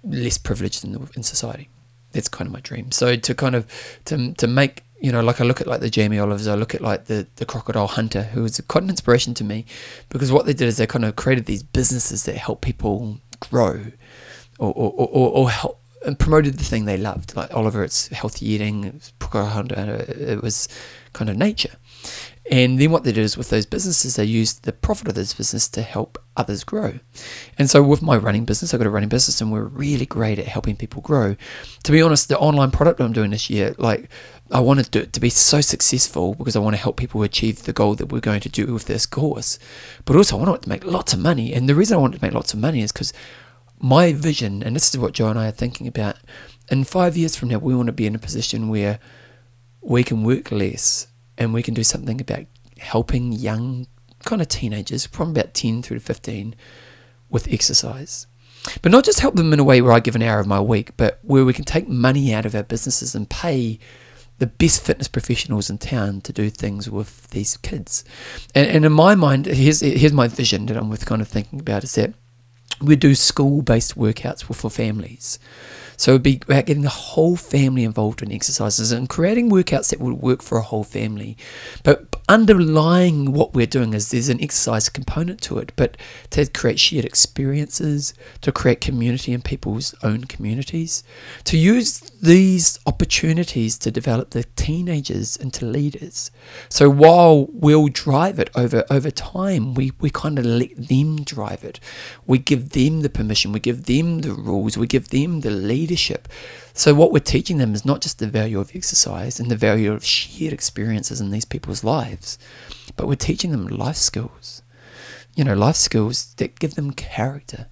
less 0.03 0.37
privileged 0.37 0.83
in, 0.83 0.93
the, 0.93 1.09
in 1.15 1.23
society. 1.23 1.69
That's 2.11 2.27
kind 2.27 2.47
of 2.47 2.53
my 2.53 2.61
dream. 2.61 2.91
So 2.91 3.15
to 3.15 3.35
kind 3.35 3.55
of 3.55 3.67
to 4.05 4.33
to 4.33 4.47
make 4.47 4.83
you 4.99 5.11
know 5.11 5.21
like 5.21 5.39
I 5.41 5.43
look 5.43 5.61
at 5.61 5.67
like 5.67 5.81
the 5.81 5.89
Jamie 5.89 6.19
Olivers, 6.19 6.47
I 6.47 6.55
look 6.55 6.73
at 6.73 6.81
like 6.81 7.05
the 7.05 7.27
the 7.35 7.45
crocodile 7.45 7.87
hunter, 7.87 8.23
who 8.23 8.43
was 8.43 8.59
quite 8.67 8.83
an 8.83 8.89
inspiration 8.89 9.33
to 9.35 9.43
me, 9.43 9.65
because 10.09 10.31
what 10.31 10.45
they 10.45 10.53
did 10.53 10.67
is 10.67 10.77
they 10.77 10.87
kind 10.87 11.05
of 11.05 11.15
created 11.15 11.45
these 11.45 11.61
businesses 11.61 12.23
that 12.25 12.37
help 12.37 12.61
people 12.61 13.19
grow, 13.39 13.91
or 14.57 14.71
or, 14.71 14.91
or, 14.91 15.31
or 15.31 15.49
help 15.51 15.79
and 16.05 16.17
promoted 16.17 16.57
the 16.57 16.63
thing 16.63 16.85
they 16.85 16.97
loved. 16.97 17.35
Like 17.35 17.53
Oliver, 17.53 17.83
it's 17.83 18.07
healthy 18.07 18.49
eating. 18.49 19.01
Crocodile 19.19 19.49
hunter. 19.49 20.05
It 20.07 20.41
was 20.41 20.67
kind 21.13 21.29
of 21.29 21.37
nature. 21.37 21.73
And 22.49 22.79
then 22.79 22.89
what 22.89 23.03
they 23.03 23.11
did 23.11 23.23
is 23.23 23.37
with 23.37 23.51
those 23.51 23.67
businesses, 23.67 24.15
they 24.15 24.25
used 24.25 24.63
the 24.63 24.73
profit 24.73 25.07
of 25.07 25.13
this 25.13 25.35
business 25.35 25.69
to 25.69 25.83
help 25.83 26.17
others 26.35 26.63
grow. 26.63 26.99
And 27.59 27.69
so 27.69 27.83
with 27.83 28.01
my 28.01 28.17
running 28.17 28.43
business, 28.43 28.73
I've 28.73 28.79
got 28.79 28.87
a 28.87 28.89
running 28.89 29.09
business 29.09 29.39
and 29.39 29.51
we're 29.51 29.65
really 29.65 30.07
great 30.07 30.39
at 30.39 30.47
helping 30.47 30.75
people 30.75 31.03
grow. 31.03 31.35
To 31.83 31.91
be 31.91 32.01
honest, 32.01 32.27
the 32.27 32.39
online 32.39 32.71
product 32.71 33.01
I'm 33.01 33.13
doing 33.13 33.29
this 33.29 33.51
year, 33.51 33.75
like 33.77 34.09
I 34.49 34.61
wanted 34.61 34.91
to, 34.93 35.05
to 35.05 35.19
be 35.19 35.29
so 35.29 35.61
successful 35.61 36.33
because 36.33 36.55
I 36.55 36.59
want 36.59 36.75
to 36.75 36.81
help 36.81 36.97
people 36.97 37.21
achieve 37.21 37.63
the 37.63 37.73
goal 37.73 37.93
that 37.95 38.11
we're 38.11 38.19
going 38.19 38.41
to 38.41 38.49
do 38.49 38.73
with 38.73 38.85
this 38.85 39.05
course. 39.05 39.59
But 40.05 40.15
also 40.15 40.35
I 40.35 40.39
want 40.39 40.55
it 40.55 40.61
to 40.63 40.69
make 40.69 40.83
lots 40.83 41.13
of 41.13 41.19
money. 41.19 41.53
And 41.53 41.69
the 41.69 41.75
reason 41.75 41.97
I 41.97 42.01
want 42.01 42.15
it 42.15 42.17
to 42.17 42.25
make 42.25 42.33
lots 42.33 42.53
of 42.53 42.59
money 42.59 42.81
is 42.81 42.91
because 42.91 43.13
my 43.79 44.11
vision, 44.11 44.63
and 44.63 44.75
this 44.75 44.89
is 44.89 44.97
what 44.97 45.13
Joe 45.13 45.27
and 45.27 45.37
I 45.37 45.49
are 45.49 45.51
thinking 45.51 45.85
about, 45.85 46.15
in 46.71 46.83
five 46.83 47.15
years 47.15 47.35
from 47.35 47.49
now, 47.49 47.59
we 47.59 47.75
want 47.75 47.87
to 47.87 47.93
be 47.93 48.07
in 48.07 48.15
a 48.15 48.19
position 48.19 48.69
where 48.69 48.99
we 49.81 50.03
can 50.03 50.23
work 50.23 50.51
less 50.51 51.08
and 51.39 51.53
we 51.53 51.63
can 51.63 51.73
do 51.73 51.83
something 51.83 52.21
about 52.21 52.45
helping 52.77 53.31
young 53.31 53.87
kind 54.25 54.41
of 54.41 54.47
teenagers 54.49 55.05
from 55.05 55.31
about 55.31 55.53
10 55.53 55.81
through 55.81 55.97
to 55.97 56.03
15 56.03 56.55
with 57.29 57.51
exercise. 57.51 58.27
But 58.81 58.91
not 58.91 59.05
just 59.05 59.21
help 59.21 59.35
them 59.35 59.53
in 59.53 59.59
a 59.59 59.63
way 59.63 59.81
where 59.81 59.93
I 59.93 60.01
give 60.01 60.15
an 60.15 60.21
hour 60.21 60.39
of 60.39 60.47
my 60.47 60.59
week, 60.59 60.95
but 60.97 61.19
where 61.23 61.45
we 61.45 61.53
can 61.53 61.63
take 61.63 61.87
money 61.87 62.33
out 62.33 62.45
of 62.45 62.53
our 62.53 62.63
businesses 62.63 63.15
and 63.15 63.29
pay 63.29 63.79
the 64.39 64.47
best 64.47 64.83
fitness 64.83 65.07
professionals 65.07 65.69
in 65.69 65.77
town 65.77 66.21
to 66.21 66.33
do 66.33 66.49
things 66.49 66.89
with 66.89 67.29
these 67.29 67.57
kids. 67.57 68.03
And, 68.53 68.67
and 68.67 68.85
in 68.85 68.91
my 68.91 69.15
mind, 69.15 69.45
here's, 69.45 69.79
here's 69.81 70.13
my 70.13 70.27
vision 70.27 70.65
that 70.67 70.77
I'm 70.77 70.89
with 70.89 71.05
kind 71.05 71.21
of 71.21 71.27
thinking 71.27 71.59
about 71.59 71.83
is 71.83 71.95
that 71.95 72.13
we 72.81 72.95
do 72.95 73.15
school 73.15 73.61
based 73.61 73.97
workouts 73.97 74.43
for 74.43 74.69
families. 74.69 75.39
So 75.99 76.11
it'd 76.11 76.23
be 76.23 76.39
about 76.43 76.65
getting 76.65 76.83
the 76.83 76.89
whole 76.89 77.35
family 77.35 77.83
involved 77.83 78.21
in 78.21 78.31
exercises 78.31 78.93
and 78.93 79.09
creating 79.09 79.51
workouts 79.51 79.89
that 79.89 79.99
would 79.99 80.13
work 80.13 80.41
for 80.41 80.57
a 80.57 80.61
whole 80.61 80.85
family. 80.85 81.35
But 81.83 82.08
underlying 82.29 83.33
what 83.33 83.55
we're 83.55 83.65
doing 83.65 83.93
is 83.93 84.11
there's 84.11 84.29
an 84.29 84.41
exercise 84.41 84.87
component 84.87 85.41
to 85.41 85.57
it, 85.57 85.73
but 85.75 85.97
to 86.29 86.45
create 86.45 86.79
shared 86.79 87.03
experiences, 87.03 88.13
to 88.41 88.51
create 88.51 88.79
community 88.79 89.33
in 89.33 89.41
people's 89.41 89.95
own 90.03 90.25
communities, 90.25 91.03
to 91.45 91.57
use 91.57 91.99
these 92.21 92.79
opportunities 92.85 93.77
to 93.79 93.89
develop 93.89 94.29
the 94.29 94.43
teenagers 94.55 95.35
into 95.35 95.65
leaders. 95.65 96.29
So 96.69 96.89
while 96.89 97.47
we'll 97.51 97.87
drive 97.87 98.39
it 98.39 98.51
over 98.55 98.85
over 98.91 99.09
time, 99.09 99.73
we, 99.73 99.91
we 99.99 100.11
kind 100.11 100.37
of 100.37 100.45
let 100.45 100.75
them 100.77 101.23
drive 101.23 101.63
it. 101.63 101.79
We 102.27 102.37
give 102.37 102.69
them 102.69 103.01
the 103.01 103.09
permission, 103.09 103.51
we 103.51 103.59
give 103.59 103.85
them 103.85 104.21
the 104.21 104.33
rules, 104.33 104.77
we 104.77 104.85
give 104.85 105.09
them 105.09 105.41
the 105.41 105.51
leadership. 105.51 106.27
So, 106.79 106.93
what 106.93 107.11
we're 107.11 107.19
teaching 107.19 107.57
them 107.57 107.73
is 107.75 107.83
not 107.83 107.99
just 107.99 108.19
the 108.19 108.27
value 108.27 108.57
of 108.57 108.71
exercise 108.73 109.37
and 109.37 109.51
the 109.51 109.57
value 109.57 109.91
of 109.91 110.05
shared 110.05 110.53
experiences 110.53 111.19
in 111.19 111.29
these 111.29 111.43
people's 111.43 111.83
lives, 111.83 112.39
but 112.95 113.05
we're 113.05 113.15
teaching 113.15 113.51
them 113.51 113.67
life 113.67 113.97
skills. 113.97 114.61
You 115.35 115.43
know, 115.43 115.55
life 115.55 115.75
skills 115.75 116.33
that 116.35 116.57
give 116.57 116.75
them 116.75 116.91
character 116.91 117.67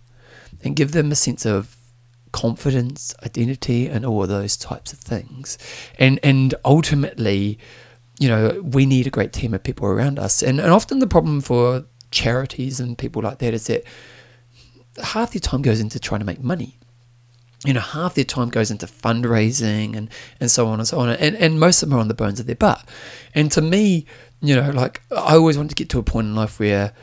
and 0.61 0.75
give 0.75 0.91
them 0.91 1.09
a 1.09 1.15
sense 1.15 1.45
of 1.45 1.77
confidence, 2.33 3.15
identity, 3.23 3.87
and 3.87 4.05
all 4.05 4.23
of 4.23 4.27
those 4.27 4.57
types 4.57 4.91
of 4.91 4.99
things. 4.99 5.57
And 5.97 6.19
and 6.21 6.53
ultimately, 6.65 7.59
you 8.19 8.27
know, 8.27 8.61
we 8.61 8.85
need 8.85 9.07
a 9.07 9.09
great 9.09 9.31
team 9.31 9.53
of 9.53 9.63
people 9.63 9.87
around 9.87 10.19
us. 10.19 10.43
And 10.43 10.59
and 10.59 10.73
often 10.73 10.99
the 10.99 11.07
problem 11.07 11.39
for 11.39 11.85
charities 12.11 12.81
and 12.81 12.97
people 12.97 13.21
like 13.21 13.37
that 13.37 13.53
is 13.53 13.67
that 13.67 13.85
half 15.01 15.33
your 15.33 15.39
time 15.39 15.61
goes 15.61 15.79
into 15.79 15.97
trying 15.97 16.19
to 16.19 16.25
make 16.25 16.43
money 16.43 16.77
you 17.65 17.73
know, 17.73 17.79
half 17.79 18.13
their 18.13 18.23
time 18.23 18.49
goes 18.49 18.69
into 18.69 18.85
fundraising 18.85 19.95
and, 19.95 20.09
and 20.39 20.51
so 20.51 20.67
on 20.67 20.79
and 20.79 20.87
so 20.87 20.99
on. 20.99 21.09
And, 21.09 21.35
and 21.35 21.59
most 21.59 21.81
of 21.81 21.89
them 21.89 21.97
are 21.97 22.01
on 22.01 22.07
the 22.07 22.13
bones 22.13 22.39
of 22.39 22.45
their 22.45 22.55
butt. 22.55 22.87
And 23.33 23.51
to 23.53 23.61
me, 23.61 24.05
you 24.41 24.55
know, 24.55 24.69
like 24.69 25.01
I 25.11 25.35
always 25.35 25.57
want 25.57 25.69
to 25.71 25.75
get 25.75 25.89
to 25.89 25.99
a 25.99 26.03
point 26.03 26.27
in 26.27 26.35
life 26.35 26.59
where 26.59 26.93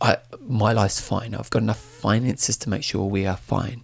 I 0.00 0.18
my 0.40 0.72
life's 0.72 1.00
fine. 1.00 1.34
I've 1.34 1.48
got 1.48 1.62
enough 1.62 1.80
finances 1.80 2.58
to 2.58 2.68
make 2.68 2.84
sure 2.84 3.06
we 3.06 3.26
are 3.26 3.36
fine. 3.36 3.82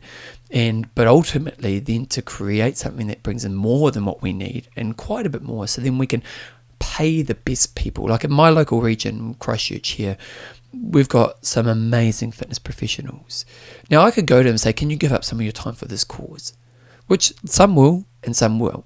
And 0.51 0.95
but 0.95 1.07
ultimately 1.07 1.79
then 1.79 2.07
to 2.07 2.21
create 2.21 2.77
something 2.77 3.07
that 3.07 3.23
brings 3.23 3.45
in 3.45 3.55
more 3.55 3.91
than 3.91 4.05
what 4.05 4.21
we 4.21 4.33
need 4.35 4.69
and 4.77 4.97
quite 4.97 5.25
a 5.25 5.31
bit 5.31 5.43
more 5.43 5.67
so 5.67 5.81
then 5.81 5.97
we 5.97 6.07
can 6.07 6.23
pay 6.81 7.23
the 7.23 7.35
best 7.35 7.75
people. 7.75 8.09
Like 8.09 8.25
in 8.25 8.33
my 8.33 8.51
local 8.51 8.83
region, 8.83 9.35
Christchurch 9.35 9.91
here, 9.91 10.19
we've 10.73 11.09
got 11.09 11.45
some 11.45 11.67
amazing 11.67 12.33
fitness 12.33 12.59
professionals. 12.59 13.45
Now, 13.91 14.03
I 14.03 14.11
could 14.11 14.27
go 14.27 14.39
to 14.39 14.45
them 14.45 14.53
and 14.53 14.61
say, 14.61 14.73
Can 14.73 14.91
you 14.91 14.97
give 14.97 15.13
up 15.13 15.25
some 15.25 15.39
of 15.39 15.45
your 15.45 15.53
time 15.53 15.75
for 15.75 15.87
this 15.87 16.05
cause? 16.05 16.55
Which 17.07 17.33
some 17.45 17.77
will 17.77 18.07
and 18.23 18.37
some 18.37 18.59
won't. 18.59 18.85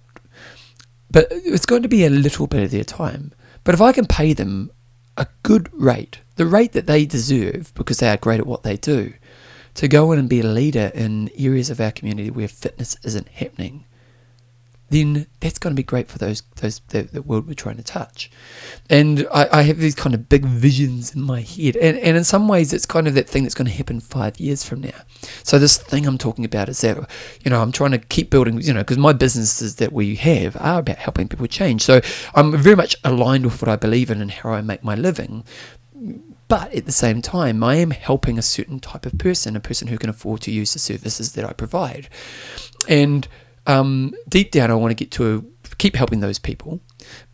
But 1.10 1.28
it's 1.30 1.66
going 1.66 1.82
to 1.82 1.88
be 1.88 2.04
a 2.04 2.10
little 2.10 2.46
bit 2.46 2.64
of 2.64 2.70
their 2.70 2.84
time. 2.84 3.32
But 3.62 3.74
if 3.74 3.80
I 3.80 3.92
can 3.92 4.06
pay 4.06 4.32
them 4.32 4.70
a 5.16 5.26
good 5.42 5.68
rate, 5.72 6.18
the 6.36 6.46
rate 6.46 6.72
that 6.72 6.86
they 6.86 7.06
deserve 7.06 7.72
because 7.74 7.98
they 7.98 8.08
are 8.08 8.16
great 8.16 8.40
at 8.40 8.46
what 8.46 8.62
they 8.62 8.76
do, 8.76 9.14
to 9.74 9.88
go 9.88 10.12
in 10.12 10.18
and 10.18 10.28
be 10.28 10.40
a 10.40 10.46
leader 10.46 10.90
in 10.94 11.30
areas 11.36 11.70
of 11.70 11.80
our 11.80 11.90
community 11.90 12.30
where 12.30 12.48
fitness 12.48 12.96
isn't 13.04 13.28
happening, 13.28 13.84
then 14.90 15.26
that's 15.40 15.58
going 15.58 15.74
to 15.74 15.76
be 15.76 15.82
great 15.82 16.08
for 16.08 16.18
those 16.18 16.42
those 16.56 16.80
the, 16.88 17.02
the 17.02 17.22
world 17.22 17.46
we're 17.46 17.54
trying 17.54 17.76
to 17.76 17.82
touch. 17.82 18.30
And 18.90 19.26
I, 19.32 19.48
I, 19.58 19.62
have 19.62 19.78
these 19.78 19.94
kind 19.94 20.14
of 20.14 20.28
big 20.28 20.44
visions 20.44 21.14
in 21.14 21.22
my 21.22 21.40
head, 21.40 21.76
and 21.76 21.98
and 21.98 22.16
in 22.16 22.24
some 22.24 22.48
ways 22.48 22.72
it's 22.72 22.86
kind 22.86 23.08
of 23.08 23.14
that 23.14 23.28
thing 23.28 23.42
that's 23.44 23.54
going 23.54 23.66
to 23.66 23.72
happen 23.72 24.00
five 24.00 24.38
years 24.38 24.62
from 24.62 24.82
now. 24.82 25.00
So 25.42 25.58
this 25.58 25.78
thing 25.78 26.06
I'm 26.06 26.18
talking 26.18 26.44
about 26.44 26.68
is 26.68 26.80
that 26.82 27.08
you 27.42 27.50
know 27.50 27.62
I'm 27.62 27.72
trying 27.72 27.92
to 27.92 27.98
keep 27.98 28.30
building, 28.30 28.60
you 28.60 28.72
know, 28.72 28.80
because 28.80 28.98
my 28.98 29.12
businesses 29.12 29.76
that 29.76 29.92
we 29.92 30.16
have 30.16 30.56
are 30.60 30.80
about 30.80 30.98
helping 30.98 31.28
people 31.28 31.46
change. 31.46 31.82
So 31.82 32.00
I'm 32.34 32.56
very 32.56 32.76
much 32.76 32.96
aligned 33.04 33.46
with 33.46 33.60
what 33.62 33.68
I 33.68 33.76
believe 33.76 34.10
in 34.10 34.20
and 34.20 34.30
how 34.30 34.50
I 34.50 34.60
make 34.60 34.84
my 34.84 34.94
living. 34.94 35.44
But 36.46 36.74
at 36.74 36.84
the 36.84 36.92
same 36.92 37.22
time, 37.22 37.64
I 37.64 37.76
am 37.76 37.90
helping 37.90 38.38
a 38.38 38.42
certain 38.42 38.78
type 38.78 39.06
of 39.06 39.16
person, 39.18 39.56
a 39.56 39.60
person 39.60 39.88
who 39.88 39.96
can 39.96 40.10
afford 40.10 40.42
to 40.42 40.52
use 40.52 40.74
the 40.74 40.78
services 40.78 41.32
that 41.32 41.44
I 41.44 41.54
provide. 41.54 42.08
And 42.86 43.26
um, 43.66 44.14
deep 44.28 44.50
down, 44.50 44.70
I 44.70 44.74
want 44.74 44.90
to 44.90 44.94
get 44.94 45.10
to 45.12 45.36
a, 45.36 45.76
keep 45.76 45.96
helping 45.96 46.20
those 46.20 46.38
people, 46.38 46.80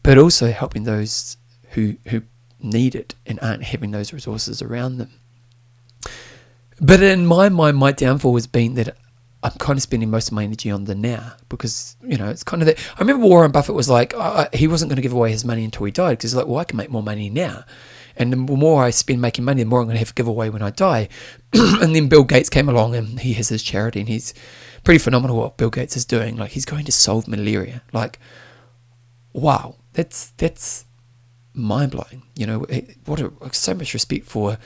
but 0.03 0.19
also 0.19 0.51
helping 0.51 0.85
those 0.85 1.37
who 1.71 1.97
who 2.07 2.23
need 2.63 2.95
it 2.95 3.15
and 3.27 3.39
aren't 3.41 3.65
having 3.65 3.91
those 3.91 4.13
resources 4.13 4.63
around 4.63 4.99
them. 4.99 5.11
But 6.81 7.03
in 7.03 7.27
my 7.27 7.49
mind, 7.49 7.77
my 7.77 7.93
downfall 7.93 8.35
has 8.35 8.47
been 8.47 8.75
that 8.75 8.97
I'm 9.43 9.53
kind 9.53 9.79
of 9.79 9.83
spending 9.83 10.11
most 10.11 10.29
of 10.29 10.35
my 10.35 10.45
energy 10.45 10.71
on 10.71 10.85
the 10.85 10.95
now 10.95 11.33
because 11.49 11.97
you 12.03 12.17
know 12.17 12.29
it's 12.29 12.45
kind 12.45 12.63
of 12.63 12.67
that. 12.67 12.79
I 12.97 13.01
remember 13.01 13.27
Warren 13.27 13.51
Buffett 13.51 13.75
was 13.75 13.89
like 13.89 14.15
uh, 14.17 14.49
he 14.53 14.69
wasn't 14.69 14.91
going 14.91 14.97
to 14.97 15.03
give 15.03 15.13
away 15.13 15.31
his 15.31 15.45
money 15.45 15.65
until 15.65 15.85
he 15.87 15.93
died 15.93 16.19
because 16.19 16.33
he's 16.33 16.37
like, 16.37 16.47
well, 16.47 16.59
I 16.59 16.65
can 16.65 16.77
make 16.77 16.91
more 16.91 17.03
money 17.03 17.31
now, 17.31 17.65
and 18.21 18.35
the 18.35 18.37
more 18.37 18.85
I 18.85 18.91
spend 18.91 19.23
making 19.23 19.47
money, 19.47 19.63
the 19.63 19.69
more 19.69 19.81
I'm 19.81 19.87
going 19.87 19.95
to 19.95 19.99
have 19.99 20.09
to 20.09 20.15
give 20.15 20.29
away 20.29 20.51
when 20.51 20.61
I 20.61 20.69
die. 20.69 21.09
and 21.55 21.97
then 21.97 22.09
Bill 22.09 22.23
Gates 22.23 22.51
came 22.51 22.69
along 22.69 22.95
and 22.95 23.19
he 23.19 23.33
has 23.33 23.49
his 23.49 23.63
charity 23.63 24.01
and 24.01 24.09
he's 24.11 24.35
pretty 24.85 24.99
phenomenal 24.99 25.39
what 25.39 25.57
Bill 25.57 25.71
Gates 25.71 25.97
is 25.97 26.05
doing. 26.05 26.37
Like 26.37 26.51
he's 26.51 26.67
going 26.67 26.85
to 26.85 26.93
solve 26.93 27.27
malaria. 27.27 27.81
Like, 27.95 28.19
wow, 29.33 29.77
that's 29.95 30.33
that's 30.33 30.85
mind 31.55 31.93
blowing. 31.93 32.25
You 32.37 32.47
know, 32.47 32.65
eh, 32.65 32.83
what 33.07 33.21
a, 33.21 33.33
so 33.53 33.73
much 33.73 33.95
respect 33.95 34.27
for. 34.27 34.59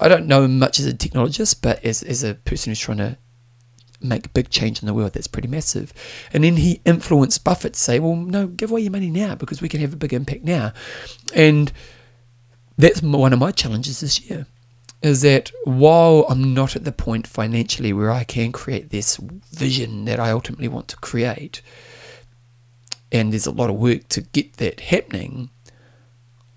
I 0.00 0.08
don't 0.08 0.26
know 0.26 0.48
much 0.48 0.80
as 0.80 0.86
a 0.86 0.94
technologist, 0.94 1.60
but 1.60 1.84
as 1.84 2.02
as 2.02 2.24
a 2.24 2.34
person 2.34 2.70
who's 2.70 2.80
trying 2.80 2.98
to 2.98 3.18
make 4.00 4.32
big 4.32 4.48
change 4.48 4.80
in 4.80 4.86
the 4.86 4.94
world, 4.94 5.12
that's 5.12 5.26
pretty 5.26 5.48
massive. 5.48 5.92
And 6.32 6.44
then 6.44 6.56
he 6.56 6.80
influenced 6.86 7.44
Buffett 7.44 7.74
to 7.74 7.80
say, 7.80 7.98
well, 7.98 8.16
no, 8.16 8.46
give 8.46 8.70
away 8.70 8.80
your 8.80 8.92
money 8.92 9.10
now 9.10 9.34
because 9.34 9.60
we 9.60 9.68
can 9.68 9.80
have 9.80 9.92
a 9.92 9.96
big 9.96 10.14
impact 10.14 10.44
now. 10.44 10.72
And 11.34 11.70
that's 12.76 13.02
one 13.02 13.32
of 13.32 13.38
my 13.38 13.52
challenges 13.52 14.00
this 14.00 14.20
year 14.22 14.46
is 15.02 15.22
that 15.22 15.52
while 15.64 16.26
I'm 16.28 16.54
not 16.54 16.74
at 16.74 16.84
the 16.84 16.92
point 16.92 17.26
financially 17.26 17.92
where 17.92 18.10
I 18.10 18.24
can 18.24 18.50
create 18.50 18.90
this 18.90 19.18
vision 19.52 20.04
that 20.06 20.18
I 20.18 20.30
ultimately 20.30 20.68
want 20.68 20.88
to 20.88 20.96
create, 20.96 21.62
and 23.12 23.32
there's 23.32 23.46
a 23.46 23.52
lot 23.52 23.70
of 23.70 23.76
work 23.76 24.08
to 24.08 24.22
get 24.22 24.54
that 24.54 24.80
happening, 24.80 25.50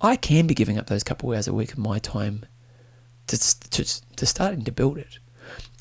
I 0.01 0.15
can 0.15 0.47
be 0.47 0.55
giving 0.55 0.77
up 0.77 0.87
those 0.87 1.03
couple 1.03 1.31
hours 1.31 1.47
a 1.47 1.53
week 1.53 1.73
of 1.73 1.77
my 1.77 1.99
time 1.99 2.45
to, 3.27 3.37
to, 3.69 4.01
to 4.15 4.25
starting 4.25 4.63
to 4.63 4.71
build 4.71 4.97
it. 4.97 5.19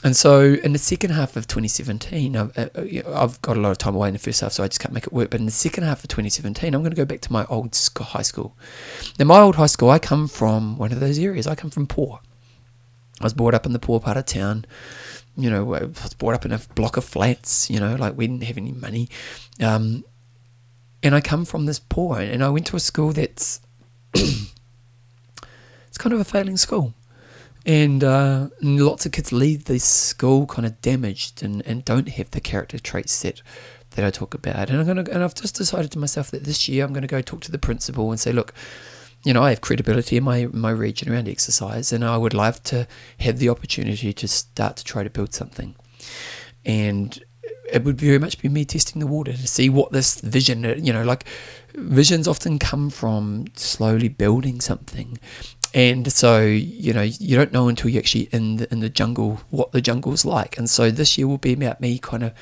And 0.05 0.17
so 0.17 0.43
in 0.43 0.73
the 0.73 0.79
second 0.79 1.11
half 1.11 1.37
of 1.37 1.49
2017, 1.49 2.37
I've, 2.37 2.57
uh, 2.57 2.69
uh 2.75 3.21
I've, 3.21 3.43
got 3.43 3.57
a 3.57 3.61
lot 3.61 3.73
of 3.73 3.79
time 3.79 3.97
away 3.97 4.09
in 4.09 4.15
the 4.15 4.21
first 4.21 4.41
half, 4.41 4.53
so 4.53 4.63
I 4.63 4.69
just 4.69 4.81
can't 4.81 4.95
make 4.95 5.05
it 5.05 5.13
work. 5.13 5.31
But 5.31 5.41
in 5.41 5.47
the 5.47 5.53
second 5.53 5.83
half 5.85 6.05
of 6.05 6.09
2017, 6.09 6.73
I'm 6.73 6.83
going 6.83 6.93
to 6.93 6.97
go 6.97 7.05
back 7.05 7.21
to 7.23 7.33
my 7.33 7.45
old 7.47 7.77
high 7.99 8.23
school. 8.23 8.57
Now, 9.19 9.25
my 9.25 9.41
old 9.41 9.57
high 9.57 9.67
school, 9.67 9.91
I 9.91 9.99
come 9.99 10.29
from 10.29 10.79
one 10.79 10.93
of 10.93 11.01
those 11.01 11.19
areas. 11.19 11.49
I 11.49 11.57
come 11.57 11.71
from 11.71 11.89
poor. 11.89 12.21
I 13.21 13.25
was 13.25 13.35
brought 13.35 13.55
up 13.55 13.67
in 13.67 13.73
the 13.73 13.81
poor 13.81 13.99
part 13.99 14.17
of 14.17 14.27
town. 14.27 14.67
You 15.37 15.51
know, 15.51 15.75
I 15.75 15.85
was 15.85 16.15
brought 16.15 16.35
up 16.35 16.45
in 16.45 16.53
a 16.53 16.61
block 16.77 16.97
of 16.97 17.05
flats. 17.05 17.69
You 17.69 17.81
know, 17.81 17.97
like 17.97 18.17
we 18.17 18.29
didn't 18.29 18.45
have 18.45 18.57
any 18.57 18.73
money. 18.73 19.09
Um, 19.61 20.05
and 21.03 21.15
I 21.15 21.21
come 21.21 21.45
from 21.45 21.67
this 21.67 21.81
poor, 21.81 22.21
and 22.21 22.45
I 22.45 22.51
went 22.51 22.67
to 22.67 22.77
a 22.77 22.81
school 22.81 23.13
that's 23.13 23.61
it's 24.15 24.53
kind 25.99 26.13
of 26.13 26.21
a 26.21 26.25
failing 26.25 26.57
school. 26.57 26.95
And, 27.69 28.03
uh, 28.03 28.49
lots 28.63 29.05
of 29.05 29.13
kids 29.13 29.31
leave 29.31 29.67
this 29.67 29.85
school 29.85 30.47
kind 30.47 30.65
of 30.65 30.81
damaged 30.81 31.43
and, 31.43 31.65
and 31.67 31.85
don't 31.85 32.09
have 32.09 32.31
the 32.31 32.41
character 32.41 32.79
traits 32.79 33.13
set 33.13 33.43
that 33.91 34.05
I 34.05 34.11
talk 34.11 34.33
about. 34.33 34.71
And 34.71 34.81
I'm 34.81 34.87
gonna 34.87 35.05
and 35.13 35.23
I've 35.23 35.35
just 35.35 35.57
decided 35.57 35.93
to 35.93 35.99
myself 35.99 36.31
that 36.31 36.45
this 36.45 36.67
year 36.69 36.85
I'm 36.85 36.93
gonna 36.93 37.07
go 37.07 37.21
talk 37.21 37.43
to 37.43 37.53
the 37.53 37.59
principal 37.59 38.11
and 38.11 38.19
say, 38.19 38.33
look, 38.33 38.55
you 39.25 39.35
know, 39.35 39.43
I 39.43 39.51
have 39.51 39.61
credibility 39.61 40.17
in 40.17 40.25
my, 40.25 40.47
my 40.47 40.71
region 40.71 41.13
around 41.13 41.29
exercise, 41.29 41.93
and 41.93 42.05
I 42.05 42.17
would 42.17 42.35
love 42.35 42.63
to 42.65 42.87
have 43.21 43.39
the 43.39 43.49
opportunity 43.51 44.13
to 44.13 44.29
start 44.29 44.77
to 44.77 44.85
try 44.85 45.03
to 45.03 45.11
build 45.11 45.35
something. 45.35 45.75
And 46.65 47.23
it 47.71 47.85
would 47.85 48.01
very 48.01 48.19
much 48.19 48.41
be 48.41 48.49
me 48.49 48.65
testing 48.65 49.01
the 49.01 49.07
water 49.07 49.33
to 49.33 49.47
see 49.47 49.69
what 49.69 49.93
this 49.93 50.21
vision, 50.21 50.63
you 50.85 50.93
know, 50.93 51.03
like 51.03 51.25
visions 51.75 52.27
often 52.27 52.59
come 52.59 52.89
from 52.91 53.47
slowly 53.55 54.09
building 54.09 54.61
something. 54.61 55.19
And 55.75 56.11
so, 56.11 56.41
you 56.41 56.93
know, 56.93 57.03
you 57.03 57.37
don't 57.37 57.53
know 57.53 57.69
until 57.69 57.91
you're 57.91 58.01
actually 58.01 58.29
in 58.33 58.57
the, 58.57 58.73
in 58.73 58.81
the 58.81 58.89
jungle 58.89 59.41
what 59.51 59.73
the 59.73 59.83
jungle's 59.83 60.25
like. 60.25 60.57
And 60.57 60.69
so 60.69 60.91
this 60.91 61.19
year 61.19 61.29
will 61.29 61.39
be 61.39 61.53
about 61.53 61.81
me 61.81 61.99
kind 61.99 62.23
of 62.23 62.33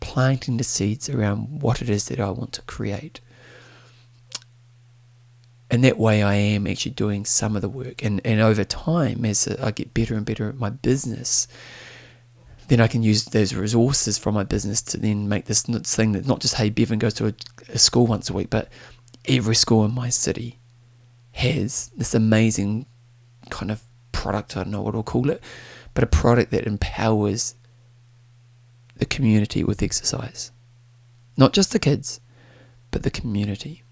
planting 0.00 0.56
the 0.56 0.64
seeds 0.64 1.08
around 1.08 1.62
what 1.62 1.80
it 1.80 1.88
is 1.88 2.06
that 2.06 2.18
I 2.18 2.30
want 2.30 2.52
to 2.54 2.62
create 2.62 3.20
and 5.72 5.82
that 5.84 5.96
way 5.96 6.22
I 6.22 6.34
am 6.34 6.66
actually 6.66 6.92
doing 6.92 7.24
some 7.24 7.56
of 7.56 7.62
the 7.62 7.68
work. 7.68 8.04
And, 8.04 8.20
and 8.26 8.42
over 8.42 8.62
time, 8.62 9.24
as 9.24 9.48
I 9.48 9.70
get 9.70 9.94
better 9.94 10.14
and 10.14 10.26
better 10.26 10.50
at 10.50 10.58
my 10.58 10.68
business, 10.68 11.48
then 12.68 12.78
I 12.78 12.88
can 12.88 13.02
use 13.02 13.24
those 13.24 13.54
resources 13.54 14.18
from 14.18 14.34
my 14.34 14.44
business 14.44 14.82
to 14.82 14.98
then 14.98 15.30
make 15.30 15.46
this 15.46 15.62
thing 15.62 16.12
that 16.12 16.26
not 16.26 16.40
just, 16.40 16.56
hey, 16.56 16.68
Bevan 16.68 16.98
goes 16.98 17.14
to 17.14 17.28
a, 17.28 17.34
a 17.70 17.78
school 17.78 18.06
once 18.06 18.28
a 18.28 18.34
week, 18.34 18.50
but 18.50 18.68
every 19.26 19.54
school 19.54 19.82
in 19.86 19.94
my 19.94 20.10
city 20.10 20.58
has 21.32 21.90
this 21.96 22.14
amazing 22.14 22.86
kind 23.50 23.70
of 23.70 23.82
product, 24.12 24.56
I 24.56 24.62
don't 24.62 24.72
know 24.72 24.82
what 24.82 24.94
I'll 24.94 25.02
call 25.02 25.30
it, 25.30 25.42
but 25.94 26.04
a 26.04 26.06
product 26.06 26.50
that 26.52 26.66
empowers 26.66 27.54
the 28.96 29.06
community 29.06 29.64
with 29.64 29.82
exercise. 29.82 30.52
Not 31.36 31.52
just 31.52 31.72
the 31.72 31.78
kids, 31.78 32.20
but 32.90 33.02
the 33.02 33.10
community. 33.10 33.82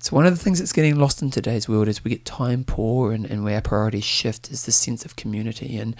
So 0.00 0.14
one 0.14 0.26
of 0.26 0.36
the 0.36 0.42
things 0.42 0.58
that's 0.58 0.72
getting 0.72 0.96
lost 0.96 1.22
in 1.22 1.30
today's 1.30 1.68
world 1.68 1.88
is 1.88 2.04
we 2.04 2.10
get 2.10 2.24
time 2.24 2.64
poor 2.64 3.12
and, 3.12 3.26
and 3.26 3.44
where 3.44 3.56
our 3.56 3.60
priorities 3.60 4.04
shift 4.04 4.50
is 4.50 4.64
the 4.64 4.72
sense 4.72 5.04
of 5.04 5.16
community. 5.16 5.76
And 5.76 5.96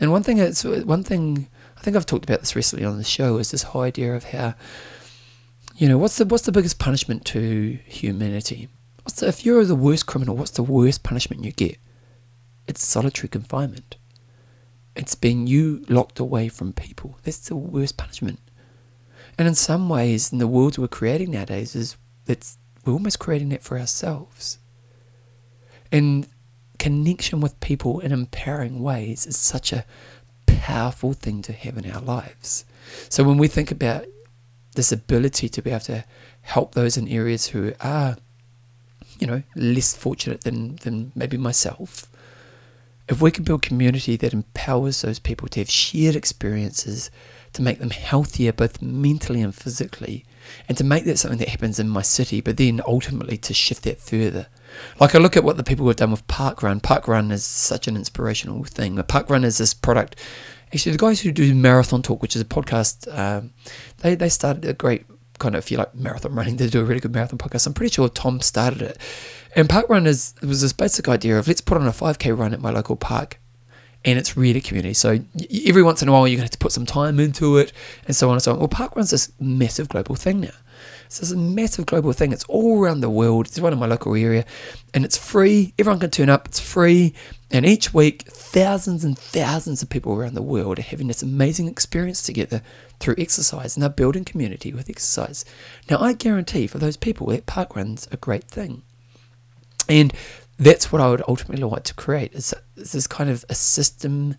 and 0.00 0.12
one 0.12 0.22
thing 0.22 0.36
that's 0.36 0.64
one 0.64 1.02
thing 1.02 1.48
I 1.76 1.80
think 1.80 1.96
I've 1.96 2.06
talked 2.06 2.24
about 2.24 2.40
this 2.40 2.54
recently 2.54 2.84
on 2.84 2.98
the 2.98 3.04
show 3.04 3.38
is 3.38 3.50
this 3.50 3.62
whole 3.62 3.82
idea 3.82 4.14
of 4.14 4.24
how 4.24 4.54
you 5.76 5.88
know 5.88 5.96
what's 5.96 6.18
the 6.18 6.26
what's 6.26 6.44
the 6.44 6.52
biggest 6.52 6.78
punishment 6.78 7.24
to 7.26 7.78
humanity? 7.86 8.68
If 9.20 9.44
you're 9.44 9.64
the 9.64 9.74
worst 9.74 10.06
criminal, 10.06 10.36
what's 10.36 10.52
the 10.52 10.62
worst 10.62 11.02
punishment 11.02 11.44
you 11.44 11.52
get? 11.52 11.78
It's 12.66 12.84
solitary 12.84 13.28
confinement. 13.28 13.96
It's 14.94 15.14
being 15.14 15.46
you 15.46 15.84
locked 15.88 16.18
away 16.18 16.48
from 16.48 16.72
people. 16.72 17.18
That's 17.22 17.48
the 17.48 17.56
worst 17.56 17.96
punishment. 17.96 18.40
And 19.38 19.46
in 19.46 19.54
some 19.54 19.88
ways, 19.88 20.32
in 20.32 20.38
the 20.38 20.48
worlds 20.48 20.78
we're 20.78 20.88
creating 20.88 21.30
nowadays, 21.30 21.74
is 21.76 21.96
it's 22.26 22.58
we're 22.84 22.92
almost 22.92 23.18
creating 23.18 23.50
that 23.50 23.62
for 23.62 23.78
ourselves. 23.78 24.58
And 25.90 26.28
connection 26.78 27.40
with 27.40 27.60
people 27.60 28.00
in 28.00 28.12
empowering 28.12 28.82
ways 28.82 29.26
is 29.26 29.36
such 29.36 29.72
a 29.72 29.84
powerful 30.46 31.12
thing 31.12 31.42
to 31.42 31.52
have 31.52 31.76
in 31.78 31.90
our 31.90 32.00
lives. 32.00 32.64
So 33.08 33.24
when 33.24 33.38
we 33.38 33.48
think 33.48 33.70
about 33.70 34.06
this 34.74 34.92
ability 34.92 35.48
to 35.48 35.62
be 35.62 35.70
able 35.70 35.80
to 35.80 36.04
help 36.42 36.74
those 36.74 36.96
in 36.96 37.08
areas 37.08 37.48
who 37.48 37.72
are, 37.80 38.16
you 39.18 39.26
know, 39.26 39.42
less 39.54 39.96
fortunate 39.96 40.42
than, 40.42 40.76
than 40.76 41.12
maybe 41.14 41.36
myself, 41.36 42.06
if 43.08 43.22
we 43.22 43.30
can 43.30 43.44
build 43.44 43.62
community 43.62 44.16
that 44.16 44.34
empowers 44.34 45.02
those 45.02 45.18
people 45.18 45.48
to 45.48 45.60
have 45.60 45.70
shared 45.70 46.14
experiences 46.14 47.10
to 47.54 47.62
make 47.62 47.78
them 47.78 47.90
healthier 47.90 48.52
both 48.52 48.82
mentally 48.82 49.40
and 49.40 49.54
physically, 49.54 50.24
and 50.68 50.76
to 50.76 50.84
make 50.84 51.04
that 51.04 51.18
something 51.18 51.38
that 51.38 51.48
happens 51.48 51.78
in 51.78 51.88
my 51.88 52.02
city, 52.02 52.40
but 52.40 52.56
then 52.56 52.80
ultimately 52.86 53.36
to 53.38 53.54
shift 53.54 53.84
that 53.84 53.98
further. 53.98 54.46
Like 55.00 55.14
I 55.14 55.18
look 55.18 55.36
at 55.36 55.44
what 55.44 55.56
the 55.56 55.64
people 55.64 55.86
have 55.86 55.96
done 55.96 56.10
with 56.10 56.26
Parkrun. 56.26 56.80
Parkrun 56.80 57.32
is 57.32 57.44
such 57.44 57.88
an 57.88 57.96
inspirational 57.96 58.64
thing. 58.64 58.96
Parkrun 58.96 59.44
is 59.44 59.58
this 59.58 59.74
product. 59.74 60.16
Actually, 60.72 60.92
the 60.92 60.98
guys 60.98 61.20
who 61.20 61.32
do 61.32 61.54
Marathon 61.54 62.02
Talk, 62.02 62.20
which 62.20 62.36
is 62.36 62.42
a 62.42 62.44
podcast, 62.44 63.08
um, 63.16 63.54
they 63.98 64.14
they 64.14 64.28
started 64.28 64.66
a 64.66 64.74
great 64.74 65.06
kind 65.38 65.54
of 65.54 65.64
if 65.64 65.70
you 65.70 65.78
like 65.78 65.94
marathon 65.94 66.34
running, 66.34 66.56
they 66.56 66.68
do 66.68 66.80
a 66.80 66.84
really 66.84 67.00
good 67.00 67.14
marathon 67.14 67.38
podcast. 67.38 67.66
I'm 67.66 67.74
pretty 67.74 67.92
sure 67.94 68.08
Tom 68.08 68.40
started 68.40 68.82
it. 68.82 68.98
And 69.54 69.68
Parkrun 69.68 70.06
is 70.06 70.34
was 70.42 70.62
this 70.62 70.72
basic 70.72 71.08
idea 71.08 71.38
of 71.38 71.48
let's 71.48 71.60
put 71.60 71.78
on 71.78 71.86
a 71.86 71.92
5k 71.92 72.36
run 72.36 72.52
at 72.52 72.60
my 72.60 72.70
local 72.70 72.96
park 72.96 73.38
and 74.04 74.18
it's 74.18 74.36
really 74.36 74.60
community. 74.60 74.94
So 74.94 75.18
every 75.66 75.82
once 75.82 76.02
in 76.02 76.08
a 76.08 76.12
while, 76.12 76.26
you're 76.26 76.36
going 76.36 76.48
to 76.48 76.50
have 76.50 76.50
to 76.50 76.58
put 76.58 76.72
some 76.72 76.86
time 76.86 77.18
into 77.18 77.56
it, 77.58 77.72
and 78.06 78.14
so 78.14 78.28
on 78.28 78.34
and 78.34 78.42
so 78.42 78.52
on. 78.52 78.58
Well, 78.58 78.68
Parkrun's 78.68 79.10
this 79.10 79.32
massive 79.40 79.88
global 79.88 80.14
thing 80.14 80.40
now. 80.40 80.50
So 81.08 81.22
it's 81.22 81.32
a 81.32 81.36
massive 81.36 81.86
global 81.86 82.12
thing. 82.12 82.32
It's 82.32 82.44
all 82.44 82.80
around 82.80 83.00
the 83.00 83.10
world. 83.10 83.46
It's 83.46 83.58
one 83.58 83.72
in 83.72 83.78
my 83.78 83.86
local 83.86 84.14
area, 84.14 84.44
and 84.94 85.04
it's 85.04 85.16
free. 85.16 85.74
Everyone 85.78 86.00
can 86.00 86.10
turn 86.10 86.28
up. 86.28 86.46
It's 86.46 86.60
free, 86.60 87.14
and 87.50 87.66
each 87.66 87.92
week, 87.92 88.22
thousands 88.22 89.04
and 89.04 89.18
thousands 89.18 89.82
of 89.82 89.88
people 89.88 90.12
around 90.14 90.34
the 90.34 90.42
world 90.42 90.78
are 90.78 90.82
having 90.82 91.08
this 91.08 91.22
amazing 91.22 91.68
experience 91.68 92.22
together 92.22 92.62
through 93.00 93.14
exercise 93.18 93.76
and 93.76 93.82
they're 93.82 93.90
building 93.90 94.24
community 94.24 94.72
with 94.72 94.90
exercise. 94.90 95.44
Now, 95.88 95.98
I 96.00 96.12
guarantee 96.12 96.66
for 96.66 96.78
those 96.78 96.96
people 96.96 97.26
that 97.28 97.46
Parkrun's 97.46 98.08
a 98.10 98.16
great 98.16 98.44
thing. 98.44 98.82
And 99.88 100.12
that's 100.58 100.90
what 100.92 101.00
I 101.00 101.08
would 101.08 101.22
ultimately 101.28 101.64
like 101.64 101.84
to 101.84 101.94
create 101.94 102.32
is, 102.34 102.54
is 102.76 102.92
this 102.92 103.06
kind 103.06 103.30
of 103.30 103.44
a 103.48 103.54
system 103.54 104.36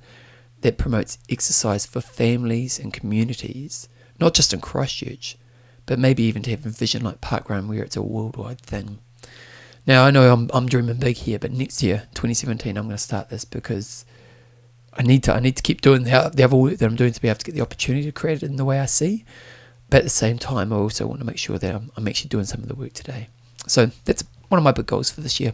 that 0.61 0.77
promotes 0.77 1.17
exercise 1.29 1.85
for 1.85 2.01
families 2.01 2.79
and 2.79 2.91
communities, 2.91 3.87
not 4.19 4.33
just 4.33 4.53
in 4.53 4.59
Christchurch, 4.59 5.37
but 5.85 5.97
maybe 5.97 6.23
even 6.23 6.43
to 6.43 6.51
have 6.51 6.65
a 6.65 6.69
vision 6.69 7.03
like 7.03 7.21
Parkrun 7.21 7.67
where 7.67 7.83
it's 7.83 7.95
a 7.95 8.01
worldwide 8.01 8.61
thing. 8.61 8.99
Now 9.87 10.05
I 10.05 10.11
know 10.11 10.31
I'm 10.31 10.49
I'm 10.53 10.67
dreaming 10.67 10.97
big 10.97 11.15
here, 11.15 11.39
but 11.39 11.51
next 11.51 11.81
year, 11.81 12.03
2017, 12.13 12.77
I'm 12.77 12.83
going 12.83 12.95
to 12.95 13.01
start 13.01 13.29
this 13.29 13.45
because 13.45 14.05
I 14.93 15.03
need 15.03 15.23
to 15.23 15.33
I 15.33 15.39
need 15.39 15.55
to 15.57 15.63
keep 15.63 15.81
doing 15.81 16.03
the, 16.03 16.31
the 16.33 16.43
other 16.43 16.55
work 16.55 16.77
that 16.77 16.85
I'm 16.85 16.95
doing 16.95 17.13
to 17.13 17.21
be 17.21 17.27
able 17.27 17.39
to 17.39 17.45
get 17.45 17.55
the 17.55 17.61
opportunity 17.61 18.05
to 18.05 18.11
create 18.11 18.43
it 18.43 18.47
in 18.47 18.55
the 18.55 18.65
way 18.65 18.79
I 18.79 18.85
see. 18.85 19.25
But 19.89 19.99
at 19.99 20.03
the 20.03 20.09
same 20.09 20.37
time, 20.37 20.71
I 20.71 20.75
also 20.75 21.07
want 21.07 21.19
to 21.19 21.25
make 21.25 21.37
sure 21.37 21.57
that 21.57 21.75
I'm, 21.75 21.91
I'm 21.97 22.07
actually 22.07 22.29
doing 22.29 22.45
some 22.45 22.61
of 22.61 22.67
the 22.67 22.75
work 22.75 22.93
today. 22.93 23.27
So 23.67 23.91
that's 24.05 24.23
one 24.49 24.57
of 24.57 24.63
my 24.63 24.71
big 24.71 24.87
goals 24.87 25.09
for 25.11 25.21
this 25.21 25.39
year. 25.39 25.53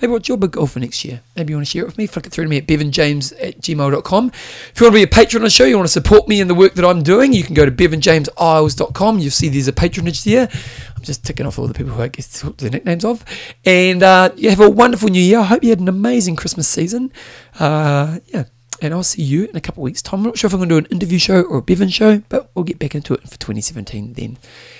Maybe 0.00 0.12
what's 0.12 0.28
your 0.28 0.38
big 0.38 0.52
goal 0.52 0.66
for 0.66 0.80
next 0.80 1.04
year? 1.04 1.20
Maybe 1.36 1.52
you 1.52 1.56
want 1.56 1.66
to 1.66 1.70
share 1.70 1.82
it 1.82 1.86
with 1.86 1.98
me? 1.98 2.06
Flick 2.06 2.26
it 2.26 2.32
through 2.32 2.44
to 2.44 2.50
me 2.50 2.56
at 2.56 2.66
bevanjames 2.66 3.32
at 3.40 3.60
gmail.com. 3.60 4.28
If 4.28 4.80
you 4.80 4.86
want 4.86 4.94
to 4.94 4.98
be 4.98 5.02
a 5.02 5.06
patron 5.06 5.42
on 5.42 5.44
the 5.44 5.50
show, 5.50 5.64
you 5.64 5.76
want 5.76 5.86
to 5.86 5.92
support 5.92 6.26
me 6.26 6.40
in 6.40 6.48
the 6.48 6.54
work 6.54 6.74
that 6.74 6.84
I'm 6.84 7.02
doing, 7.02 7.32
you 7.32 7.42
can 7.42 7.54
go 7.54 7.64
to 7.64 7.70
bevanjameseyles.com. 7.70 9.18
You'll 9.18 9.30
see 9.30 9.48
there's 9.48 9.68
a 9.68 9.72
patronage 9.72 10.24
there. 10.24 10.48
I'm 10.96 11.02
just 11.02 11.24
ticking 11.24 11.46
off 11.46 11.58
all 11.58 11.66
the 11.66 11.74
people 11.74 11.92
who 11.92 12.02
I 12.02 12.08
guess 12.08 12.40
the 12.40 12.70
nicknames 12.70 13.04
of. 13.04 13.24
And 13.64 14.02
uh, 14.02 14.30
you 14.36 14.48
have 14.50 14.60
a 14.60 14.70
wonderful 14.70 15.10
new 15.10 15.22
year. 15.22 15.40
I 15.40 15.44
hope 15.44 15.62
you 15.62 15.70
had 15.70 15.80
an 15.80 15.88
amazing 15.88 16.36
Christmas 16.36 16.66
season. 16.66 17.12
Uh, 17.58 18.20
yeah. 18.26 18.44
And 18.82 18.94
I'll 18.94 19.02
see 19.02 19.22
you 19.22 19.44
in 19.44 19.56
a 19.56 19.60
couple 19.60 19.82
of 19.82 19.84
weeks' 19.84 20.02
time. 20.02 20.20
I'm 20.20 20.26
not 20.26 20.38
sure 20.38 20.48
if 20.48 20.54
I'm 20.54 20.60
going 20.60 20.68
to 20.70 20.80
do 20.80 20.86
an 20.86 20.92
interview 20.92 21.18
show 21.18 21.42
or 21.42 21.58
a 21.58 21.62
Bevan 21.62 21.90
show, 21.90 22.22
but 22.28 22.50
we'll 22.54 22.64
get 22.64 22.78
back 22.78 22.94
into 22.94 23.14
it 23.14 23.22
for 23.22 23.38
2017 23.38 24.14
then. 24.14 24.38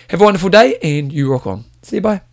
Have 0.09 0.21
a 0.21 0.25
wonderful 0.25 0.49
day 0.49 0.79
and 0.83 1.13
you 1.13 1.31
rock 1.31 1.47
on. 1.47 1.65
See 1.83 1.97
you, 1.97 2.03
bye. 2.03 2.30